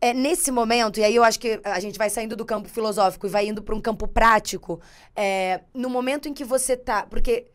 É, 0.00 0.12
nesse 0.12 0.50
momento, 0.50 1.00
e 1.00 1.04
aí 1.04 1.16
eu 1.16 1.24
acho 1.24 1.40
que 1.40 1.58
a 1.64 1.80
gente 1.80 1.96
vai 1.96 2.10
saindo 2.10 2.36
do 2.36 2.44
campo 2.44 2.68
filosófico 2.68 3.26
e 3.26 3.30
vai 3.30 3.46
indo 3.46 3.62
para 3.62 3.74
um 3.74 3.80
campo 3.80 4.06
prático, 4.06 4.78
é, 5.14 5.60
no 5.72 5.88
momento 5.88 6.28
em 6.28 6.34
que 6.34 6.44
você 6.44 6.76
tá. 6.76 7.06
Porque 7.08 7.46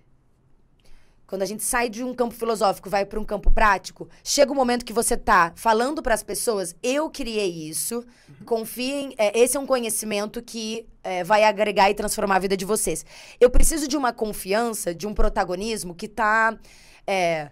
quando 1.32 1.44
a 1.44 1.46
gente 1.46 1.64
sai 1.64 1.88
de 1.88 2.04
um 2.04 2.14
campo 2.14 2.36
filosófico 2.36 2.90
vai 2.90 3.06
para 3.06 3.18
um 3.18 3.24
campo 3.24 3.50
prático, 3.50 4.10
chega 4.22 4.52
um 4.52 4.56
momento 4.56 4.84
que 4.84 4.92
você 4.92 5.16
tá 5.16 5.54
falando 5.56 6.04
para 6.04 6.14
as 6.14 6.22
pessoas: 6.22 6.76
eu 6.84 7.10
criei 7.10 7.70
isso, 7.70 8.04
confiem, 8.44 9.14
é, 9.18 9.40
esse 9.40 9.56
é 9.56 9.60
um 9.60 9.66
conhecimento 9.66 10.42
que 10.42 10.86
é, 11.02 11.24
vai 11.24 11.46
agregar 11.46 11.90
e 11.90 11.94
transformar 11.94 12.36
a 12.36 12.40
vida 12.40 12.58
de 12.58 12.66
vocês. 12.66 13.06
Eu 13.40 13.50
preciso 13.50 13.88
de 13.88 13.96
uma 13.96 14.12
confiança, 14.12 14.94
de 14.94 15.08
um 15.08 15.14
protagonismo 15.14 15.96
que 15.96 16.10
tá. 16.10 16.60
É, 17.08 17.50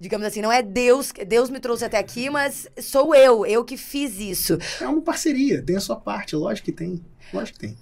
digamos 0.00 0.26
assim, 0.26 0.42
não 0.42 0.50
é 0.50 0.60
Deus, 0.60 1.12
Deus 1.24 1.50
me 1.50 1.60
trouxe 1.60 1.84
até 1.84 1.98
aqui, 1.98 2.28
mas 2.34 2.66
sou 2.80 3.14
eu, 3.14 3.46
eu 3.46 3.64
que 3.64 3.76
fiz 3.76 4.18
isso. 4.18 4.58
É 4.80 4.88
uma 4.88 5.02
parceria, 5.02 5.62
tem 5.62 5.76
a 5.76 5.80
sua 5.80 5.94
parte, 5.94 6.34
lógico 6.34 6.64
que 6.64 6.72
tem. 6.72 7.00
Lógico 7.32 7.60
que 7.60 7.66
tem. 7.68 7.78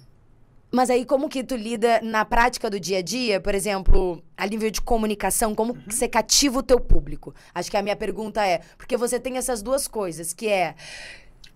Mas 0.71 0.89
aí, 0.89 1.03
como 1.03 1.27
que 1.27 1.43
tu 1.43 1.55
lida 1.55 1.99
na 2.01 2.23
prática 2.23 2.69
do 2.69 2.79
dia 2.79 2.99
a 2.99 3.01
dia, 3.01 3.41
por 3.41 3.55
exemplo, 3.55 4.23
a 4.37 4.45
nível 4.45 4.69
de 4.69 4.81
comunicação, 4.81 5.55
como 5.55 5.73
uhum. 5.73 5.79
você 5.87 6.07
cativa 6.07 6.59
o 6.59 6.63
teu 6.63 6.79
público? 6.79 7.33
Acho 7.53 7.71
que 7.71 7.77
a 7.77 7.81
minha 7.81 7.95
pergunta 7.95 8.45
é, 8.45 8.61
porque 8.77 8.95
você 8.95 9.19
tem 9.19 9.37
essas 9.37 9.63
duas 9.63 9.87
coisas, 9.87 10.31
que 10.31 10.47
é... 10.47 10.75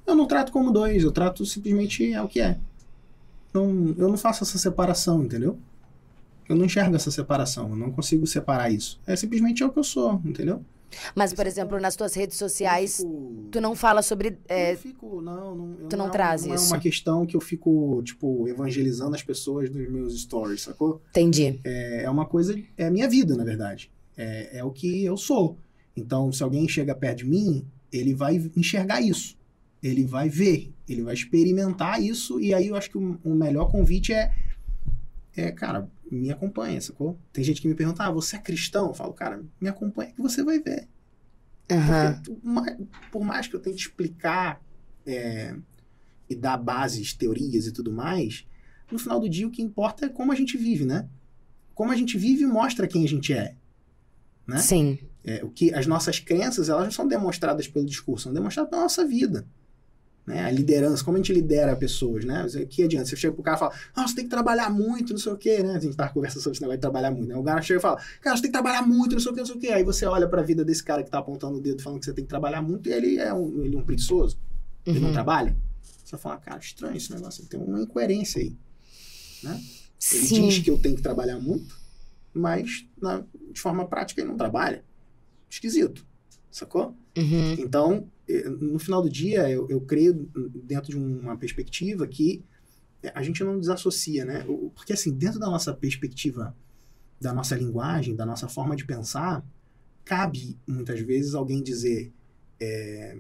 Eu 0.06 0.16
não 0.16 0.26
trato 0.26 0.52
como 0.52 0.72
dois, 0.72 1.04
eu 1.04 1.12
trato 1.12 1.46
simplesmente 1.46 2.12
é 2.12 2.22
o 2.22 2.28
que 2.28 2.42
é. 2.42 2.58
não, 3.54 3.96
eu 3.98 4.10
não 4.10 4.18
faço 4.18 4.44
essa 4.44 4.58
separação, 4.58 5.24
entendeu? 5.24 5.58
Eu 6.50 6.56
não 6.56 6.66
enxergo 6.66 6.96
essa 6.96 7.12
separação, 7.12 7.70
eu 7.70 7.76
não 7.76 7.92
consigo 7.92 8.26
separar 8.28 8.70
isso. 8.72 9.00
É 9.06 9.16
simplesmente 9.16 9.64
é 9.64 9.66
o 9.66 9.72
que 9.72 9.80
eu 9.80 9.84
sou, 9.84 10.22
entendeu? 10.26 10.62
Mas, 11.16 11.34
por 11.34 11.46
exemplo, 11.48 11.80
nas 11.80 11.96
tuas 11.96 12.14
redes 12.14 12.38
sociais, 12.38 12.98
Fico- 12.98 13.48
tu 13.52 13.62
não 13.62 13.76
fala 13.76 14.02
sobre. 14.02 14.38
é, 14.48 14.74
eu 14.74 14.78
fico, 14.78 15.22
não, 15.22 15.56
não, 15.56 15.88
tu 15.90 15.98
não 15.98 16.08
é- 16.08 16.10
traz 16.10 16.46
não 16.46 16.56
isso. 16.56 16.66
é 16.66 16.68
uma 16.76 16.80
questão 16.82 17.26
que 17.26 17.36
eu 17.36 17.42
fico, 17.42 18.02
tipo, 18.04 18.48
evangelizando 18.48 19.16
as 19.16 19.24
pessoas 19.24 19.70
nos 19.70 19.90
meus 19.92 20.20
stories, 20.22 20.62
sacou? 20.62 21.02
entendi. 21.10 21.60
É, 21.64 22.04
é 22.04 22.10
uma 22.10 22.26
coisa, 22.26 22.58
é 22.78 22.86
a 22.86 22.92
minha 22.92 23.10
vida, 23.10 23.36
na 23.36 23.44
verdade. 23.44 23.92
É, 24.18 24.60
é 24.60 24.64
o 24.64 24.72
que 24.72 25.04
eu 25.04 25.18
sou. 25.18 25.58
Então, 25.96 26.32
se 26.32 26.42
alguém 26.44 26.68
chega 26.68 26.94
perto 26.96 27.20
de 27.20 27.26
mim, 27.26 27.66
ele 27.92 28.14
vai 28.14 28.36
enxergar 28.56 29.02
isso. 29.02 29.38
Ele 29.82 30.06
vai 30.06 30.30
ver, 30.30 30.72
ele 30.88 31.02
vai 31.04 31.14
experimentar 31.14 32.02
isso, 32.02 32.40
e 32.40 32.54
aí 32.54 32.68
eu 32.68 32.76
acho 32.76 32.90
que 32.90 32.98
o, 32.98 33.20
o 33.24 33.36
melhor 33.36 33.70
convite 33.70 34.14
é, 34.14 34.34
é, 35.36 35.52
cara, 35.52 35.90
me 36.12 36.32
acompanha, 36.32 36.80
sacou? 36.82 37.20
Tem 37.32 37.44
gente 37.44 37.62
que 37.62 37.68
me 37.68 37.76
pergunta, 37.76 38.04
ah, 38.04 38.12
você 38.12 38.36
é 38.36 38.40
cristão? 38.40 38.88
Eu 38.88 38.94
falo, 38.94 39.14
cara, 39.14 39.44
me 39.60 39.68
acompanha 39.68 40.12
que 40.12 40.22
você 40.22 40.44
vai 40.44 40.60
ver. 40.60 40.88
Ma- 42.44 42.78
por 43.12 43.24
mais 43.24 43.48
que 43.48 43.56
eu 43.56 43.60
tente 43.60 43.78
explicar 43.78 44.62
é, 45.06 45.56
e 46.30 46.36
dar 46.36 46.58
bases, 46.58 47.14
teorias 47.14 47.66
e 47.68 47.72
tudo 47.72 47.92
mais, 47.92 48.46
no 48.92 49.00
final 49.00 49.20
do 49.20 49.30
dia 49.30 49.48
o 49.48 49.52
que 49.52 49.62
importa 49.62 50.06
é 50.06 50.10
como 50.10 50.32
a 50.32 50.36
gente 50.36 50.58
vive, 50.58 50.86
né? 50.86 51.08
Como 51.74 51.92
a 51.92 51.96
gente 51.96 52.18
vive 52.18 52.46
mostra 52.46 52.88
quem 52.88 53.04
a 53.04 53.08
gente 53.08 53.34
é. 53.34 53.56
Né? 54.46 54.58
Sim. 54.58 55.00
É, 55.24 55.44
o 55.44 55.50
que 55.50 55.74
as 55.74 55.88
nossas 55.88 56.20
crenças 56.20 56.70
elas 56.70 56.84
não 56.84 56.92
são 56.92 57.08
demonstradas 57.08 57.68
pelo 57.68 57.86
discurso, 57.86 58.26
são 58.26 58.34
demonstradas 58.34 58.70
pela 58.70 58.84
nossa 58.84 59.06
vida. 59.08 59.48
Né? 60.26 60.46
A 60.46 60.50
liderança, 60.52 61.04
como 61.04 61.18
a 61.18 61.20
gente 61.20 61.34
lidera 61.34 61.76
pessoas, 61.76 62.24
né? 62.24 62.46
O 62.46 62.68
que 62.68 62.82
adianta? 62.84 63.06
Você 63.08 63.16
chega 63.18 63.34
pro 63.34 63.44
cara 63.44 63.58
e 63.58 63.60
fala, 63.60 63.74
ah, 63.94 64.08
você 64.08 64.16
tem 64.16 64.24
que 64.24 64.30
trabalhar 64.30 64.70
muito, 64.70 65.12
não 65.12 65.20
sei 65.20 65.34
o 65.34 65.38
quê, 65.38 65.62
né? 65.62 65.76
A 65.76 65.80
gente 65.80 65.98
tava 65.98 66.14
conversando 66.14 66.42
sobre 66.42 66.56
esse 66.56 66.62
negócio 66.62 66.78
de 66.78 66.82
trabalhar 66.82 67.12
muito, 67.12 67.28
né? 67.28 67.36
O 67.36 67.44
cara 67.44 67.62
chega 67.62 67.80
e 67.80 67.82
fala, 67.82 68.02
cara, 68.22 68.36
você 68.38 68.42
tem 68.44 68.50
que 68.50 68.54
trabalhar 68.54 68.82
muito, 68.88 69.12
não 69.14 69.20
sei 69.20 69.32
o 69.32 69.36
quê, 69.36 69.40
não 69.42 69.46
sei 69.48 69.56
o 69.56 69.60
quê. 69.60 69.68
Aí 69.68 69.84
você 69.84 70.06
olha 70.06 70.26
pra 70.28 70.42
vida 70.42 70.64
desse 70.64 70.82
cara 70.84 71.04
que 71.04 71.12
tá 71.12 71.20
apontando 71.20 71.58
o 71.58 71.62
dedo 71.62 71.82
falando 71.82 72.00
que 72.00 72.06
você 72.06 72.14
tem 72.14 72.24
que 72.24 72.30
trabalhar 72.30 72.62
muito 72.62 72.88
e 72.88 72.94
ele 72.94 73.18
é 73.18 73.34
um, 73.34 73.64
ele 73.66 73.76
é 73.76 73.80
um 73.80 73.84
preguiçoso, 73.84 74.38
ele 74.86 75.00
não 75.00 75.08
Uhum. 75.08 75.14
trabalha. 75.14 75.58
Você 76.06 76.18
fala, 76.18 76.38
cara, 76.38 76.60
estranho 76.60 76.96
esse 76.96 77.12
negócio, 77.12 77.46
tem 77.46 77.60
uma 77.60 77.82
incoerência 77.82 78.42
aí. 78.42 78.56
Ele 79.44 79.58
Sim. 80.00 80.48
diz 80.48 80.60
que 80.60 80.70
eu 80.70 80.78
tenho 80.78 80.96
que 80.96 81.02
trabalhar 81.02 81.40
muito, 81.40 81.76
mas 82.34 82.86
na- 83.02 83.24
de 83.52 83.60
forma 83.60 83.86
prática 83.86 84.22
ele 84.22 84.30
não 84.30 84.38
trabalha. 84.38 84.84
Esquisito, 85.50 86.06
sacou? 86.52 86.96
Uhum. 87.18 87.54
Então, 87.60 88.08
no 88.60 88.80
final 88.80 89.02
do 89.02 89.10
dia, 89.10 89.50
eu, 89.50 89.70
eu 89.70 89.82
creio 89.82 90.14
dentro 90.64 90.92
de 90.92 90.98
uma 90.98 91.38
perspectiva 91.38 92.08
que 92.08 92.44
a 93.14 93.22
gente 93.22 93.44
não 93.44 93.60
desassocia, 93.60 94.24
né? 94.24 94.46
Porque, 94.76 94.94
assim, 94.94 95.14
dentro 95.14 95.40
da 95.40 95.48
nossa 95.48 95.74
perspectiva, 95.74 96.56
da 97.20 97.34
nossa 97.34 97.56
linguagem, 97.56 98.16
da 98.16 98.26
nossa 98.26 98.48
forma 98.48 98.76
de 98.76 98.86
pensar, 98.86 99.46
cabe, 100.06 100.58
muitas 100.66 101.00
vezes, 101.02 101.36
alguém 101.36 101.62
dizer 101.62 102.14
eh, 102.60 103.18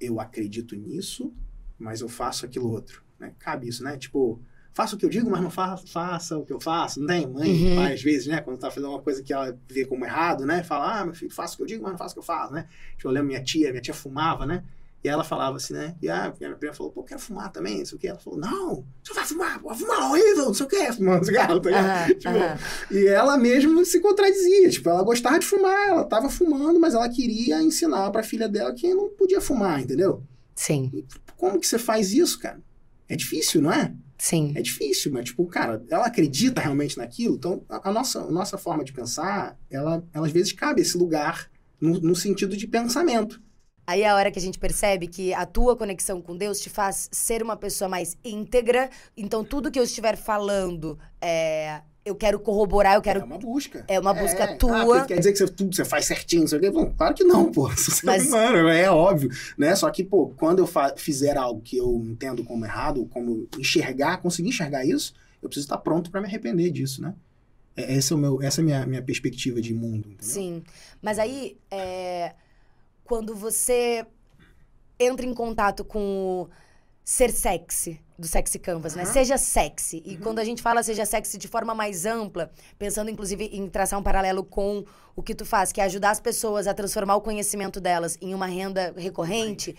eu 0.00 0.20
acredito 0.20 0.76
nisso, 0.76 1.32
mas 1.78 2.00
eu 2.00 2.08
faço 2.08 2.44
aquilo 2.44 2.70
outro, 2.70 3.02
né? 3.18 3.34
Cabe 3.38 3.68
isso, 3.68 3.82
né? 3.82 3.96
Tipo, 3.96 4.40
faça 4.74 4.94
o 4.94 4.98
que 4.98 5.04
eu 5.04 5.10
digo, 5.10 5.30
mas 5.30 5.42
não 5.42 5.50
fa 5.50 5.76
faça 5.76 6.36
o 6.38 6.44
que 6.46 6.52
eu 6.52 6.60
faço. 6.60 7.00
Não 7.00 7.06
tem? 7.06 7.26
Mãe, 7.26 7.50
Uhum. 7.50 7.74
pai, 7.76 7.94
às 7.94 8.02
vezes, 8.02 8.26
né? 8.26 8.40
Quando 8.40 8.58
tá 8.58 8.70
fazendo 8.70 8.90
uma 8.90 9.00
coisa 9.02 9.22
que 9.22 9.32
ela 9.32 9.56
vê 9.68 9.84
como 9.84 10.04
errado, 10.04 10.44
né? 10.46 10.62
Fala, 10.62 11.00
ah, 11.00 11.04
meu 11.04 11.14
filho, 11.14 11.30
faça 11.32 11.54
o 11.54 11.56
que 11.58 11.62
eu 11.62 11.66
digo, 11.66 11.82
mas 11.82 11.92
não 11.92 11.98
faça 11.98 12.12
o 12.12 12.14
que 12.14 12.20
eu 12.20 12.24
faço, 12.24 12.52
né? 12.52 12.66
Tipo, 12.96 13.08
eu 13.08 13.12
lembro 13.12 13.28
minha 13.28 13.42
tia, 13.42 13.70
minha 13.70 13.82
tia 13.82 13.94
fumava, 13.94 14.46
né? 14.46 14.64
E 15.04 15.08
ela 15.08 15.24
falava 15.24 15.56
assim, 15.56 15.74
né? 15.74 15.96
E 16.00 16.08
a 16.08 16.32
minha 16.38 16.54
prima 16.54 16.72
falou, 16.72 16.92
pô, 16.92 17.00
eu 17.00 17.04
quero 17.04 17.20
fumar 17.20 17.50
também, 17.50 17.78
não 17.80 17.84
sei 17.86 17.96
o 17.96 17.98
quê. 17.98 18.06
Ela 18.06 18.20
falou, 18.20 18.38
não, 18.38 18.84
você 19.02 19.12
vai 19.12 19.24
fumar, 19.24 19.58
vai 19.60 19.76
fumar 19.76 20.10
horrível, 20.10 20.44
não 20.44 20.54
sei 20.54 20.64
o 20.64 20.68
quê, 20.68 20.92
fumando 20.92 21.24
cigarro, 21.24 21.58
tá 21.60 21.68
ligado? 21.70 21.86
Aham, 21.88 22.06
Tipo, 22.14 22.28
aham. 22.28 22.58
E 22.92 23.06
ela 23.08 23.36
mesmo 23.36 23.84
se 23.84 23.98
contradizia, 24.00 24.70
tipo, 24.70 24.88
ela 24.88 25.02
gostava 25.02 25.40
de 25.40 25.44
fumar, 25.46 25.88
ela 25.88 26.04
tava 26.04 26.30
fumando, 26.30 26.78
mas 26.78 26.94
ela 26.94 27.08
queria 27.08 27.60
ensinar 27.60 28.12
pra 28.12 28.22
filha 28.22 28.48
dela 28.48 28.72
que 28.72 28.94
não 28.94 29.08
podia 29.08 29.40
fumar, 29.40 29.80
entendeu? 29.80 30.22
Sim, 30.54 31.04
Como 31.36 31.58
que 31.58 31.66
você 31.66 31.78
faz 31.80 32.12
isso, 32.12 32.38
cara? 32.38 32.60
É 33.08 33.16
difícil, 33.16 33.60
não 33.60 33.72
é? 33.72 33.92
Sim. 34.22 34.52
É 34.54 34.62
difícil, 34.62 35.12
mas, 35.12 35.26
tipo, 35.26 35.44
cara, 35.46 35.84
ela 35.90 36.06
acredita 36.06 36.60
realmente 36.60 36.96
naquilo, 36.96 37.34
então 37.34 37.64
a, 37.68 37.88
a 37.88 37.92
nossa, 37.92 38.20
a 38.20 38.30
nossa 38.30 38.56
forma 38.56 38.84
de 38.84 38.92
pensar, 38.92 39.58
ela, 39.70 40.04
ela 40.12 40.26
às 40.26 40.32
vezes 40.32 40.52
cabe 40.52 40.80
esse 40.82 40.96
lugar 40.96 41.50
no, 41.80 42.00
no 42.00 42.14
sentido 42.14 42.56
de 42.56 42.66
pensamento. 42.66 43.42
Aí 43.84 44.02
é 44.02 44.08
a 44.08 44.14
hora 44.14 44.30
que 44.30 44.38
a 44.38 44.42
gente 44.42 44.58
percebe 44.58 45.08
que 45.08 45.34
a 45.34 45.44
tua 45.44 45.76
conexão 45.76 46.22
com 46.22 46.36
Deus 46.36 46.60
te 46.60 46.70
faz 46.70 47.08
ser 47.10 47.42
uma 47.42 47.56
pessoa 47.56 47.88
mais 47.88 48.16
íntegra. 48.24 48.88
Então, 49.16 49.44
tudo 49.44 49.72
que 49.72 49.78
eu 49.78 49.82
estiver 49.82 50.16
falando, 50.16 50.96
é, 51.20 51.82
eu 52.04 52.14
quero 52.16 52.40
corroborar, 52.40 52.94
eu 52.94 53.02
quero. 53.02 53.20
É 53.20 53.24
uma 53.24 53.38
busca. 53.38 53.84
É 53.86 54.00
uma 54.00 54.12
busca 54.12 54.44
Ah, 54.44 54.56
tua. 54.56 54.84
porque 54.84 55.14
quer 55.14 55.18
dizer 55.18 55.32
que 55.32 55.38
você, 55.38 55.46
tudo 55.48 55.74
você 55.74 55.84
faz 55.84 56.04
certinho, 56.06 56.42
não 56.42 56.48
sei 56.48 56.58
o 56.58 56.60
quê? 56.60 56.70
Bom, 56.70 56.92
claro 56.96 57.14
que 57.14 57.22
não, 57.24 57.50
pô. 57.52 57.68
Você 57.76 58.04
Mas- 58.04 58.24
é 58.24 58.28
humano, 58.28 58.68
é 58.68 58.90
óbvio, 58.90 59.30
né? 59.56 59.74
Só 59.76 59.88
que, 59.90 60.02
pô, 60.02 60.28
quando 60.36 60.58
eu 60.58 60.68
fizer 60.96 61.36
algo 61.36 61.60
que 61.60 61.76
eu 61.76 62.02
entendo 62.04 62.42
como 62.44 62.64
errado, 62.64 63.06
como 63.06 63.46
enxergar, 63.58 64.18
conseguir 64.20 64.48
enxergar 64.48 64.84
isso, 64.84 65.14
eu 65.42 65.48
preciso 65.48 65.66
estar 65.66 65.78
pronto 65.78 66.10
pra 66.10 66.20
me 66.20 66.26
arrepender 66.26 66.70
disso, 66.70 67.00
né? 67.02 67.14
É- 67.76 67.94
Esse 67.94 68.12
é 68.12 68.16
o 68.16 68.18
meu, 68.18 68.42
essa 68.42 68.60
é 68.60 68.62
a 68.62 68.64
minha, 68.64 68.86
minha 68.86 69.02
perspectiva 69.02 69.60
de 69.60 69.72
mundo, 69.72 70.08
entendeu? 70.08 70.18
Sim. 70.34 70.62
Mas 71.00 71.18
aí, 71.18 71.56
é, 71.70 72.34
quando 73.04 73.34
você 73.34 74.04
entra 74.98 75.24
em 75.24 75.34
contato 75.34 75.84
com 75.84 76.00
o 76.00 76.50
ser 77.04 77.30
sexy, 77.30 78.00
do 78.22 78.28
Sexy 78.28 78.58
Canvas, 78.58 78.94
né? 78.94 79.04
Seja 79.04 79.36
sexy. 79.36 80.00
E 80.06 80.14
Uhum. 80.14 80.20
quando 80.22 80.38
a 80.38 80.44
gente 80.44 80.62
fala 80.62 80.82
seja 80.82 81.04
sexy 81.04 81.36
de 81.36 81.48
forma 81.48 81.74
mais 81.74 82.06
ampla, 82.06 82.50
pensando 82.78 83.10
inclusive 83.10 83.44
em 83.52 83.68
traçar 83.68 83.98
um 83.98 84.02
paralelo 84.02 84.44
com 84.44 84.84
o 85.16 85.22
que 85.22 85.34
tu 85.34 85.44
faz, 85.44 85.72
que 85.72 85.80
é 85.80 85.84
ajudar 85.84 86.10
as 86.10 86.20
pessoas 86.20 86.66
a 86.68 86.72
transformar 86.72 87.16
o 87.16 87.20
conhecimento 87.20 87.80
delas 87.80 88.16
em 88.20 88.32
uma 88.32 88.46
renda 88.46 88.94
recorrente. 88.96 89.76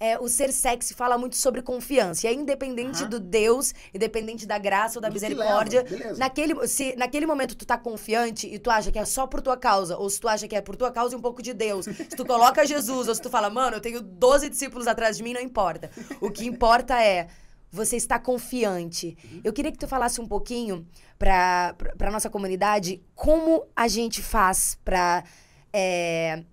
É, 0.00 0.18
o 0.18 0.28
ser 0.28 0.52
sexy 0.52 0.92
fala 0.92 1.16
muito 1.16 1.36
sobre 1.36 1.62
confiança. 1.62 2.26
E 2.26 2.30
aí, 2.30 2.34
independente 2.36 3.02
Aham. 3.02 3.10
do 3.10 3.20
Deus, 3.20 3.72
independente 3.94 4.44
da 4.44 4.58
graça 4.58 4.98
ou 4.98 5.00
da 5.00 5.08
misericórdia, 5.08 5.86
leva. 5.88 6.16
Naquele, 6.18 6.66
se 6.66 6.96
naquele 6.96 7.24
momento 7.26 7.54
tu 7.54 7.64
tá 7.64 7.78
confiante 7.78 8.46
e 8.52 8.58
tu 8.58 8.70
acha 8.70 8.90
que 8.90 8.98
é 8.98 9.04
só 9.04 9.24
por 9.24 9.40
tua 9.40 9.56
causa, 9.56 9.96
ou 9.96 10.10
se 10.10 10.20
tu 10.20 10.26
acha 10.28 10.48
que 10.48 10.56
é 10.56 10.60
por 10.60 10.74
tua 10.74 10.90
causa 10.90 11.14
e 11.14 11.16
um 11.16 11.20
pouco 11.22 11.40
de 11.40 11.54
Deus, 11.54 11.84
se 11.86 12.16
tu 12.16 12.26
coloca 12.26 12.66
Jesus, 12.66 13.06
ou 13.06 13.14
se 13.14 13.22
tu 13.22 13.30
fala, 13.30 13.48
mano, 13.48 13.76
eu 13.76 13.80
tenho 13.80 14.02
12 14.02 14.48
discípulos 14.50 14.88
atrás 14.88 15.16
de 15.16 15.22
mim, 15.22 15.32
não 15.32 15.40
importa. 15.40 15.88
O 16.20 16.28
que 16.28 16.44
importa 16.44 17.00
é 17.00 17.28
você 17.74 17.96
estar 17.96 18.20
confiante. 18.20 19.16
Eu 19.42 19.52
queria 19.52 19.72
que 19.72 19.78
tu 19.78 19.88
falasse 19.88 20.20
um 20.20 20.28
pouquinho 20.28 20.86
pra, 21.18 21.74
pra 21.98 22.10
nossa 22.10 22.30
comunidade 22.30 23.02
como 23.14 23.66
a 23.74 23.88
gente 23.88 24.22
faz 24.22 24.78
pra. 24.84 25.24
é, 25.72 26.44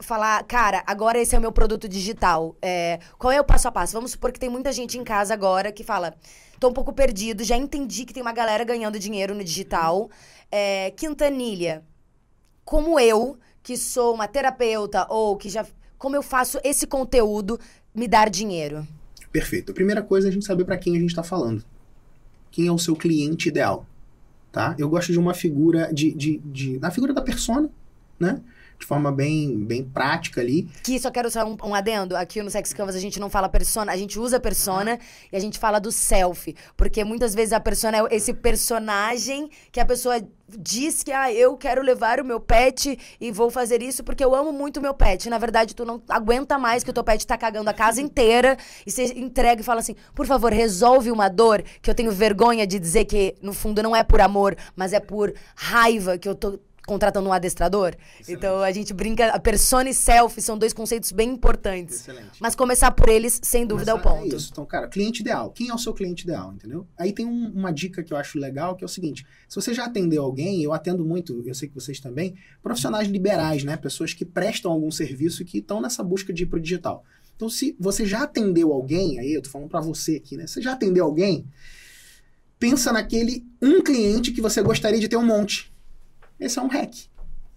falar, 0.00 0.42
cara, 0.44 0.82
agora 0.86 1.18
esse 1.18 1.34
é 1.34 1.38
o 1.38 1.40
meu 1.40 1.52
produto 1.52 1.88
digital. 1.88 2.56
É, 2.62 2.98
qual 3.18 3.30
é 3.30 3.40
o 3.40 3.44
passo 3.44 3.68
a 3.68 3.72
passo? 3.72 3.92
Vamos 3.92 4.12
supor 4.12 4.32
que 4.32 4.40
tem 4.40 4.48
muita 4.48 4.72
gente 4.72 4.98
em 4.98 5.04
casa 5.04 5.34
agora 5.34 5.70
que 5.70 5.84
fala, 5.84 6.14
tô 6.58 6.68
um 6.68 6.72
pouco 6.72 6.92
perdido, 6.92 7.44
já 7.44 7.56
entendi 7.56 8.04
que 8.06 8.14
tem 8.14 8.22
uma 8.22 8.32
galera 8.32 8.64
ganhando 8.64 8.98
dinheiro 8.98 9.34
no 9.34 9.44
digital. 9.44 10.10
É, 10.50 10.90
Quintanilha, 10.92 11.84
como 12.64 12.98
eu, 12.98 13.38
que 13.62 13.76
sou 13.76 14.14
uma 14.14 14.26
terapeuta 14.26 15.06
ou 15.10 15.36
que 15.36 15.48
já. 15.48 15.66
Como 15.98 16.16
eu 16.16 16.22
faço 16.22 16.58
esse 16.64 16.86
conteúdo 16.86 17.58
me 17.94 18.06
dar 18.08 18.28
dinheiro? 18.28 18.86
Perfeito. 19.34 19.72
A 19.72 19.74
primeira 19.74 20.00
coisa 20.00 20.28
é 20.28 20.30
a 20.30 20.32
gente 20.32 20.46
saber 20.46 20.64
para 20.64 20.78
quem 20.78 20.94
a 20.94 21.00
gente 21.00 21.10
está 21.10 21.24
falando. 21.24 21.64
Quem 22.52 22.68
é 22.68 22.70
o 22.70 22.78
seu 22.78 22.94
cliente 22.94 23.48
ideal, 23.48 23.84
tá? 24.52 24.76
Eu 24.78 24.88
gosto 24.88 25.10
de 25.10 25.18
uma 25.18 25.34
figura 25.34 25.92
de, 25.92 26.12
de, 26.12 26.38
de 26.38 26.78
na 26.78 26.88
figura 26.88 27.12
da 27.12 27.20
persona, 27.20 27.68
né? 28.16 28.40
De 28.84 28.88
forma 28.88 29.10
bem, 29.10 29.64
bem 29.64 29.82
prática 29.82 30.42
ali. 30.42 30.68
Que 30.82 30.98
só 30.98 31.10
quero 31.10 31.30
só 31.30 31.42
um, 31.42 31.56
um 31.64 31.74
adendo. 31.74 32.14
Aqui 32.14 32.42
no 32.42 32.50
Sex 32.50 32.74
Canvas 32.74 32.94
a 32.94 33.00
gente 33.00 33.18
não 33.18 33.30
fala 33.30 33.48
persona, 33.48 33.90
a 33.90 33.96
gente 33.96 34.20
usa 34.20 34.38
persona 34.38 34.98
e 35.32 35.34
a 35.34 35.40
gente 35.40 35.58
fala 35.58 35.78
do 35.78 35.90
self. 35.90 36.54
Porque 36.76 37.02
muitas 37.02 37.34
vezes 37.34 37.54
a 37.54 37.60
persona 37.60 37.96
é 37.96 38.14
esse 38.14 38.34
personagem 38.34 39.48
que 39.72 39.80
a 39.80 39.86
pessoa 39.86 40.20
diz 40.46 41.02
que, 41.02 41.10
ah, 41.10 41.32
eu 41.32 41.56
quero 41.56 41.80
levar 41.80 42.20
o 42.20 42.24
meu 42.26 42.38
pet 42.38 42.98
e 43.18 43.32
vou 43.32 43.50
fazer 43.50 43.82
isso 43.82 44.04
porque 44.04 44.22
eu 44.22 44.34
amo 44.34 44.52
muito 44.52 44.76
o 44.76 44.82
meu 44.82 44.92
pet. 44.92 45.30
Na 45.30 45.38
verdade, 45.38 45.74
tu 45.74 45.86
não 45.86 46.02
aguenta 46.06 46.58
mais 46.58 46.84
que 46.84 46.90
o 46.90 46.92
teu 46.92 47.02
pet 47.02 47.26
tá 47.26 47.38
cagando 47.38 47.70
a 47.70 47.72
casa 47.72 48.02
inteira 48.02 48.58
e 48.86 48.90
você 48.90 49.04
entrega 49.16 49.62
e 49.62 49.64
fala 49.64 49.80
assim, 49.80 49.96
por 50.14 50.26
favor, 50.26 50.52
resolve 50.52 51.10
uma 51.10 51.30
dor 51.30 51.64
que 51.80 51.88
eu 51.88 51.94
tenho 51.94 52.12
vergonha 52.12 52.66
de 52.66 52.78
dizer 52.78 53.06
que, 53.06 53.34
no 53.40 53.54
fundo, 53.54 53.82
não 53.82 53.96
é 53.96 54.04
por 54.04 54.20
amor, 54.20 54.54
mas 54.76 54.92
é 54.92 55.00
por 55.00 55.32
raiva 55.56 56.18
que 56.18 56.28
eu 56.28 56.34
tô 56.34 56.58
contratando 56.86 57.28
um 57.28 57.32
adestrador. 57.32 57.94
Então 58.28 58.58
a 58.60 58.70
gente 58.72 58.92
brinca, 58.92 59.28
a 59.28 59.38
persona 59.38 59.88
e 59.90 59.94
self 59.94 60.40
são 60.42 60.58
dois 60.58 60.72
conceitos 60.72 61.12
bem 61.12 61.30
importantes. 61.30 62.00
Excelente. 62.00 62.38
Mas 62.40 62.54
começar 62.54 62.90
por 62.90 63.08
eles, 63.08 63.40
sem 63.42 63.66
dúvida, 63.66 63.90
é 63.90 63.94
o 63.94 64.00
Começar 64.00 64.20
ponto. 64.22 64.36
isso. 64.36 64.48
Então, 64.52 64.66
cara, 64.66 64.88
cliente 64.88 65.22
ideal. 65.22 65.50
Quem 65.50 65.68
é 65.70 65.74
o 65.74 65.78
seu 65.78 65.94
cliente 65.94 66.24
ideal, 66.24 66.52
entendeu? 66.52 66.86
Aí 66.98 67.12
tem 67.12 67.24
um- 67.26 67.50
uma 67.54 67.72
dica 67.72 68.02
que 68.02 68.12
eu 68.12 68.16
acho 68.16 68.38
legal, 68.38 68.76
que 68.76 68.84
é 68.84 68.86
o 68.86 68.88
seguinte: 68.88 69.26
se 69.48 69.54
você 69.56 69.72
já 69.72 69.84
atendeu 69.86 70.22
alguém, 70.22 70.62
eu 70.62 70.72
atendo 70.72 71.04
muito, 71.04 71.42
eu 71.46 71.54
sei 71.54 71.68
que 71.68 71.74
vocês 71.74 72.00
também, 72.00 72.34
profissionais 72.62 73.08
liberais, 73.08 73.64
né? 73.64 73.76
Pessoas 73.76 74.12
que 74.12 74.24
prestam 74.24 74.70
algum 74.72 74.90
serviço 74.90 75.42
e 75.42 75.44
que 75.44 75.58
estão 75.58 75.80
nessa 75.80 76.02
busca 76.02 76.32
de 76.32 76.42
ir 76.42 76.46
pro 76.46 76.60
digital. 76.60 77.04
Então, 77.36 77.48
se 77.48 77.74
você 77.80 78.06
já 78.06 78.22
atendeu 78.22 78.72
alguém, 78.72 79.18
aí 79.18 79.32
eu 79.34 79.42
tô 79.42 79.50
falando 79.50 79.68
pra 79.68 79.80
você 79.80 80.16
aqui, 80.16 80.36
né? 80.36 80.46
Você 80.46 80.62
já 80.62 80.72
atendeu 80.72 81.04
alguém, 81.04 81.44
pensa 82.58 82.92
naquele 82.92 83.44
um 83.60 83.82
cliente 83.82 84.30
que 84.32 84.40
você 84.40 84.62
gostaria 84.62 85.00
de 85.00 85.08
ter 85.08 85.16
um 85.16 85.26
monte. 85.26 85.73
Esse 86.44 86.58
é 86.58 86.62
um 86.62 86.68
hack. 86.68 86.94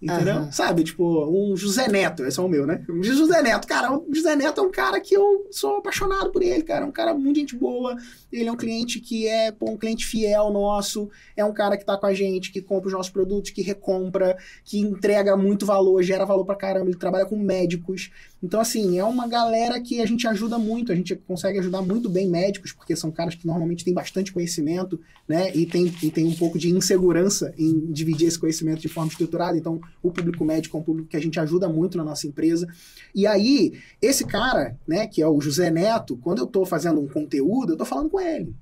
Entendeu? 0.00 0.34
Aham. 0.34 0.52
Sabe? 0.52 0.84
Tipo, 0.84 1.26
um 1.26 1.56
José 1.56 1.88
Neto, 1.88 2.24
esse 2.24 2.38
é 2.38 2.42
o 2.42 2.48
meu, 2.48 2.64
né? 2.64 2.84
Um 2.88 3.02
José 3.02 3.42
Neto, 3.42 3.66
cara, 3.66 3.92
o 3.92 4.06
José 4.14 4.36
Neto 4.36 4.60
é 4.60 4.64
um 4.64 4.70
cara 4.70 5.00
que 5.00 5.14
eu 5.14 5.48
sou 5.50 5.78
apaixonado 5.78 6.30
por 6.30 6.40
ele, 6.40 6.62
cara. 6.62 6.84
É 6.84 6.88
um 6.88 6.92
cara 6.92 7.12
muito 7.14 7.40
gente 7.40 7.56
boa. 7.56 7.96
Ele 8.32 8.48
é 8.48 8.52
um 8.52 8.56
cliente 8.56 9.00
que 9.00 9.26
é 9.26 9.50
pô, 9.50 9.70
um 9.70 9.76
cliente 9.76 10.06
fiel 10.06 10.50
nosso. 10.50 11.10
É 11.36 11.44
um 11.44 11.52
cara 11.52 11.76
que 11.76 11.84
tá 11.84 11.98
com 11.98 12.06
a 12.06 12.14
gente, 12.14 12.52
que 12.52 12.62
compra 12.62 12.86
os 12.86 12.92
nossos 12.92 13.10
produtos, 13.10 13.50
que 13.50 13.60
recompra, 13.60 14.38
que 14.64 14.78
entrega 14.78 15.36
muito 15.36 15.66
valor, 15.66 16.00
gera 16.02 16.24
valor 16.24 16.44
pra 16.44 16.54
caramba. 16.54 16.88
Ele 16.88 16.96
trabalha 16.96 17.26
com 17.26 17.36
médicos. 17.36 18.10
Então, 18.40 18.60
assim, 18.60 18.98
é 18.98 19.04
uma 19.04 19.26
galera 19.26 19.80
que 19.80 20.00
a 20.00 20.06
gente 20.06 20.26
ajuda 20.26 20.58
muito. 20.58 20.92
A 20.92 20.94
gente 20.94 21.16
consegue 21.16 21.58
ajudar 21.58 21.82
muito 21.82 22.08
bem 22.08 22.28
médicos, 22.28 22.72
porque 22.72 22.94
são 22.94 23.10
caras 23.10 23.34
que 23.34 23.46
normalmente 23.46 23.84
têm 23.84 23.92
bastante 23.92 24.32
conhecimento, 24.32 25.00
né? 25.26 25.54
E 25.54 25.66
tem, 25.66 25.92
e 26.02 26.10
tem 26.10 26.24
um 26.24 26.34
pouco 26.34 26.56
de 26.56 26.70
insegurança 26.70 27.52
em 27.58 27.92
dividir 27.92 28.28
esse 28.28 28.38
conhecimento 28.38 28.80
de 28.80 28.88
forma 28.88 29.10
estruturada. 29.10 29.58
Então, 29.58 29.80
o 30.00 30.12
público 30.12 30.44
médico 30.44 30.76
é 30.76 30.80
um 30.80 30.84
público 30.84 31.08
que 31.08 31.16
a 31.16 31.20
gente 31.20 31.40
ajuda 31.40 31.68
muito 31.68 31.98
na 31.98 32.04
nossa 32.04 32.28
empresa. 32.28 32.68
E 33.12 33.26
aí, 33.26 33.72
esse 34.00 34.24
cara, 34.24 34.78
né, 34.86 35.08
que 35.08 35.20
é 35.20 35.26
o 35.26 35.40
José 35.40 35.68
Neto, 35.70 36.16
quando 36.16 36.38
eu 36.38 36.46
tô 36.46 36.64
fazendo 36.64 37.00
um 37.00 37.08
conteúdo, 37.08 37.72
eu 37.72 37.76
tô 37.76 37.84
falando 37.84 38.08
com 38.08 38.20
ele. 38.20 38.54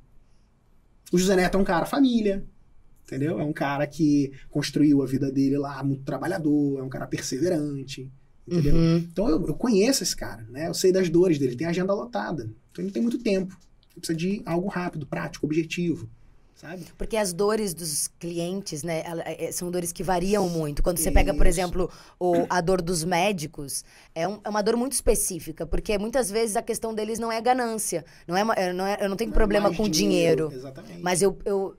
O 1.12 1.18
José 1.18 1.37
Neto 1.37 1.59
é 1.59 1.61
um 1.61 1.64
cara 1.64 1.85
família, 1.85 2.43
entendeu? 3.05 3.39
É 3.39 3.45
um 3.45 3.53
cara 3.53 3.87
que 3.87 4.33
construiu 4.51 5.03
a 5.03 5.07
vida 5.07 5.31
dele 5.31 5.59
lá, 5.59 5.83
muito 5.85 6.03
trabalhador, 6.03 6.81
é 6.81 6.83
um 6.83 6.89
cara 6.89 7.07
perseverante, 7.07 8.11
entendeu? 8.49 8.74
Uhum. 8.74 8.97
Então 8.99 9.28
eu, 9.28 9.47
eu 9.49 9.55
conheço 9.55 10.03
esse 10.03 10.14
cara, 10.16 10.44
né? 10.51 10.68
Eu 10.68 10.74
sei 10.74 10.92
das 10.92 11.09
dores 11.09 11.38
dele, 11.38 11.57
tem 11.57 11.66
agenda 11.66 11.92
lotada. 11.92 12.44
Então 12.70 12.82
ele 12.82 12.86
não 12.86 12.92
tem 12.92 13.03
muito 13.03 13.18
tempo. 13.18 13.57
Ele 13.92 14.01
precisa 14.01 14.16
de 14.18 14.42
algo 14.44 14.68
rápido, 14.68 15.07
prático, 15.07 15.47
objetivo, 15.47 16.09
sabe? 16.55 16.84
Porque 16.99 17.16
as 17.16 17.32
dores 17.32 17.72
dos 17.74 18.09
clientes, 18.18 18.82
né, 18.82 19.03
ela- 19.07 19.22
é- 19.26 19.51
são 19.53 19.70
dores 19.70 19.90
que 19.92 20.03
variam 20.03 20.49
muito. 20.49 20.82
Quando 20.82 20.99
você 20.99 21.11
pega, 21.11 21.32
por 21.34 21.47
exemplo, 21.47 21.90
o- 22.20 22.47
a 22.49 22.61
dor 22.61 22.80
dos 22.82 23.05
médicos, 23.05 23.84
é, 24.14 24.26
um- 24.28 24.38
é 24.44 24.49
uma 24.49 24.62
dor 24.62 24.76
muito 24.76 24.92
específica, 24.92 25.66
porque 25.66 25.97
muitas 25.99 26.30
vezes 26.30 26.57
a 26.57 26.62
questão 26.62 26.94
deles 26.94 27.18
não 27.18 27.30
é 27.32 27.40
ganância. 27.40 28.05
Não 28.28 28.36
é, 28.36 28.42
é- 28.68 28.72
não 28.72 28.86
é- 28.86 28.99
eu 29.01 29.09
não 29.09 29.16
tenho 29.16 29.32
problema 29.32 29.68
Mais 29.68 29.76
com 29.76 29.88
dinheiro. 29.88 30.51
Exatamente. 30.53 31.01
Mas 31.03 31.20
eu, 31.22 31.38
eu, 31.44 31.74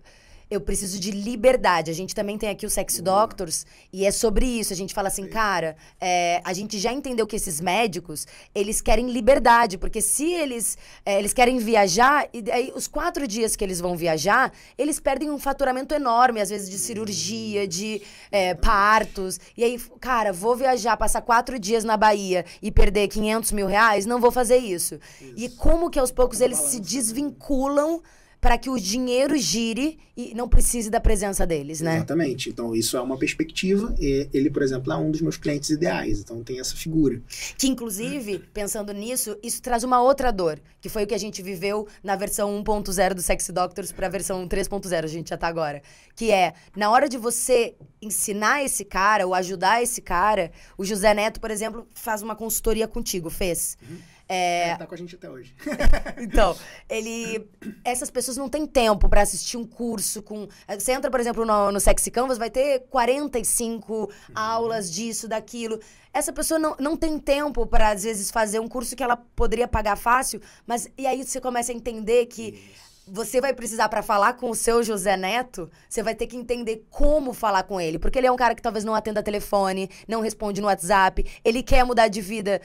eu 0.50 0.62
preciso 0.62 1.00
de 1.00 1.12
liberdade. 1.12 1.92
A 1.92 1.94
gente 1.94 2.16
também 2.16 2.38
tem 2.38 2.50
aqui 2.50 2.66
o 2.66 2.70
Sex 2.70 3.00
Doctors 3.02 3.66
e 3.92 4.06
é 4.06 4.12
sobre 4.12 4.46
isso. 4.46 4.74
A 4.74 4.76
gente 4.76 4.94
fala 4.94 5.08
assim, 5.08 5.28
cara, 5.28 5.76
é, 6.00 6.42
a 6.44 6.54
gente 6.54 6.80
já 6.80 6.92
entendeu 6.92 7.28
que 7.28 7.36
esses 7.36 7.60
médicos, 7.60 8.26
eles 8.56 8.82
querem 8.82 9.10
liberdade, 9.10 9.78
porque 9.78 10.02
se 10.02 10.32
eles, 10.34 10.78
é, 11.06 11.20
eles 11.20 11.34
querem 11.34 11.58
viajar, 11.58 12.28
e 12.34 12.42
daí 12.42 12.72
os 12.76 12.88
quatro 12.88 13.28
dias 13.28 13.56
que 13.56 13.64
eles 13.64 13.82
vão 13.82 13.96
viajar, 13.96 14.52
eles 14.78 15.00
perdem 15.00 15.30
um 15.30 15.38
faturamento 15.38 15.94
enorme, 15.94 16.40
às 16.40 16.50
vezes 16.50 16.70
de 16.70 16.78
cirurgia, 16.78 17.68
de 17.68 18.02
é, 18.32 18.54
partos. 18.54 19.40
E 19.56 19.64
aí, 19.64 19.80
cara, 20.00 20.32
vou 20.32 20.56
viajar, 20.56 20.96
passar 20.98 21.22
quatro 21.22 21.60
dias 21.60 21.84
na 21.84 21.98
Bahia 21.98 22.46
e 22.62 22.72
perder 22.72 23.08
500 23.08 23.52
mil 23.52 23.68
reais? 23.68 24.06
Não 24.06 24.20
vou 24.20 24.32
fazer 24.32 24.58
isso. 24.58 25.00
E 25.36 25.50
como 25.50 25.90
que 25.90 26.00
aos 26.00 26.12
poucos 26.12 26.42
eles 26.42 26.58
se 26.58 26.80
desvinculam 26.80 28.02
para 28.48 28.58
que 28.58 28.70
o 28.70 28.80
dinheiro 28.80 29.36
gire 29.36 30.00
e 30.16 30.34
não 30.34 30.48
precise 30.48 30.90
da 30.90 31.02
presença 31.02 31.46
deles, 31.46 31.82
né? 31.82 31.98
Exatamente. 31.98 32.50
Então, 32.50 32.74
isso 32.74 32.96
é 32.96 33.02
uma 33.02 33.18
perspectiva. 33.18 33.94
E 34.00 34.30
ele, 34.34 34.50
por 34.50 34.62
exemplo, 34.62 34.94
é 34.94 34.96
um 34.96 35.12
dos 35.12 35.20
meus 35.20 35.36
clientes 35.36 35.70
ideais. 35.70 36.22
Então, 36.22 36.42
tem 36.42 36.58
essa 36.58 36.74
figura. 36.74 37.22
Que, 37.58 37.68
inclusive, 37.68 38.40
pensando 38.54 38.94
nisso, 38.94 39.38
isso 39.44 39.62
traz 39.62 39.84
uma 39.84 40.02
outra 40.02 40.32
dor, 40.32 40.62
que 40.80 40.88
foi 40.88 41.04
o 41.04 41.08
que 41.08 41.14
a 41.14 41.18
gente 41.18 41.42
viveu 41.42 41.90
na 42.02 42.16
versão 42.16 42.64
1.0 42.64 43.16
do 43.16 43.22
Sexy 43.22 43.52
Doctors 43.52 43.92
para 43.92 44.08
a 44.08 44.10
versão 44.10 44.48
3.0, 44.48 45.04
a 45.04 45.08
gente 45.08 45.30
já 45.32 45.36
tá 45.36 45.50
agora. 45.50 45.82
Que 46.16 46.32
é, 46.32 46.54
na 46.74 46.90
hora 46.90 47.10
de 47.10 47.18
você 47.18 47.76
ensinar 48.02 48.64
esse 48.64 48.86
cara 48.86 49.28
ou 49.28 49.34
ajudar 49.34 49.84
esse 49.84 50.02
cara, 50.02 50.54
o 50.78 50.86
José 50.86 51.14
Neto, 51.14 51.42
por 51.42 51.52
exemplo, 51.52 51.86
faz 51.94 52.22
uma 52.22 52.34
consultoria 52.34 52.88
contigo, 52.88 53.30
fez? 53.30 53.78
É, 54.28 54.70
É, 54.70 54.76
tá 54.76 54.86
com 54.86 54.94
a 54.94 54.98
gente 54.98 55.16
até 55.16 55.30
hoje. 55.30 55.56
Então, 56.20 56.56
ele. 56.90 57.48
Essas 57.84 58.10
pessoas 58.10 58.38
não 58.38 58.50
têm 58.50 58.66
tempo 58.66 59.08
pra 59.08 59.22
assistir 59.22 59.56
um 59.58 59.66
curso 59.66 60.22
com. 60.22 60.48
Você 60.78 60.92
entra, 60.92 61.10
por 61.12 61.20
exemplo, 61.20 61.46
no, 61.46 61.72
no 61.72 61.80
Sexy 61.80 62.10
Canvas, 62.12 62.38
vai 62.38 62.50
ter 62.50 62.82
45 62.90 64.12
aulas 64.34 64.92
disso, 64.92 65.28
daquilo. 65.28 65.80
Essa 66.12 66.34
pessoa 66.34 66.60
não, 66.60 66.76
não 66.80 66.98
tem 66.98 67.20
tempo 67.20 67.66
pra, 67.66 67.92
às 67.92 68.04
vezes, 68.04 68.32
fazer 68.32 68.60
um 68.60 68.68
curso 68.68 68.96
que 68.96 69.04
ela 69.04 69.16
poderia 69.16 69.68
pagar 69.68 69.96
fácil, 69.96 70.42
mas. 70.66 70.90
E 70.98 71.06
aí 71.06 71.24
você 71.24 71.40
começa 71.40 71.72
a 71.72 71.76
entender 71.76 72.26
que. 72.26 72.62
Você 73.10 73.40
vai 73.40 73.54
precisar 73.54 73.88
pra 73.88 74.04
falar 74.04 74.34
com 74.34 74.50
o 74.50 74.56
seu 74.56 74.84
José 74.84 75.16
Neto, 75.16 75.72
você 75.88 76.04
vai 76.04 76.14
ter 76.14 76.28
que 76.28 76.36
entender 76.36 76.86
como 76.90 77.32
falar 77.32 77.64
com 77.64 77.80
ele, 77.80 77.98
porque 77.98 78.20
ele 78.20 78.28
é 78.28 78.32
um 78.34 78.36
cara 78.36 78.54
que 78.54 78.62
talvez 78.62 78.84
não 78.84 78.94
atenda 78.94 79.24
telefone, 79.24 79.90
não 80.06 80.20
responde 80.20 80.60
no 80.60 80.68
WhatsApp, 80.68 81.26
ele 81.42 81.64
quer 81.64 81.86
mudar 81.86 82.10
de 82.10 82.20
vida, 82.20 82.62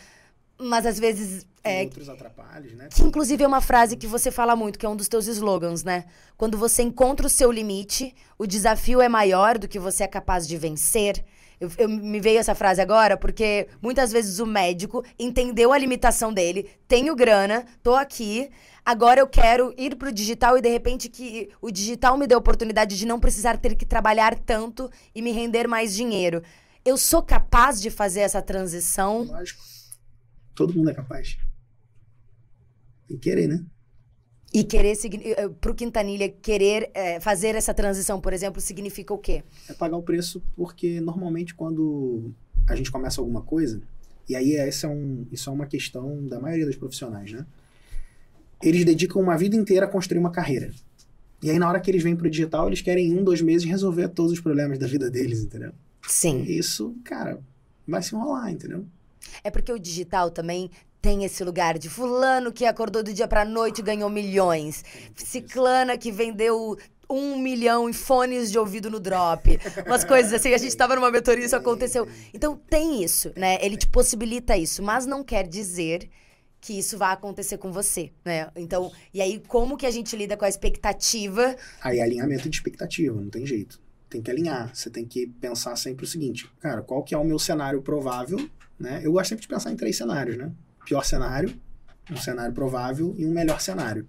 mas 0.62 0.86
às 0.86 0.98
vezes 0.98 1.46
é, 1.64 1.82
outros 1.84 2.08
atrapalhos, 2.08 2.72
né? 2.74 2.88
que 2.92 3.02
inclusive 3.02 3.42
é 3.44 3.46
uma 3.46 3.60
frase 3.60 3.96
que 3.96 4.06
você 4.06 4.30
fala 4.30 4.54
muito, 4.56 4.78
que 4.78 4.86
é 4.86 4.88
um 4.88 4.96
dos 4.96 5.08
teus 5.08 5.26
slogans, 5.26 5.84
né? 5.84 6.04
Quando 6.36 6.56
você 6.58 6.82
encontra 6.82 7.26
o 7.26 7.30
seu 7.30 7.50
limite, 7.52 8.14
o 8.38 8.46
desafio 8.46 9.00
é 9.00 9.08
maior 9.08 9.58
do 9.58 9.68
que 9.68 9.78
você 9.78 10.04
é 10.04 10.08
capaz 10.08 10.46
de 10.46 10.56
vencer. 10.56 11.24
Eu, 11.60 11.70
eu- 11.78 11.88
me 11.88 12.18
veio 12.18 12.40
essa 12.40 12.54
frase 12.56 12.80
agora 12.80 13.16
porque 13.16 13.68
muitas 13.80 14.10
vezes 14.10 14.40
o 14.40 14.46
médico 14.46 15.04
entendeu 15.18 15.72
a 15.72 15.78
limitação 15.78 16.32
dele, 16.32 16.68
tenho 16.88 17.14
grana, 17.14 17.64
tô 17.82 17.94
aqui, 17.94 18.50
agora 18.84 19.20
eu 19.20 19.28
quero 19.28 19.72
ir 19.78 19.94
pro 19.94 20.10
digital 20.12 20.58
e 20.58 20.60
de 20.60 20.68
repente 20.68 21.08
que 21.08 21.50
o 21.60 21.70
digital 21.70 22.16
me 22.18 22.26
dê 22.26 22.34
a 22.34 22.38
oportunidade 22.38 22.98
de 22.98 23.06
não 23.06 23.20
precisar 23.20 23.56
ter 23.58 23.76
que 23.76 23.86
trabalhar 23.86 24.36
tanto 24.36 24.90
e 25.14 25.22
me 25.22 25.30
render 25.30 25.68
mais 25.68 25.94
dinheiro. 25.94 26.42
Eu 26.84 26.96
sou 26.96 27.22
capaz 27.22 27.80
de 27.80 27.90
fazer 27.90 28.22
essa 28.22 28.42
transição? 28.42 29.22
Lógico. 29.22 29.62
Todo 30.54 30.74
mundo 30.74 30.90
é 30.90 30.94
capaz. 30.94 31.38
Tem 33.08 33.16
que 33.16 33.30
querer, 33.30 33.46
né? 33.48 33.64
E 34.54 34.62
querer, 34.64 34.94
signi- 34.96 35.32
eh, 35.32 35.48
pro 35.48 35.74
Quintanilha, 35.74 36.28
querer 36.28 36.90
eh, 36.92 37.18
fazer 37.20 37.54
essa 37.54 37.72
transição, 37.72 38.20
por 38.20 38.32
exemplo, 38.34 38.60
significa 38.60 39.14
o 39.14 39.18
quê? 39.18 39.42
É 39.68 39.72
pagar 39.72 39.96
o 39.96 40.02
preço 40.02 40.42
porque 40.54 41.00
normalmente 41.00 41.54
quando 41.54 42.30
a 42.68 42.76
gente 42.76 42.90
começa 42.90 43.20
alguma 43.20 43.40
coisa, 43.42 43.80
e 44.28 44.36
aí 44.36 44.54
essa 44.56 44.86
é 44.86 44.90
um, 44.90 45.26
isso 45.32 45.48
é 45.48 45.52
uma 45.52 45.66
questão 45.66 46.26
da 46.26 46.38
maioria 46.38 46.66
dos 46.66 46.76
profissionais, 46.76 47.32
né? 47.32 47.46
Eles 48.62 48.84
dedicam 48.84 49.20
uma 49.22 49.36
vida 49.38 49.56
inteira 49.56 49.86
a 49.86 49.88
construir 49.88 50.18
uma 50.18 50.30
carreira. 50.30 50.70
E 51.42 51.50
aí 51.50 51.58
na 51.58 51.66
hora 51.68 51.80
que 51.80 51.90
eles 51.90 52.02
vêm 52.02 52.14
pro 52.14 52.30
digital, 52.30 52.66
eles 52.68 52.82
querem 52.82 53.08
em 53.08 53.18
um, 53.18 53.24
dois 53.24 53.40
meses 53.40 53.66
resolver 53.66 54.08
todos 54.08 54.32
os 54.32 54.40
problemas 54.40 54.78
da 54.78 54.86
vida 54.86 55.10
deles, 55.10 55.42
entendeu? 55.42 55.72
Sim. 56.06 56.42
Isso, 56.42 56.94
cara, 57.04 57.40
vai 57.88 58.02
se 58.02 58.14
enrolar, 58.14 58.50
entendeu? 58.52 58.84
É 59.42 59.50
porque 59.50 59.72
o 59.72 59.78
digital 59.78 60.30
também 60.30 60.70
tem 61.00 61.24
esse 61.24 61.42
lugar 61.42 61.78
de 61.78 61.88
fulano 61.88 62.52
que 62.52 62.64
acordou 62.64 63.02
do 63.02 63.12
dia 63.12 63.26
pra 63.26 63.44
noite 63.44 63.80
e 63.80 63.82
ganhou 63.82 64.08
milhões. 64.08 64.84
Ciclana 65.16 65.98
que 65.98 66.12
vendeu 66.12 66.78
um 67.10 67.38
milhão 67.38 67.90
em 67.90 67.92
fones 67.92 68.50
de 68.50 68.58
ouvido 68.58 68.88
no 68.88 69.00
drop. 69.00 69.58
Umas 69.86 70.04
coisas 70.04 70.32
assim, 70.32 70.54
a 70.54 70.58
gente 70.58 70.76
tava 70.76 70.94
numa 70.94 71.10
mentoria 71.10 71.42
e 71.42 71.46
isso 71.46 71.56
aconteceu. 71.56 72.08
Então 72.32 72.56
tem 72.56 73.02
isso, 73.02 73.32
né? 73.36 73.58
Ele 73.60 73.76
te 73.76 73.86
possibilita 73.88 74.56
isso, 74.56 74.82
mas 74.82 75.04
não 75.04 75.22
quer 75.22 75.46
dizer 75.46 76.08
que 76.60 76.78
isso 76.78 76.96
vai 76.96 77.12
acontecer 77.12 77.58
com 77.58 77.72
você, 77.72 78.12
né? 78.24 78.48
Então, 78.54 78.92
e 79.12 79.20
aí 79.20 79.42
como 79.48 79.76
que 79.76 79.84
a 79.84 79.90
gente 79.90 80.16
lida 80.16 80.36
com 80.36 80.44
a 80.44 80.48
expectativa? 80.48 81.56
Aí 81.80 82.00
alinhamento 82.00 82.48
de 82.48 82.56
expectativa, 82.56 83.20
não 83.20 83.28
tem 83.28 83.44
jeito. 83.44 83.80
Tem 84.08 84.22
que 84.22 84.30
alinhar. 84.30 84.74
Você 84.74 84.88
tem 84.88 85.04
que 85.04 85.26
pensar 85.26 85.74
sempre 85.74 86.04
o 86.04 86.08
seguinte, 86.08 86.48
cara, 86.60 86.82
qual 86.82 87.02
que 87.02 87.14
é 87.14 87.18
o 87.18 87.24
meu 87.24 87.38
cenário 87.38 87.82
provável, 87.82 88.38
né? 88.82 89.00
Eu 89.04 89.12
gosto 89.12 89.30
sempre 89.30 89.42
de 89.42 89.48
pensar 89.48 89.70
em 89.70 89.76
três 89.76 89.96
cenários, 89.96 90.36
né? 90.36 90.52
Pior 90.84 91.04
cenário, 91.04 91.54
um 92.10 92.16
cenário 92.16 92.52
provável 92.52 93.14
e 93.16 93.24
um 93.24 93.32
melhor 93.32 93.60
cenário. 93.60 94.06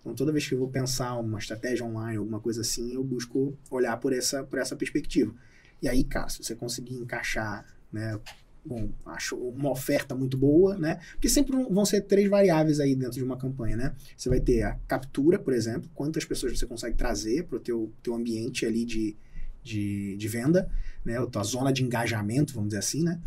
Então, 0.00 0.14
toda 0.14 0.32
vez 0.32 0.48
que 0.48 0.54
eu 0.54 0.58
vou 0.58 0.68
pensar 0.68 1.14
uma 1.18 1.38
estratégia 1.38 1.84
online, 1.84 2.16
alguma 2.16 2.40
coisa 2.40 2.62
assim, 2.62 2.92
eu 2.94 3.04
busco 3.04 3.56
olhar 3.70 3.96
por 3.98 4.12
essa, 4.12 4.42
por 4.42 4.58
essa 4.58 4.74
perspectiva. 4.74 5.34
E 5.80 5.88
aí, 5.88 6.02
cara, 6.04 6.28
se 6.28 6.42
você 6.42 6.54
conseguir 6.54 6.94
encaixar, 6.94 7.66
né? 7.92 8.18
Bom, 8.66 8.88
acho 9.04 9.36
uma 9.36 9.70
oferta 9.70 10.14
muito 10.14 10.38
boa, 10.38 10.78
né? 10.78 10.98
Porque 11.12 11.28
sempre 11.28 11.54
vão 11.70 11.84
ser 11.84 12.00
três 12.02 12.30
variáveis 12.30 12.80
aí 12.80 12.94
dentro 12.94 13.18
de 13.18 13.22
uma 13.22 13.36
campanha, 13.36 13.76
né? 13.76 13.94
Você 14.16 14.30
vai 14.30 14.40
ter 14.40 14.62
a 14.62 14.74
captura, 14.88 15.38
por 15.38 15.52
exemplo, 15.52 15.90
quantas 15.94 16.24
pessoas 16.24 16.58
você 16.58 16.66
consegue 16.66 16.96
trazer 16.96 17.44
para 17.44 17.56
o 17.58 17.60
teu, 17.60 17.92
teu 18.02 18.14
ambiente 18.14 18.64
ali 18.64 18.86
de, 18.86 19.14
de, 19.62 20.16
de 20.16 20.28
venda, 20.28 20.70
né? 21.04 21.18
A 21.18 21.26
tua 21.26 21.44
zona 21.44 21.70
de 21.70 21.84
engajamento, 21.84 22.54
vamos 22.54 22.70
dizer 22.70 22.78
assim, 22.78 23.02
né? 23.02 23.20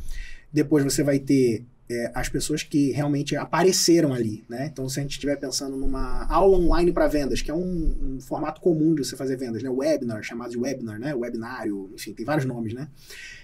Depois 0.52 0.84
você 0.84 1.04
vai 1.04 1.20
ter 1.20 1.66
é, 1.90 2.12
as 2.14 2.28
pessoas 2.28 2.64
que 2.64 2.92
realmente 2.92 3.36
apareceram 3.36 4.14
ali, 4.14 4.44
né? 4.50 4.70
Então, 4.72 4.90
se 4.90 5.00
a 5.00 5.04
gente 5.04 5.12
estiver 5.12 5.38
pensando 5.38 5.78
numa 5.78 6.26
aula 6.26 6.58
online 6.58 6.92
para 6.92 7.08
vendas, 7.08 7.42
que 7.42 7.50
é 7.50 7.54
um, 7.54 8.16
um 8.18 8.20
formato 8.20 8.60
comum 8.60 8.94
de 8.94 9.06
você 9.06 9.16
fazer 9.16 9.38
vendas, 9.38 9.64
né? 9.64 9.70
Webinar, 9.70 10.22
chamado 10.22 10.52
de 10.52 10.58
webinar, 10.58 11.00
né? 11.00 11.16
Webinário, 11.16 11.90
enfim, 11.94 12.14
tem 12.14 12.26
vários 12.26 12.46
nomes, 12.46 12.74
né? 12.74 12.90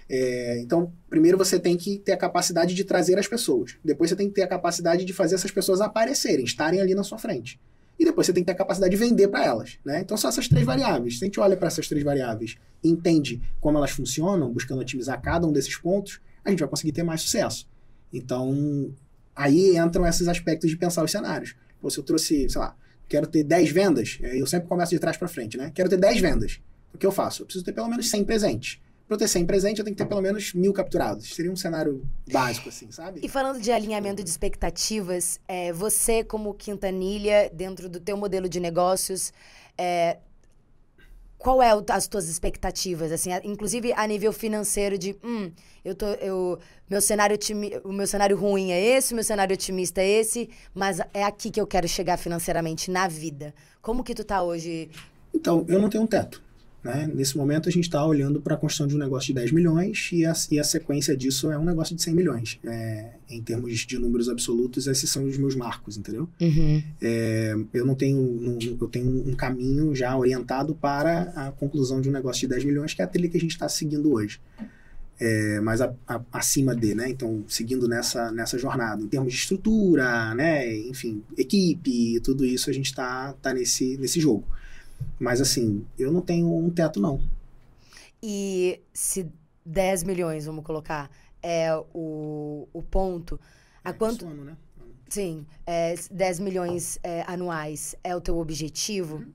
É, 0.08 0.60
então, 0.60 0.92
primeiro 1.08 1.38
você 1.38 1.58
tem 1.58 1.76
que 1.76 1.98
ter 1.98 2.12
a 2.12 2.16
capacidade 2.18 2.74
de 2.74 2.84
trazer 2.84 3.18
as 3.18 3.26
pessoas. 3.26 3.76
Depois 3.82 4.10
você 4.10 4.16
tem 4.16 4.28
que 4.28 4.34
ter 4.34 4.42
a 4.42 4.48
capacidade 4.48 5.04
de 5.06 5.12
fazer 5.14 5.36
essas 5.36 5.50
pessoas 5.50 5.80
aparecerem, 5.80 6.44
estarem 6.44 6.80
ali 6.80 6.94
na 6.94 7.02
sua 7.02 7.16
frente. 7.16 7.58
e 7.98 8.04
depois 8.04 8.26
você 8.26 8.32
tem 8.32 8.42
que 8.42 8.46
ter 8.46 8.52
a 8.52 8.56
capacidade 8.56 8.90
de 8.90 8.96
vender 8.96 9.28
para 9.28 9.44
elas, 9.44 9.78
né? 9.84 10.00
Então 10.00 10.16
são 10.16 10.28
essas 10.28 10.48
três 10.48 10.66
variáveis. 10.66 11.18
Se 11.18 11.24
a 11.24 11.26
gente 11.26 11.40
olha 11.40 11.56
para 11.56 11.68
essas 11.68 11.88
três 11.88 12.04
variáveis 12.04 12.56
entende 12.82 13.40
como 13.60 13.78
elas 13.78 13.92
funcionam, 13.92 14.52
buscando 14.52 14.80
otimizar 14.80 15.20
cada 15.22 15.46
um 15.46 15.52
desses 15.52 15.76
pontos, 15.76 16.20
a 16.44 16.50
gente 16.50 16.60
vai 16.60 16.68
conseguir 16.68 16.92
ter 16.92 17.02
mais 17.02 17.22
sucesso. 17.22 17.68
Então, 18.12 18.94
aí 19.34 19.76
entram 19.76 20.06
esses 20.06 20.28
aspectos 20.28 20.70
de 20.70 20.76
pensar 20.76 21.02
os 21.02 21.10
cenários. 21.10 21.56
Pô, 21.80 21.90
se 21.90 21.98
eu 21.98 22.04
trouxe, 22.04 22.48
sei 22.48 22.60
lá, 22.60 22.76
quero 23.08 23.26
ter 23.26 23.42
10 23.42 23.70
vendas, 23.70 24.18
eu 24.20 24.46
sempre 24.46 24.68
começo 24.68 24.90
de 24.90 24.98
trás 24.98 25.16
para 25.16 25.28
frente, 25.28 25.56
né? 25.56 25.70
Quero 25.74 25.88
ter 25.88 25.96
10 25.96 26.20
vendas. 26.20 26.60
O 26.92 26.98
que 26.98 27.06
eu 27.06 27.12
faço? 27.12 27.42
Eu 27.42 27.46
preciso 27.46 27.64
ter 27.64 27.72
pelo 27.72 27.88
menos 27.88 28.08
100 28.08 28.24
presentes. 28.24 28.80
Para 29.06 29.16
eu 29.16 29.18
ter 29.18 29.28
100 29.28 29.46
presentes, 29.46 29.78
eu 29.78 29.84
tenho 29.84 29.94
que 29.94 30.02
ter 30.02 30.08
pelo 30.08 30.22
menos 30.22 30.54
mil 30.54 30.72
capturados. 30.72 31.34
Seria 31.34 31.52
um 31.52 31.56
cenário 31.56 32.08
básico, 32.32 32.70
assim, 32.70 32.90
sabe? 32.90 33.20
E 33.22 33.28
falando 33.28 33.60
de 33.60 33.70
alinhamento 33.70 34.24
de 34.24 34.30
expectativas, 34.30 35.38
é, 35.46 35.72
você, 35.72 36.24
como 36.24 36.54
Quintanilha, 36.54 37.50
dentro 37.52 37.88
do 37.88 38.00
teu 38.00 38.16
modelo 38.16 38.48
de 38.48 38.58
negócios, 38.60 39.30
é, 39.76 40.18
qual 41.44 41.62
é 41.62 41.70
as 41.90 42.08
tuas 42.08 42.26
expectativas, 42.26 43.12
assim, 43.12 43.28
inclusive 43.44 43.92
a 43.92 44.06
nível 44.06 44.32
financeiro 44.32 44.96
de, 44.96 45.14
hum, 45.22 45.52
eu 45.84 45.94
tô, 45.94 46.06
eu, 46.06 46.58
meu 46.88 47.02
cenário 47.02 47.36
o 47.84 47.92
meu 47.92 48.06
cenário 48.06 48.34
ruim 48.34 48.72
é 48.72 48.82
esse, 48.82 49.12
o 49.12 49.14
meu 49.14 49.22
cenário 49.22 49.52
otimista 49.52 50.00
é 50.00 50.08
esse, 50.08 50.48
mas 50.74 51.00
é 51.12 51.22
aqui 51.22 51.50
que 51.50 51.60
eu 51.60 51.66
quero 51.66 51.86
chegar 51.86 52.16
financeiramente 52.16 52.90
na 52.90 53.06
vida. 53.06 53.54
Como 53.82 54.02
que 54.02 54.14
tu 54.14 54.24
tá 54.24 54.42
hoje? 54.42 54.88
Então, 55.34 55.66
eu 55.68 55.78
não 55.78 55.90
tenho 55.90 56.04
um 56.04 56.06
teto. 56.06 56.42
Né? 56.84 57.10
Nesse 57.14 57.34
momento, 57.34 57.66
a 57.66 57.72
gente 57.72 57.84
está 57.84 58.04
olhando 58.04 58.42
para 58.42 58.54
a 58.54 58.58
construção 58.58 58.86
de 58.86 58.94
um 58.94 58.98
negócio 58.98 59.28
de 59.28 59.32
10 59.32 59.52
milhões 59.52 60.10
e 60.12 60.26
a, 60.26 60.34
e 60.50 60.58
a 60.60 60.64
sequência 60.64 61.16
disso 61.16 61.50
é 61.50 61.58
um 61.58 61.64
negócio 61.64 61.96
de 61.96 62.02
100 62.02 62.14
milhões. 62.14 62.60
É, 62.62 63.12
em 63.30 63.40
termos 63.40 63.78
de 63.80 63.98
números 63.98 64.28
absolutos, 64.28 64.86
esses 64.86 65.08
são 65.08 65.24
os 65.24 65.38
meus 65.38 65.56
marcos, 65.56 65.96
entendeu? 65.96 66.28
Uhum. 66.38 66.82
É, 67.00 67.56
eu 67.72 67.86
não 67.86 67.94
tenho, 67.94 68.20
não, 68.20 68.58
eu 68.60 68.88
tenho 68.88 69.26
um 69.26 69.34
caminho 69.34 69.94
já 69.94 70.14
orientado 70.14 70.74
para 70.74 71.32
a 71.34 71.50
conclusão 71.52 72.02
de 72.02 72.10
um 72.10 72.12
negócio 72.12 72.42
de 72.42 72.48
10 72.48 72.64
milhões, 72.64 72.92
que 72.92 73.00
é 73.00 73.04
a 73.06 73.08
trilha 73.08 73.30
que 73.30 73.38
a 73.38 73.40
gente 73.40 73.52
está 73.52 73.66
seguindo 73.66 74.12
hoje. 74.12 74.38
É, 75.18 75.60
mas 75.60 75.80
a, 75.80 75.94
a, 76.06 76.20
acima 76.32 76.76
de, 76.76 76.94
né? 76.94 77.08
Então, 77.08 77.44
seguindo 77.48 77.88
nessa, 77.88 78.30
nessa 78.30 78.58
jornada. 78.58 79.02
Em 79.02 79.08
termos 79.08 79.32
de 79.32 79.38
estrutura, 79.38 80.34
né? 80.34 80.76
Enfim, 80.76 81.22
equipe, 81.38 82.20
tudo 82.20 82.44
isso, 82.44 82.68
a 82.68 82.72
gente 82.74 82.86
está 82.86 83.32
tá 83.40 83.54
nesse, 83.54 83.96
nesse 83.96 84.20
jogo. 84.20 84.44
Mas 85.18 85.40
assim, 85.40 85.84
eu 85.98 86.12
não 86.12 86.20
tenho 86.20 86.52
um 86.54 86.70
teto, 86.70 87.00
não. 87.00 87.20
E 88.22 88.80
se 88.92 89.26
10 89.64 90.04
milhões, 90.04 90.46
vamos 90.46 90.64
colocar, 90.64 91.10
é 91.42 91.74
o, 91.94 92.68
o 92.72 92.82
ponto. 92.82 93.38
A 93.84 93.90
é, 93.90 93.92
quanto. 93.92 94.26
Ano, 94.26 94.44
né? 94.44 94.56
Sim, 95.08 95.46
é, 95.66 95.94
10 96.10 96.40
milhões 96.40 96.98
é, 97.02 97.22
anuais 97.26 97.94
é 98.02 98.16
o 98.16 98.20
teu 98.20 98.38
objetivo. 98.38 99.16
Uhum. 99.16 99.32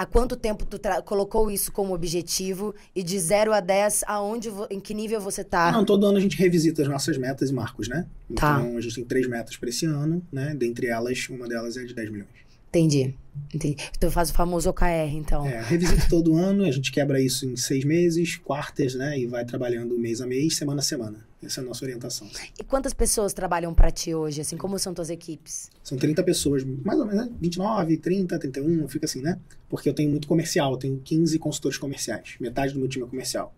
Há 0.00 0.06
quanto 0.06 0.34
tempo 0.34 0.64
tu 0.64 0.80
colocou 1.04 1.50
isso 1.50 1.70
como 1.70 1.92
objetivo? 1.92 2.74
E 2.94 3.02
de 3.02 3.18
0 3.18 3.52
a 3.52 3.60
10, 3.60 4.04
aonde 4.06 4.48
em 4.70 4.80
que 4.80 4.94
nível 4.94 5.20
você 5.20 5.44
tá? 5.44 5.70
Não, 5.70 5.84
todo 5.84 6.06
ano 6.06 6.16
a 6.16 6.20
gente 6.20 6.38
revisita 6.38 6.80
as 6.80 6.88
nossas 6.88 7.18
metas 7.18 7.50
e 7.50 7.52
marcos, 7.52 7.86
né? 7.86 8.06
Tá. 8.34 8.62
Então 8.62 8.78
a 8.78 8.80
gente 8.80 8.94
tem 8.94 9.04
três 9.04 9.28
metas 9.28 9.58
para 9.58 9.68
esse 9.68 9.84
ano, 9.84 10.26
né? 10.32 10.54
Dentre 10.54 10.86
elas, 10.86 11.28
uma 11.28 11.46
delas 11.46 11.76
é 11.76 11.84
de 11.84 11.92
10 11.92 12.10
milhões. 12.12 12.30
Entendi. 12.70 13.14
Entendi. 13.54 13.76
Então 13.96 14.10
faz 14.10 14.30
o 14.30 14.32
famoso 14.32 14.70
OKR, 14.70 15.14
então. 15.14 15.46
É, 15.46 15.60
revisita 15.60 16.06
todo 16.08 16.36
ano, 16.36 16.64
a 16.64 16.70
gente 16.70 16.92
quebra 16.92 17.20
isso 17.20 17.46
em 17.46 17.56
seis 17.56 17.84
meses, 17.84 18.36
quartas, 18.36 18.94
né? 18.94 19.18
E 19.18 19.26
vai 19.26 19.44
trabalhando 19.44 19.98
mês 19.98 20.20
a 20.20 20.26
mês, 20.26 20.56
semana 20.56 20.80
a 20.80 20.84
semana. 20.84 21.30
Essa 21.42 21.60
é 21.60 21.64
a 21.64 21.66
nossa 21.66 21.84
orientação. 21.84 22.28
E 22.58 22.62
quantas 22.62 22.92
pessoas 22.92 23.32
trabalham 23.32 23.72
para 23.72 23.90
ti 23.90 24.14
hoje? 24.14 24.42
Assim, 24.42 24.58
como 24.58 24.78
são 24.78 24.92
tuas 24.92 25.08
equipes? 25.08 25.70
São 25.82 25.96
30 25.96 26.22
pessoas, 26.22 26.62
mais 26.64 26.98
ou 26.98 27.06
menos, 27.06 27.26
né? 27.26 27.32
29, 27.40 27.96
30, 27.96 28.38
31, 28.38 28.88
fica 28.88 29.06
assim, 29.06 29.22
né? 29.22 29.38
Porque 29.68 29.88
eu 29.88 29.94
tenho 29.94 30.10
muito 30.10 30.28
comercial, 30.28 30.72
eu 30.72 30.78
tenho 30.78 31.00
15 31.02 31.38
consultores 31.38 31.78
comerciais. 31.78 32.34
Metade 32.38 32.74
do 32.74 32.78
meu 32.78 32.88
time 32.88 33.06
é 33.06 33.08
comercial. 33.08 33.54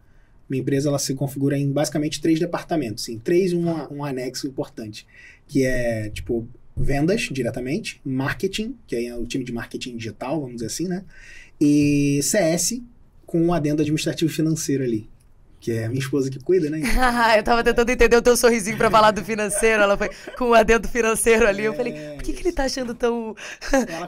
Minha 0.48 0.60
empresa 0.60 0.88
ela 0.88 0.98
se 0.98 1.14
configura 1.14 1.58
em 1.58 1.70
basicamente 1.72 2.20
três 2.20 2.38
departamentos, 2.38 3.04
sim, 3.04 3.18
três 3.18 3.52
e 3.52 3.56
um, 3.56 3.66
um 3.90 4.04
anexo 4.04 4.46
importante, 4.46 5.06
que 5.48 5.64
é 5.64 6.10
tipo 6.10 6.46
vendas 6.76 7.22
diretamente, 7.22 8.00
marketing, 8.04 8.76
que 8.86 8.96
aí 8.96 9.06
é 9.06 9.16
o 9.16 9.26
time 9.26 9.44
de 9.44 9.52
marketing 9.52 9.96
digital, 9.96 10.40
vamos 10.40 10.56
dizer 10.56 10.66
assim, 10.66 10.88
né? 10.88 11.04
E 11.60 12.20
CS 12.22 12.80
com 13.26 13.40
um 13.40 13.54
adendo 13.54 13.80
administrativo 13.80 14.30
financeiro 14.30 14.82
ali. 14.82 15.08
Que 15.60 15.72
é 15.72 15.84
a 15.84 15.88
minha 15.88 16.00
esposa 16.00 16.28
que 16.28 16.40
cuida, 16.40 16.68
né? 16.68 16.80
eu 17.38 17.42
tava 17.44 17.62
tentando 17.62 17.88
entender 17.88 18.16
o 18.16 18.20
teu 18.20 18.36
sorrisinho 18.36 18.76
pra 18.76 18.90
falar 18.90 19.12
do 19.12 19.24
financeiro. 19.24 19.80
Ela 19.80 19.96
foi 19.96 20.10
com 20.36 20.50
o 20.50 20.54
adendo 20.54 20.88
financeiro 20.88 21.46
ali. 21.46 21.62
É, 21.62 21.68
eu 21.68 21.74
falei, 21.74 21.92
por 22.16 22.24
que, 22.24 22.32
que 22.32 22.42
ele 22.42 22.52
tá 22.52 22.64
achando 22.64 22.94
tão 22.94 23.34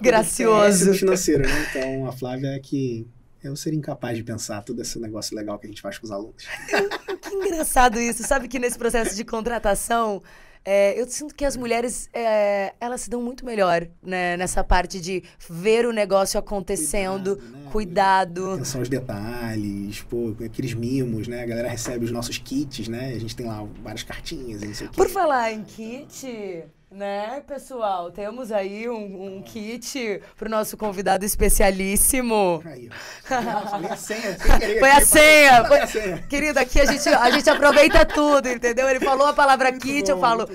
gracioso? 0.03 0.87
Do 0.87 0.95
financeiro, 0.95 1.45
né? 1.45 1.67
Então 1.71 2.07
a 2.07 2.13
Flávia 2.13 2.49
é 2.49 2.59
que 2.59 3.07
eu 3.43 3.55
seria 3.55 3.79
incapaz 3.79 4.17
de 4.17 4.25
pensar 4.25 4.63
todo 4.63 4.83
esse 4.83 4.99
negócio 4.99 5.37
legal 5.37 5.59
que 5.59 5.67
a 5.67 5.71
gente 5.71 5.81
faz 5.81 5.97
com 5.97 6.07
os 6.07 6.11
alunos. 6.11 6.45
que 7.23 7.35
engraçado 7.35 8.01
isso. 8.01 8.25
Sabe 8.25 8.49
que 8.49 8.59
nesse 8.59 8.77
processo 8.77 9.15
de 9.15 9.25
contratação, 9.25 10.23
é, 10.65 10.99
eu 10.99 11.07
sinto 11.07 11.35
que 11.35 11.45
as 11.45 11.57
mulheres, 11.57 12.09
é, 12.13 12.73
elas 12.81 13.03
se 13.03 13.11
dão 13.11 13.21
muito 13.21 13.45
melhor 13.45 13.87
né, 14.03 14.37
nessa 14.37 14.65
parte 14.65 15.01
de 15.01 15.23
ver 15.49 15.87
o 15.87 15.93
negócio 15.93 16.41
acontecendo, 16.41 17.37
cuidado. 17.37 17.53
Né? 17.53 17.71
cuidado. 17.71 18.53
Atenção 18.53 18.81
aos 18.81 18.89
detalhes, 18.89 20.01
pô, 20.03 20.35
aqueles 20.45 20.73
mimos, 20.73 21.29
né? 21.29 21.43
A 21.43 21.47
galera 21.47 21.69
recebe 21.69 22.05
os 22.05 22.11
nossos 22.11 22.39
kits, 22.39 22.89
né? 22.89 23.13
A 23.15 23.19
gente 23.19 23.37
tem 23.37 23.47
lá 23.47 23.67
várias 23.83 24.03
cartinhas 24.03 24.63
e 24.63 24.67
não 24.67 24.75
sei 24.75 24.87
o 24.87 24.91
Por 24.91 25.09
falar 25.09 25.53
em 25.53 25.63
kit... 25.65 26.65
Né, 26.95 27.43
pessoal? 27.45 28.13
Temos 28.13 28.53
aí 28.53 28.89
um, 28.89 29.39
um 29.39 29.43
kit 29.43 30.23
pro 30.37 30.49
nosso 30.49 30.77
convidado 30.77 31.25
especialíssimo. 31.25 32.63
Aí, 32.65 32.89
Foi 33.27 33.91
a 33.91 33.97
senha. 33.97 34.39
Foi 34.79 34.91
a 34.91 35.01
senha. 35.01 35.65
Foi 35.65 35.81
a 35.81 35.87
senha. 35.89 36.19
Querido, 36.29 36.61
aqui 36.61 36.81
a 36.81 36.85
gente, 36.85 37.09
a 37.09 37.31
gente 37.31 37.51
aproveita 37.51 38.07
tudo, 38.07 38.49
entendeu? 38.49 38.89
Ele 38.89 39.01
falou 39.01 39.27
a 39.27 39.33
palavra 39.33 39.73
muito 39.73 39.83
kit, 39.83 40.05
bom, 40.05 40.13
eu 40.13 40.21
falo. 40.21 40.49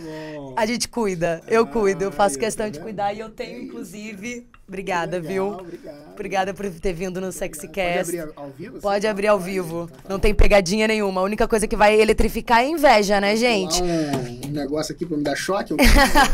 A 0.56 0.66
gente 0.66 0.88
cuida. 0.88 1.42
Eu 1.46 1.68
cuido, 1.68 2.06
eu 2.06 2.12
faço 2.12 2.40
questão 2.40 2.68
tá 2.68 2.72
de 2.72 2.80
cuidar 2.80 3.12
e 3.12 3.20
eu 3.20 3.30
tenho, 3.30 3.62
inclusive. 3.62 4.48
Obrigada, 4.70 5.18
legal, 5.18 5.32
viu? 5.32 5.46
Obrigado. 5.48 6.10
Obrigada 6.12 6.54
por 6.54 6.70
ter 6.70 6.94
vindo 6.94 7.20
no 7.20 7.32
SexyCast. 7.32 8.12
Pode 8.12 8.20
abrir 8.20 8.34
ao 8.36 8.50
vivo? 8.52 8.80
Pode 8.80 9.08
abrir 9.08 9.28
ao 9.28 9.40
vivo. 9.40 9.90
Não 10.08 10.20
tem 10.20 10.34
pegadinha 10.34 10.88
nenhuma. 10.88 11.22
A 11.22 11.24
única 11.24 11.48
coisa 11.48 11.68
que 11.68 11.76
vai 11.76 12.00
eletrificar 12.00 12.60
é 12.60 12.68
inveja, 12.68 13.20
né, 13.20 13.36
gente? 13.36 13.82
Um, 13.82 14.48
um 14.48 14.52
negócio 14.52 14.94
aqui 14.94 15.08
pra 15.08 15.18
me 15.18 15.24
dar 15.24 15.36
choque. 15.36 15.74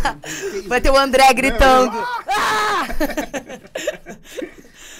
vai 0.67 0.81
ter 0.81 0.89
o 0.89 0.97
André 0.97 1.33
gritando. 1.33 1.97
Ah! 2.27 2.87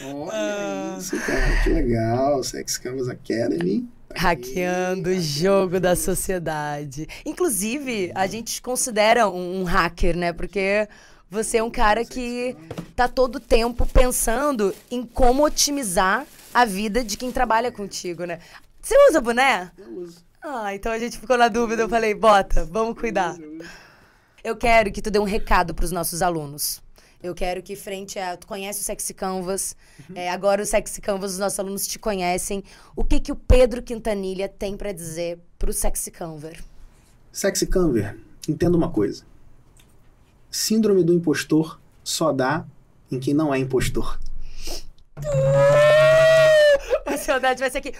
Olha 0.06 0.98
isso, 0.98 1.20
cara. 1.20 1.64
Que 1.64 1.70
legal. 1.70 2.44
Sex 2.44 2.78
Canvas 2.78 3.10
Academy. 3.10 3.86
Hackeando 4.16 5.10
o 5.10 5.20
jogo 5.20 5.80
da 5.80 5.94
sociedade. 5.96 7.06
Inclusive, 7.26 8.12
a 8.16 8.28
gente 8.28 8.62
considera 8.62 9.28
um, 9.28 9.62
um 9.62 9.64
hacker, 9.64 10.16
né? 10.16 10.32
Porque 10.32 10.88
você 11.36 11.58
é 11.58 11.64
um 11.64 11.70
cara 11.70 12.06
que 12.06 12.56
tá 12.96 13.10
todo 13.10 13.42
tempo 13.42 13.86
pensando 13.86 14.74
em 14.90 15.06
como 15.06 15.44
otimizar 15.44 16.26
a 16.54 16.64
vida 16.64 17.04
de 17.04 17.18
quem 17.18 17.30
trabalha 17.30 17.70
contigo, 17.72 18.24
né? 18.24 18.40
Você 18.82 18.96
usa 19.10 19.20
boné? 19.20 19.70
Eu 19.78 19.98
uso. 19.98 20.24
Ah, 20.42 20.74
então 20.74 20.94
a 20.94 20.98
gente 20.98 21.20
ficou 21.20 21.38
na 21.38 21.50
dúvida. 21.50 21.82
Eu 21.82 21.90
falei, 21.90 22.14
bota, 22.14 22.64
vamos 22.64 22.98
cuidar. 22.98 23.36
Eu 24.42 24.56
quero 24.56 24.92
que 24.94 25.02
tu 25.02 25.12
dê 25.12 25.20
um 25.20 25.26
recado 25.26 25.74
para 25.74 25.84
os 25.84 25.92
nossos 25.92 26.22
alunos. 26.22 26.82
Eu 27.22 27.36
quero 27.36 27.62
que 27.62 27.76
frente 27.76 28.18
a. 28.18 28.38
Tu 28.38 28.48
conhece 28.48 28.80
o 28.80 28.84
Sexy 28.84 29.14
Canvas. 29.14 29.76
Uhum. 30.10 30.16
É, 30.16 30.30
agora 30.30 30.62
o 30.62 30.66
Sexy 30.66 31.02
Canvas, 31.02 31.34
os 31.34 31.40
nossos 31.40 31.60
alunos 31.60 31.86
te 31.86 32.00
conhecem. 32.00 32.64
O 32.96 33.04
que, 33.04 33.20
que 33.20 33.32
o 33.32 33.36
Pedro 33.36 33.82
Quintanilha 33.82 34.48
tem 34.48 34.78
para 34.78 34.94
dizer 34.94 35.40
pro 35.58 35.74
Sexy 35.74 36.12
Canver? 36.12 36.64
Sexy 37.34 37.66
Canver, 37.66 38.18
entenda 38.48 38.78
uma 38.78 38.90
coisa. 38.90 39.26
Síndrome 40.56 41.04
do 41.04 41.14
impostor 41.14 41.82
só 42.02 42.32
dá 42.32 42.66
em 43.12 43.20
quem 43.20 43.34
não 43.34 43.54
é 43.54 43.60
impostor. 43.60 44.18
A 47.06 47.18
saudade 47.18 47.60
vai 47.60 47.70
ser 47.70 47.80
aqui. 47.80 47.92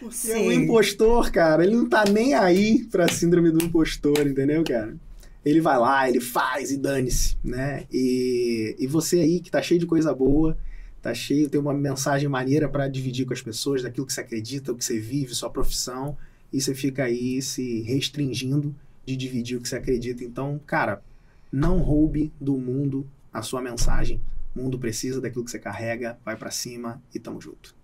Porque 0.00 0.16
Sim. 0.16 0.48
o 0.48 0.52
impostor, 0.52 1.30
cara, 1.30 1.62
ele 1.62 1.76
não 1.76 1.88
tá 1.88 2.04
nem 2.10 2.34
aí 2.34 2.84
pra 2.86 3.06
síndrome 3.06 3.52
do 3.52 3.64
impostor, 3.64 4.26
entendeu, 4.26 4.64
cara? 4.64 4.96
Ele 5.44 5.60
vai 5.60 5.78
lá, 5.78 6.08
ele 6.08 6.20
faz 6.20 6.72
e 6.72 6.76
dane-se, 6.76 7.36
né? 7.44 7.84
E, 7.92 8.74
e 8.76 8.86
você 8.88 9.20
aí 9.20 9.38
que 9.38 9.48
tá 9.48 9.62
cheio 9.62 9.78
de 9.78 9.86
coisa 9.86 10.12
boa, 10.12 10.58
tá 11.00 11.14
cheio, 11.14 11.48
tem 11.48 11.60
uma 11.60 11.72
mensagem 11.72 12.28
maneira 12.28 12.68
para 12.68 12.88
dividir 12.88 13.26
com 13.26 13.32
as 13.32 13.40
pessoas 13.40 13.84
daquilo 13.84 14.06
que 14.06 14.12
você 14.12 14.22
acredita, 14.22 14.72
o 14.72 14.76
que 14.76 14.84
você 14.84 14.98
vive, 14.98 15.36
sua 15.36 15.50
profissão, 15.50 16.18
e 16.52 16.60
você 16.60 16.74
fica 16.74 17.04
aí 17.04 17.40
se 17.40 17.82
restringindo 17.82 18.74
de 19.10 19.16
dividir 19.16 19.56
o 19.56 19.60
que 19.60 19.68
você 19.68 19.76
acredita. 19.76 20.22
Então, 20.22 20.60
cara, 20.66 21.02
não 21.50 21.78
roube 21.78 22.32
do 22.40 22.56
mundo 22.56 23.06
a 23.32 23.42
sua 23.42 23.60
mensagem. 23.60 24.20
O 24.54 24.60
mundo 24.60 24.78
precisa 24.78 25.20
daquilo 25.20 25.44
que 25.44 25.50
você 25.50 25.58
carrega, 25.58 26.18
vai 26.24 26.36
para 26.36 26.50
cima 26.50 27.02
e 27.14 27.18
tamo 27.18 27.40
junto. 27.40 27.74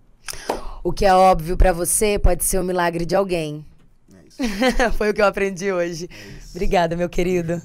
O 0.82 0.92
que 0.92 1.04
é 1.04 1.14
óbvio 1.14 1.56
para 1.56 1.72
você 1.72 2.18
pode 2.18 2.44
ser 2.44 2.58
o 2.58 2.60
um 2.60 2.64
milagre 2.64 3.04
de 3.04 3.16
alguém. 3.16 3.64
É 4.14 4.26
isso. 4.26 4.38
Foi 4.96 5.10
o 5.10 5.14
que 5.14 5.20
eu 5.20 5.26
aprendi 5.26 5.72
hoje. 5.72 6.08
É 6.10 6.50
Obrigada, 6.50 6.96
meu 6.96 7.08
querido. 7.08 7.60